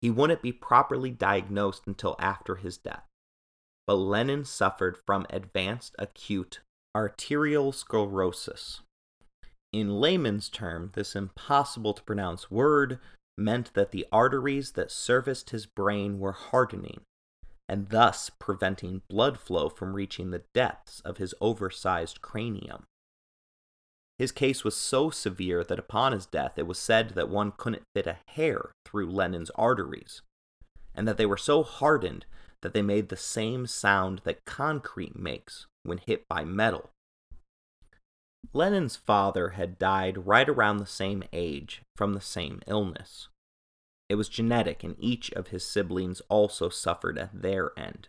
He 0.00 0.10
wouldn't 0.10 0.42
be 0.42 0.52
properly 0.52 1.10
diagnosed 1.10 1.86
until 1.86 2.16
after 2.18 2.56
his 2.56 2.78
death. 2.78 3.04
But 3.86 3.96
Lenin 3.96 4.44
suffered 4.44 4.98
from 5.06 5.26
advanced 5.30 5.94
acute 5.98 6.60
arterial 6.94 7.72
sclerosis. 7.72 8.80
In 9.72 10.00
layman's 10.00 10.48
term, 10.48 10.90
this 10.94 11.14
impossible 11.14 11.94
to 11.94 12.02
pronounce 12.02 12.50
word 12.50 12.98
meant 13.38 13.74
that 13.74 13.92
the 13.92 14.06
arteries 14.10 14.72
that 14.72 14.90
serviced 14.90 15.50
his 15.50 15.66
brain 15.66 16.18
were 16.18 16.32
hardening, 16.32 17.02
and 17.68 17.88
thus 17.90 18.30
preventing 18.30 19.02
blood 19.08 19.38
flow 19.38 19.68
from 19.68 19.94
reaching 19.94 20.30
the 20.30 20.42
depths 20.54 21.00
of 21.00 21.18
his 21.18 21.34
oversized 21.40 22.20
cranium. 22.20 22.84
His 24.20 24.32
case 24.32 24.64
was 24.64 24.76
so 24.76 25.08
severe 25.08 25.64
that 25.64 25.78
upon 25.78 26.12
his 26.12 26.26
death 26.26 26.58
it 26.58 26.66
was 26.66 26.78
said 26.78 27.12
that 27.14 27.30
one 27.30 27.54
couldn't 27.56 27.86
fit 27.94 28.06
a 28.06 28.18
hair 28.26 28.72
through 28.84 29.10
Lenin's 29.10 29.48
arteries, 29.54 30.20
and 30.94 31.08
that 31.08 31.16
they 31.16 31.24
were 31.24 31.38
so 31.38 31.62
hardened 31.62 32.26
that 32.60 32.74
they 32.74 32.82
made 32.82 33.08
the 33.08 33.16
same 33.16 33.66
sound 33.66 34.20
that 34.24 34.44
concrete 34.44 35.18
makes 35.18 35.64
when 35.84 35.96
hit 35.96 36.28
by 36.28 36.44
metal. 36.44 36.90
Lenin's 38.52 38.94
father 38.94 39.50
had 39.50 39.78
died 39.78 40.26
right 40.26 40.50
around 40.50 40.76
the 40.76 40.84
same 40.84 41.24
age 41.32 41.80
from 41.96 42.12
the 42.12 42.20
same 42.20 42.60
illness. 42.66 43.28
It 44.10 44.16
was 44.16 44.28
genetic, 44.28 44.84
and 44.84 44.96
each 44.98 45.30
of 45.30 45.46
his 45.46 45.64
siblings 45.64 46.20
also 46.28 46.68
suffered 46.68 47.16
at 47.16 47.40
their 47.40 47.72
end. 47.74 48.08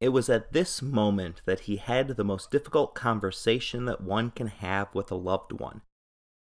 It 0.00 0.10
was 0.10 0.30
at 0.30 0.52
this 0.52 0.80
moment 0.80 1.42
that 1.44 1.60
he 1.60 1.76
had 1.76 2.08
the 2.08 2.24
most 2.24 2.50
difficult 2.50 2.94
conversation 2.94 3.84
that 3.84 4.00
one 4.00 4.30
can 4.30 4.46
have 4.46 4.94
with 4.94 5.10
a 5.10 5.16
loved 5.16 5.52
one, 5.52 5.82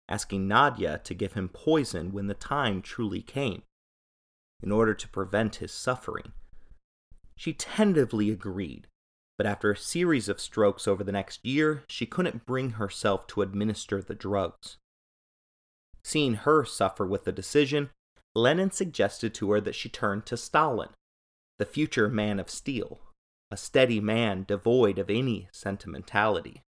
asking 0.10 0.48
Nadia 0.48 1.00
to 1.06 1.14
give 1.14 1.34
him 1.34 1.48
poison 1.48 2.12
when 2.12 2.28
the 2.28 2.34
time 2.34 2.82
truly 2.82 3.22
came, 3.22 3.64
in 4.62 4.72
order 4.72 4.94
to 4.94 5.08
prevent 5.08 5.56
his 5.56 5.72
suffering. 5.72 6.34
She 7.38 7.54
tentatively 7.54 8.32
agreed, 8.32 8.88
but 9.38 9.48
after 9.48 9.72
a 9.72 9.78
series 9.78 10.28
of 10.28 10.42
strokes 10.42 10.86
over 10.86 11.04
the 11.04 11.12
next 11.14 11.46
year, 11.46 11.84
she 11.88 12.06
couldn't 12.06 12.46
bring 12.46 12.72
herself 12.72 13.28
to 13.28 13.44
administer 13.44 14.02
the 14.02 14.16
drugs. 14.16 14.78
Seeing 16.04 16.34
her 16.36 16.66
suffer 16.66 17.06
with 17.06 17.24
the 17.24 17.32
decision, 17.32 17.92
Lenin 18.36 18.72
suggested 18.72 19.34
to 19.36 19.52
her 19.52 19.62
that 19.62 19.76
she 19.76 19.88
turn 19.88 20.22
to 20.24 20.36
Stalin, 20.36 20.90
the 21.60 21.66
future 21.66 22.10
man 22.10 22.40
of 22.40 22.50
steel, 22.50 23.00
a 23.50 23.58
steady 23.58 24.00
man 24.00 24.44
devoid 24.48 25.00
of 25.00 25.10
any 25.10 25.48
sentimentality. 25.52 26.64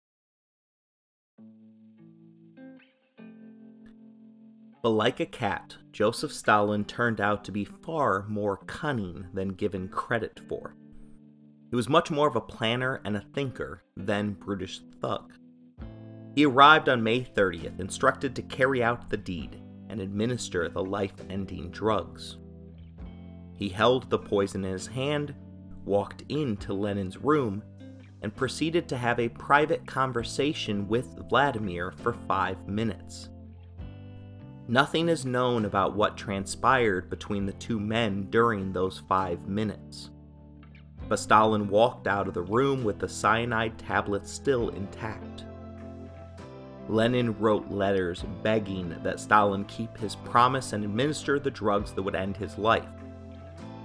But 4.83 4.91
like 4.91 5.19
a 5.19 5.27
cat, 5.27 5.77
Joseph 5.91 6.33
Stalin 6.33 6.85
turned 6.85 7.21
out 7.21 7.45
to 7.45 7.53
be 7.53 7.65
far 7.65 8.25
more 8.29 8.59
cunning 8.67 9.27
than 9.33 9.49
given 9.55 9.89
credit 9.89 10.41
for. 10.49 10.77
He 11.71 11.77
was 11.77 11.89
much 11.89 12.11
more 12.11 12.29
of 12.29 12.37
a 12.37 12.41
planner 12.41 13.01
and 13.05 13.17
a 13.17 13.25
thinker 13.35 13.83
than 13.97 14.35
brutish 14.35 14.81
thug. 15.01 15.33
He 16.35 16.45
arrived 16.45 16.89
on 16.89 17.03
May 17.03 17.23
30th, 17.23 17.81
instructed 17.81 18.37
to 18.37 18.43
carry 18.43 18.83
out 18.85 19.09
the 19.09 19.17
deed 19.17 19.61
and 19.89 20.01
administer 20.01 20.69
the 20.69 20.85
life 20.85 21.15
ending 21.31 21.71
drugs. 21.71 22.37
He 23.57 23.71
held 23.71 24.11
the 24.11 24.19
poison 24.19 24.65
in 24.65 24.73
his 24.73 24.87
hand, 24.87 25.35
walked 25.87 26.23
into 26.29 26.75
Lenin's 26.75 27.17
room, 27.17 27.63
and 28.23 28.35
proceeded 28.35 28.89
to 28.89 28.97
have 28.97 29.21
a 29.21 29.29
private 29.29 29.87
conversation 29.87 30.89
with 30.89 31.29
Vladimir 31.29 31.93
for 31.93 32.15
five 32.27 32.67
minutes. 32.67 33.31
Nothing 34.69 35.09
is 35.09 35.25
known 35.25 35.65
about 35.65 35.95
what 35.95 36.17
transpired 36.17 37.09
between 37.09 37.47
the 37.47 37.53
two 37.53 37.79
men 37.79 38.29
during 38.31 38.73
those 38.73 39.03
five 39.09 39.47
minutes 39.47 40.11
but 41.09 41.19
Stalin 41.19 41.69
walked 41.69 42.07
out 42.07 42.29
of 42.29 42.35
the 42.35 42.43
room 42.43 42.85
with 42.85 42.99
the 42.99 43.09
cyanide 43.09 43.79
tablets 43.79 44.31
still 44.31 44.71
intact. 44.71 45.45
Lenin 46.89 47.39
wrote 47.39 47.71
letters 47.71 48.25
begging 48.43 48.97
that 49.03 49.21
Stalin 49.21 49.65
keep 49.65 49.97
his 49.97 50.17
promise 50.17 50.73
and 50.73 50.85
administer 50.85 51.39
the 51.39 51.51
drugs 51.51 51.93
that 51.93 52.03
would 52.03 52.15
end 52.15 52.37
his 52.37 52.59
life. 52.59 52.87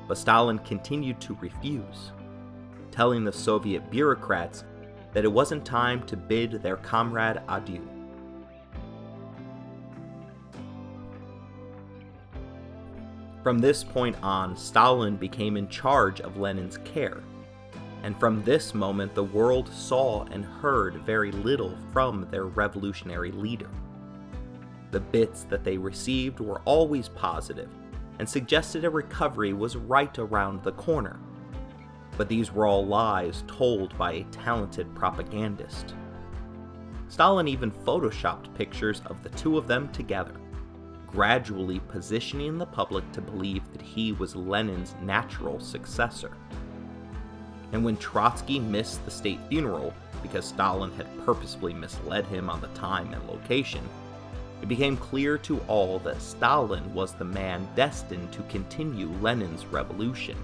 But 0.08 0.18
Stalin 0.18 0.60
continued 0.60 1.20
to 1.22 1.38
refuse, 1.40 2.12
telling 2.92 3.24
the 3.24 3.32
Soviet 3.32 3.90
bureaucrats 3.90 4.64
that 5.14 5.24
it 5.24 5.32
wasn't 5.32 5.66
time 5.66 6.04
to 6.04 6.18
bid 6.18 6.62
their 6.62 6.78
comrade 6.78 7.42
adieu. 7.48 7.88
From 13.44 13.58
this 13.58 13.84
point 13.84 14.16
on, 14.22 14.56
Stalin 14.56 15.16
became 15.16 15.58
in 15.58 15.68
charge 15.68 16.22
of 16.22 16.38
Lenin's 16.38 16.78
care. 16.78 17.24
And 18.04 18.20
from 18.20 18.44
this 18.44 18.74
moment, 18.74 19.16
the 19.16 19.24
world 19.24 19.70
saw 19.70 20.26
and 20.26 20.46
heard 20.46 20.96
very 21.06 21.32
little 21.32 21.76
from 21.92 22.28
their 22.30 22.46
revolutionary 22.46 23.32
leader. 23.32 23.70
The 24.92 25.00
bits 25.00 25.44
that 25.46 25.64
they 25.64 25.78
received 25.78 26.40
were 26.40 26.62
always 26.66 27.10
positive 27.10 27.70
and 28.22 28.30
suggested 28.30 28.86
a 28.86 28.90
recovery 28.92 29.52
was 29.52 29.76
right 29.76 30.20
around 30.20 30.62
the 30.62 30.74
corner. 30.74 31.20
But 32.18 32.30
these 32.30 32.52
were 32.52 32.68
all 32.68 32.86
lies 32.86 33.44
told 33.48 33.98
by 33.98 34.12
a 34.12 34.24
talented 34.26 34.94
propagandist. 34.94 35.96
Stalin 37.08 37.48
even 37.48 37.72
photoshopped 37.72 38.54
pictures 38.54 39.02
of 39.08 39.24
the 39.24 39.30
two 39.30 39.58
of 39.58 39.66
them 39.66 39.92
together 39.92 40.36
gradually 41.08 41.80
positioning 41.88 42.60
the 42.60 42.66
public 42.68 43.12
to 43.12 43.22
believe 43.22 43.64
that 43.72 43.82
he 43.82 44.14
was 44.14 44.36
Lenin's 44.36 44.94
natural 45.02 45.60
successor. 45.60 46.32
And 47.72 47.84
when 47.84 47.98
Trotsky 47.98 48.60
missed 48.60 49.04
the 49.04 49.10
state 49.10 49.40
funeral 49.50 49.96
because 50.22 50.46
Stalin 50.46 50.92
had 50.92 51.08
purposefully 51.26 51.74
misled 51.74 52.28
him 52.28 52.52
on 52.52 52.62
the 52.62 52.68
time 52.68 53.16
and 53.16 53.28
location, 53.28 53.82
it 54.62 54.68
became 54.68 54.98
clear 54.98 55.38
to 55.40 55.60
all 55.68 56.00
that 56.00 56.22
Stalin 56.22 56.94
was 56.94 57.14
the 57.14 57.26
man 57.26 57.68
destined 57.76 58.32
to 58.34 58.44
continue 58.44 59.08
Lenin's 59.22 59.66
revolution. 59.66 60.38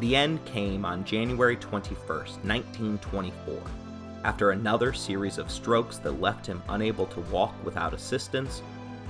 The 0.00 0.16
end 0.16 0.44
came 0.44 0.84
on 0.84 1.04
January 1.04 1.56
21, 1.56 2.06
1924 2.06 3.58
after 4.24 4.50
another 4.50 4.92
series 4.92 5.38
of 5.38 5.50
strokes 5.50 5.98
that 5.98 6.20
left 6.20 6.46
him 6.46 6.62
unable 6.70 7.06
to 7.06 7.20
walk 7.22 7.54
without 7.64 7.92
assistance, 7.92 8.62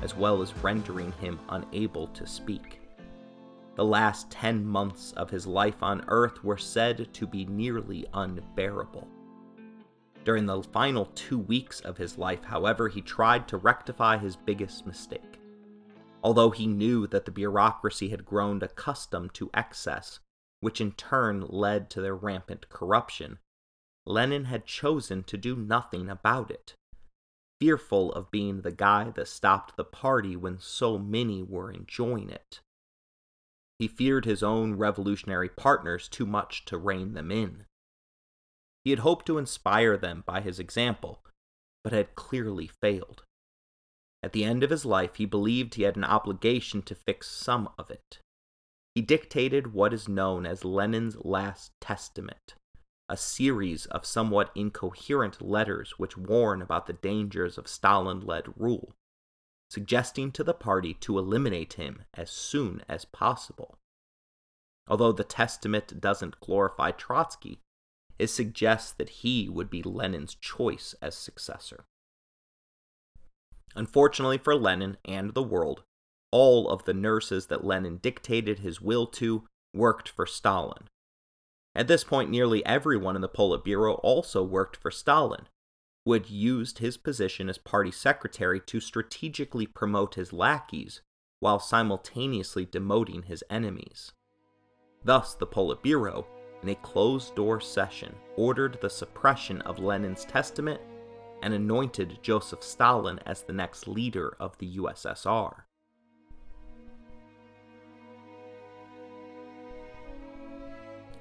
as 0.03 0.17
well 0.17 0.43
as 0.43 0.57
rendering 0.59 1.13
him 1.13 1.39
unable 1.51 2.09
to 2.09 2.27
speak. 2.27 2.84
The 3.77 3.85
last 3.85 4.31
10 4.31 4.65
months 4.65 5.13
of 5.13 5.31
his 5.31 5.49
life 5.49 5.83
on 5.83 6.05
Earth 6.07 6.45
were 6.45 6.59
said 6.59 7.13
to 7.13 7.27
be 7.27 7.45
nearly 7.45 8.07
unbearable. 8.15 9.09
During 10.25 10.47
the 10.47 10.63
final 10.63 11.07
two 11.15 11.39
weeks 11.39 11.81
of 11.81 11.99
his 11.99 12.17
life, 12.17 12.45
however, 12.45 12.89
he 12.89 13.03
tried 13.03 13.49
to 13.49 13.57
rectify 13.57 14.17
his 14.17 14.37
biggest 14.37 14.87
mistake. 14.87 15.41
Although 16.23 16.51
he 16.51 16.67
knew 16.67 17.07
that 17.09 17.25
the 17.25 17.33
bureaucracy 17.33 18.09
had 18.11 18.25
grown 18.25 18.63
accustomed 18.63 19.35
to 19.35 19.51
excess, 19.53 20.21
which 20.61 20.81
in 20.81 20.93
turn 20.93 21.45
led 21.47 21.91
to 21.91 22.01
their 22.01 22.15
rampant 22.15 22.69
corruption, 22.69 23.39
Lenin 24.07 24.47
had 24.47 24.67
chosen 24.67 25.25
to 25.25 25.37
do 25.37 25.57
nothing 25.57 26.09
about 26.09 26.51
it, 26.51 26.75
fearful 27.61 28.13
of 28.13 28.31
being 28.31 28.63
the 28.63 28.73
guy 28.73 29.11
that 29.11 29.29
stopped 29.29 29.77
the 29.77 29.85
party 29.85 30.37
when 30.37 30.59
so 30.59 30.97
many 30.97 31.43
were 31.43 31.71
enjoying 31.71 32.31
it. 32.31 32.61
He 33.79 33.89
feared 33.89 34.25
his 34.25 34.43
own 34.43 34.75
revolutionary 34.75 35.49
partners 35.49 36.09
too 36.09 36.27
much 36.27 36.65
to 36.67 36.79
rein 36.79 37.15
them 37.15 37.31
in. 37.31 37.67
He 38.85 38.91
had 38.91 39.01
hoped 39.01 39.27
to 39.27 39.39
inspire 39.39 39.97
them 39.97 40.23
by 40.27 40.41
his 40.41 40.59
example, 40.59 41.25
but 41.83 41.93
had 41.93 42.15
clearly 42.15 42.67
failed. 42.67 43.25
At 44.23 44.33
the 44.33 44.45
end 44.45 44.63
of 44.63 44.71
his 44.71 44.85
life, 44.85 45.17
he 45.17 45.27
believed 45.27 45.75
he 45.75 45.83
had 45.83 45.97
an 45.97 46.05
obligation 46.05 46.83
to 46.83 46.95
fix 46.95 47.29
some 47.29 47.69
of 47.79 47.91
it. 47.91 48.21
He 48.95 49.03
dictated 49.03 49.73
what 49.75 49.93
is 49.93 50.09
known 50.09 50.47
as 50.47 50.65
Lenin's 50.65 51.17
Last 51.25 51.73
Testament, 51.81 52.55
a 53.09 53.17
series 53.17 53.87
of 53.87 54.07
somewhat 54.07 54.53
incoherent 54.55 55.43
letters 55.43 55.99
which 55.99 56.17
warn 56.17 56.63
about 56.63 56.87
the 56.87 56.93
dangers 56.93 57.59
of 57.59 57.69
Stalin 57.69 58.21
led 58.21 58.47
rule, 58.57 58.95
suggesting 59.75 60.31
to 60.33 60.45
the 60.45 60.55
party 60.55 60.95
to 60.95 61.19
eliminate 61.19 61.75
him 61.75 62.03
as 62.15 62.31
soon 62.31 62.83
as 62.89 63.05
possible. 63.05 63.77
Although 64.89 65.13
the 65.13 65.25
testament 65.25 66.01
doesn't 66.01 66.41
glorify 66.41 66.93
Trotsky, 66.93 67.61
it 68.19 68.29
suggests 68.29 68.93
that 68.93 69.09
he 69.09 69.49
would 69.49 69.69
be 69.69 69.83
Lenin's 69.83 70.35
choice 70.37 70.95
as 71.03 71.17
successor. 71.17 71.85
Unfortunately 73.75 74.39
for 74.39 74.55
Lenin 74.55 74.97
and 75.05 75.35
the 75.35 75.43
world, 75.43 75.83
all 76.31 76.69
of 76.69 76.85
the 76.85 76.95
nurses 76.95 77.49
that 77.49 77.65
Lenin 77.65 77.99
dictated 77.99 78.61
his 78.61 78.81
will 78.81 79.07
to 79.09 79.45
worked 79.75 80.09
for 80.09 80.27
Stalin, 80.27 80.89
at 81.75 81.89
this 81.89 82.05
point, 82.05 82.31
nearly 82.31 82.65
everyone 82.65 83.17
in 83.17 83.23
the 83.23 83.29
Politburo 83.29 83.99
also 84.03 84.43
worked 84.43 84.77
for 84.77 84.91
Stalin, 84.91 85.49
who 86.05 86.13
had 86.13 86.29
used 86.29 86.79
his 86.79 86.97
position 86.97 87.49
as 87.49 87.59
party 87.59 87.91
secretary 87.91 88.61
to 88.61 88.81
strategically 88.81 89.67
promote 89.67 90.15
his 90.15 90.33
lackeys 90.33 91.01
while 91.41 91.59
simultaneously 91.59 92.67
demoting 92.67 93.25
his 93.25 93.45
enemies. 93.51 94.13
Thus, 95.05 95.35
the 95.35 95.47
Politburo, 95.47 96.25
in 96.63 96.69
a 96.71 96.75
closed 96.77 97.35
door 97.35 97.61
session, 97.61 98.15
ordered 98.37 98.79
the 98.81 98.91
suppression 98.91 99.61
of 99.63 99.79
Lenin's 99.79 100.25
testament 100.25 100.81
and 101.43 101.53
anointed 101.53 102.19
Joseph 102.23 102.63
Stalin 102.63 103.19
as 103.27 103.43
the 103.43 103.53
next 103.53 103.87
leader 103.87 104.35
of 104.41 104.57
the 104.59 104.77
USSR. 104.77 105.65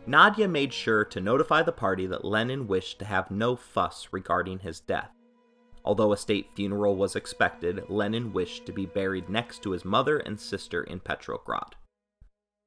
Nadia 0.05 0.49
made 0.49 0.73
sure 0.73 1.05
to 1.05 1.21
notify 1.21 1.63
the 1.63 1.71
party 1.71 2.05
that 2.07 2.25
Lenin 2.25 2.67
wished 2.67 2.99
to 2.99 3.05
have 3.05 3.31
no 3.31 3.55
fuss 3.55 4.09
regarding 4.11 4.59
his 4.59 4.81
death. 4.81 5.11
Although 5.85 6.11
a 6.11 6.17
state 6.17 6.49
funeral 6.55 6.95
was 6.95 7.15
expected, 7.15 7.85
Lenin 7.89 8.33
wished 8.33 8.65
to 8.65 8.73
be 8.73 8.85
buried 8.85 9.29
next 9.29 9.63
to 9.63 9.71
his 9.71 9.85
mother 9.85 10.17
and 10.19 10.39
sister 10.39 10.83
in 10.83 10.99
Petrograd. 10.99 11.75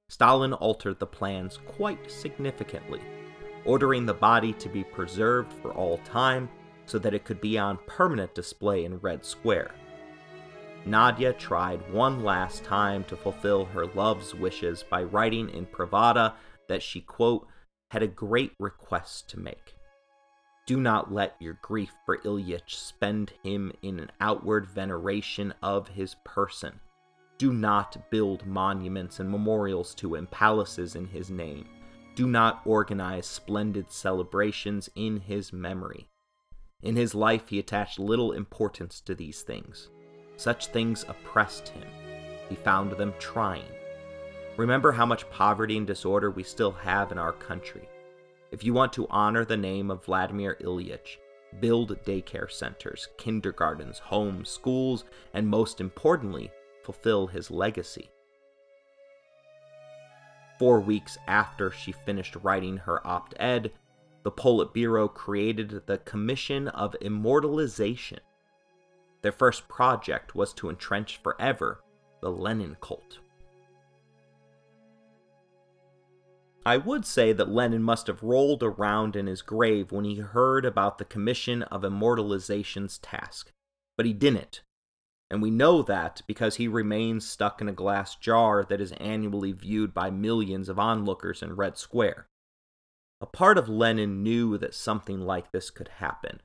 Stalin 0.09 0.55
altered 0.55 0.99
the 0.99 1.07
plans 1.07 1.59
quite 1.67 2.11
significantly, 2.11 3.03
ordering 3.65 4.07
the 4.07 4.15
body 4.15 4.53
to 4.55 4.69
be 4.69 4.85
preserved 4.85 5.53
for 5.53 5.73
all 5.73 5.99
time 5.99 6.49
so 6.87 6.99
that 6.99 7.15
it 7.15 7.25
could 7.25 7.41
be 7.41 7.59
on 7.59 7.79
permanent 7.87 8.35
display 8.35 8.85
in 8.85 8.99
Red 8.99 9.25
Square. 9.25 9.73
Nadia 10.87 11.33
tried 11.33 11.93
one 11.93 12.23
last 12.23 12.63
time 12.63 13.03
to 13.05 13.17
fulfill 13.17 13.65
her 13.65 13.87
love's 13.87 14.35
wishes 14.35 14.85
by 14.89 15.03
writing 15.03 15.51
in 15.51 15.67
Pravda 15.67 16.35
that 16.69 16.83
she, 16.83 17.01
quote, 17.01 17.47
had 17.91 18.03
a 18.03 18.09
great 18.09 18.53
request 18.59 19.31
to 19.31 19.39
make. 19.39 19.75
Do 20.67 20.81
not 20.81 21.13
let 21.13 21.37
your 21.39 21.59
grief 21.63 21.93
for 22.05 22.19
Ilyich 22.19 22.71
spend 22.71 23.33
him 23.45 23.73
in 23.83 24.01
an 24.01 24.11
outward 24.21 24.67
veneration 24.67 25.55
of 25.63 25.89
his 25.89 26.17
person. 26.25 26.81
Do 27.39 27.53
not 27.53 28.11
build 28.11 28.47
monuments 28.47 29.21
and 29.21 29.31
memorials 29.31 29.95
to 29.97 30.15
him, 30.17 30.27
palaces 30.27 30.97
in 30.97 31.07
his 31.07 31.31
name. 31.31 31.67
Do 32.17 32.27
not 32.27 32.63
organize 32.65 33.27
splendid 33.27 33.93
celebrations 33.93 34.91
in 34.97 35.21
his 35.21 35.53
memory. 35.53 36.09
In 36.83 36.97
his 36.97 37.15
life, 37.15 37.49
he 37.49 37.59
attached 37.59 37.99
little 37.99 38.33
importance 38.33 39.01
to 39.03 39.15
these 39.15 39.43
things. 39.43 39.91
Such 40.37 40.69
things 40.69 41.05
oppressed 41.09 41.69
him. 41.69 41.87
He 42.49 42.57
found 42.57 42.93
them 42.93 43.15
trying. 43.19 43.71
Remember 44.57 44.91
how 44.93 45.05
much 45.05 45.29
poverty 45.29 45.77
and 45.77 45.87
disorder 45.87 46.31
we 46.31 46.43
still 46.43 46.73
have 46.73 47.13
in 47.13 47.19
our 47.19 47.33
country. 47.33 47.89
If 48.51 48.65
you 48.65 48.73
want 48.73 48.93
to 48.95 49.07
honor 49.11 49.45
the 49.45 49.57
name 49.57 49.91
of 49.91 50.05
Vladimir 50.05 50.57
Ilyich, 50.63 51.19
build 51.61 52.03
daycare 52.05 52.51
centers, 52.51 53.09
kindergartens, 53.19 53.99
homes, 53.99 54.49
schools, 54.49 55.05
and 55.35 55.47
most 55.47 55.81
importantly, 55.81 56.51
fulfill 56.85 57.27
his 57.27 57.51
legacy. 57.51 58.11
Four 60.59 60.81
weeks 60.81 61.19
after 61.27 61.71
she 61.71 61.93
finished 61.93 62.37
writing 62.43 62.79
her 62.79 63.07
op 63.07 63.35
ed, 63.39 63.73
the 64.23 64.33
Politburo 64.33 65.13
created 65.13 65.83
the 65.87 65.99
Commission 65.99 66.69
of 66.69 66.97
Immortalization. 67.03 68.21
Their 69.21 69.33
first 69.33 69.69
project 69.69 70.35
was 70.35 70.55
to 70.55 70.71
entrench 70.71 71.19
forever 71.23 71.83
the 72.23 72.31
Lenin 72.31 72.77
cult. 72.81 73.19
I 76.67 76.79
would 76.79 77.07
say 77.07 77.33
that 77.33 77.49
Lenin 77.49 77.85
must 77.85 78.09
have 78.09 78.25
rolled 78.25 78.61
around 78.61 79.15
in 79.15 79.29
his 79.29 79.41
grave 79.41 79.93
when 79.93 80.05
he 80.05 80.17
heard 80.17 80.65
about 80.65 80.99
the 80.99 81.05
Commission 81.05 81.63
of 81.63 81.85
Immortalization's 81.85 82.99
task, 82.99 83.53
but 83.97 84.05
he 84.05 84.13
didn't. 84.13 84.63
And 85.31 85.41
we 85.41 85.53
know 85.53 85.83
that 85.83 86.23
because 86.27 86.57
he 86.57 86.67
remains 86.67 87.25
stuck 87.25 87.61
in 87.61 87.69
a 87.69 87.73
glass 87.73 88.17
jar 88.17 88.65
that 88.65 88.81
is 88.81 88.91
annually 88.95 89.53
viewed 89.53 89.95
by 89.95 90.11
millions 90.11 90.69
of 90.69 90.77
onlookers 90.77 91.41
in 91.41 91.55
Red 91.55 91.79
Square. 91.79 92.27
A 93.21 93.27
part 93.27 93.59
of 93.59 93.69
Lenin 93.69 94.25
knew 94.25 94.59
that 94.59 94.75
something 94.75 95.21
like 95.21 95.53
this 95.53 95.71
could 95.71 95.89
happen. 95.99 96.41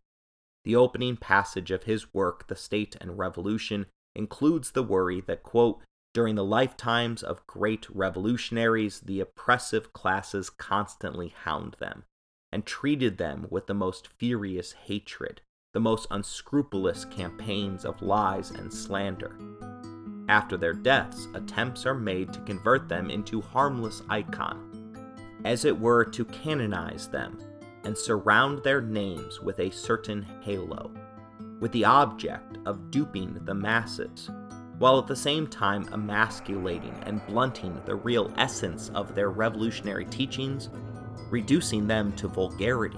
The 0.66 0.76
opening 0.76 1.18
passage 1.18 1.72
of 1.72 1.86
his 1.86 2.14
work, 2.14 2.48
The 2.48 2.56
State 2.56 2.96
and 3.02 3.18
Revolution, 3.18 3.88
includes 4.16 4.70
the 4.70 4.84
worry 4.84 5.20
that, 5.22 5.42
quote, 5.42 5.82
during 6.14 6.36
the 6.36 6.44
lifetimes 6.44 7.24
of 7.24 7.46
great 7.48 7.88
revolutionaries, 7.90 9.00
the 9.02 9.20
oppressive 9.20 9.94
classes 9.94 10.50
constantly 10.50 11.34
hound 11.44 11.76
them 11.80 12.04
and 12.52 12.66
treated 12.66 13.18
them 13.18 13.48
with 13.50 13.68
the 13.68 13.74
most 13.74 14.10
furious 14.18 14.74
hatred, 14.74 15.42
the 15.74 15.80
most 15.80 16.06
unscrupulous 16.12 17.06
campaigns 17.06 17.86
of 17.86 18.02
lies 18.02 18.52
and 18.52 18.74
slander. 18.74 19.38
After 20.28 20.58
their 20.58 20.74
deaths, 20.74 21.28
attempts 21.34 21.86
are 21.86 21.94
made 21.94 22.34
to 22.34 22.42
convert 22.42 22.90
them 22.90 23.10
into 23.10 23.40
harmless 23.40 24.02
icon, 24.10 24.98
as 25.46 25.64
it 25.64 25.80
were 25.80 26.04
to 26.06 26.26
canonize 26.26 27.08
them 27.08 27.40
and 27.86 27.98
surround 27.98 28.64
their 28.64 28.82
names 28.82 29.40
with 29.42 29.60
a 29.60 29.72
certain 29.72 30.26
halo, 30.42 30.92
with 31.62 31.72
the 31.72 31.86
object 31.86 32.58
of 32.66 32.92
duping 32.92 33.40
the 33.46 33.54
masses 33.54 34.30
while 34.82 34.98
at 34.98 35.06
the 35.06 35.16
same 35.16 35.46
time 35.46 35.88
emasculating 35.94 36.96
and 37.06 37.24
blunting 37.28 37.80
the 37.86 37.94
real 37.94 38.34
essence 38.38 38.90
of 38.96 39.14
their 39.14 39.30
revolutionary 39.30 40.06
teachings, 40.06 40.70
reducing 41.30 41.86
them 41.86 42.12
to 42.14 42.28
vulgarity. 42.28 42.98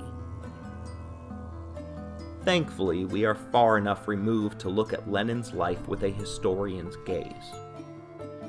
Thankfully, 2.46 3.04
we 3.04 3.26
are 3.26 3.36
far 3.36 3.78
enough 3.78 4.08
removed 4.08 4.60
to 4.60 4.70
look 4.70 4.94
at 4.94 5.12
Lenin's 5.12 5.52
life 5.52 5.86
with 5.90 6.04
a 6.04 6.10
historian's 6.10 6.96
gaze. 7.06 7.52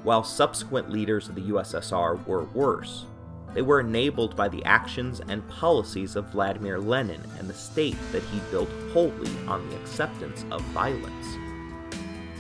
While 0.05 0.23
subsequent 0.23 0.91
leaders 0.91 1.29
of 1.29 1.35
the 1.35 1.49
USSR 1.49 2.25
were 2.29 2.45
worse, 2.45 3.07
they 3.53 3.63
were 3.63 3.81
enabled 3.81 4.37
by 4.37 4.49
the 4.49 4.65
actions 4.65 5.21
and 5.27 5.49
policies 5.49 6.15
of 6.15 6.31
Vladimir 6.31 6.79
Lenin 6.79 7.23
and 7.41 7.51
the 7.51 7.55
state 7.55 7.99
that 8.13 8.23
he 8.23 8.39
built 8.53 8.71
wholly 8.93 9.37
on 9.49 9.69
the 9.69 9.77
acceptance 9.77 10.45
of 10.53 10.61
violence. 10.67 11.44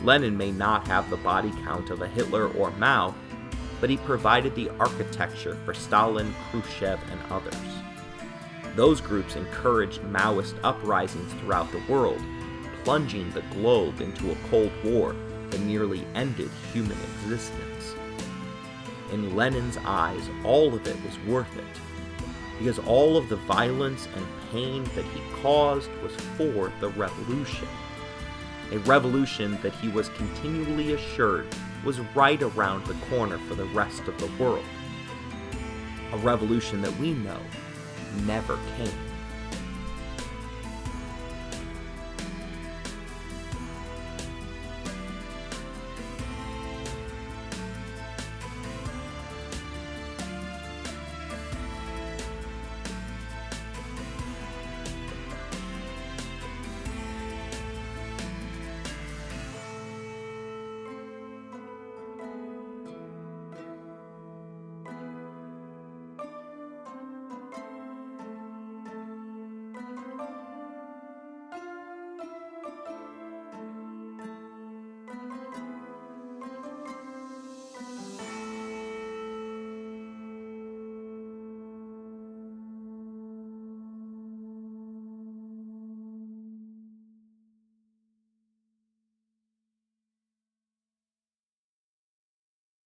Lenin 0.04 0.36
may 0.36 0.50
not 0.50 0.86
have 0.86 1.08
the 1.08 1.16
body 1.16 1.50
count 1.64 1.88
of 1.88 2.02
a 2.02 2.06
Hitler 2.06 2.48
or 2.48 2.70
Mao, 2.72 3.14
but 3.80 3.88
he 3.88 3.96
provided 3.96 4.54
the 4.54 4.68
architecture 4.78 5.56
for 5.64 5.72
Stalin, 5.72 6.34
Khrushchev, 6.50 7.00
and 7.10 7.20
others. 7.30 7.54
Those 8.76 9.00
groups 9.00 9.36
encouraged 9.36 10.02
Maoist 10.02 10.56
uprisings 10.62 11.32
throughout 11.34 11.72
the 11.72 11.82
world, 11.88 12.20
plunging 12.82 13.30
the 13.30 13.42
globe 13.52 14.02
into 14.02 14.30
a 14.30 14.36
Cold 14.50 14.72
War 14.84 15.16
that 15.50 15.60
nearly 15.60 16.04
ended 16.14 16.50
human 16.72 16.98
existence. 17.22 17.94
In 19.10 19.34
Lenin's 19.34 19.78
eyes, 19.86 20.28
all 20.44 20.74
of 20.74 20.86
it 20.86 21.02
was 21.02 21.18
worth 21.20 21.56
it, 21.56 22.18
because 22.58 22.78
all 22.80 23.16
of 23.16 23.30
the 23.30 23.36
violence 23.36 24.06
and 24.14 24.26
pain 24.50 24.84
that 24.94 25.04
he 25.06 25.22
caused 25.40 25.90
was 26.02 26.14
for 26.36 26.70
the 26.80 26.88
revolution 26.90 27.68
a 28.72 28.78
revolution 28.80 29.58
that 29.62 29.74
he 29.74 29.88
was 29.88 30.08
continually 30.10 30.94
assured 30.94 31.46
was 31.84 32.00
right 32.14 32.42
around 32.42 32.86
the 32.86 32.94
corner 33.08 33.38
for 33.38 33.54
the 33.54 33.66
rest 33.66 34.02
of 34.08 34.18
the 34.18 34.42
world. 34.42 34.64
A 36.12 36.18
revolution 36.18 36.80
that 36.82 36.96
we 36.98 37.12
know 37.12 37.40
never 38.24 38.58
came. 38.76 39.03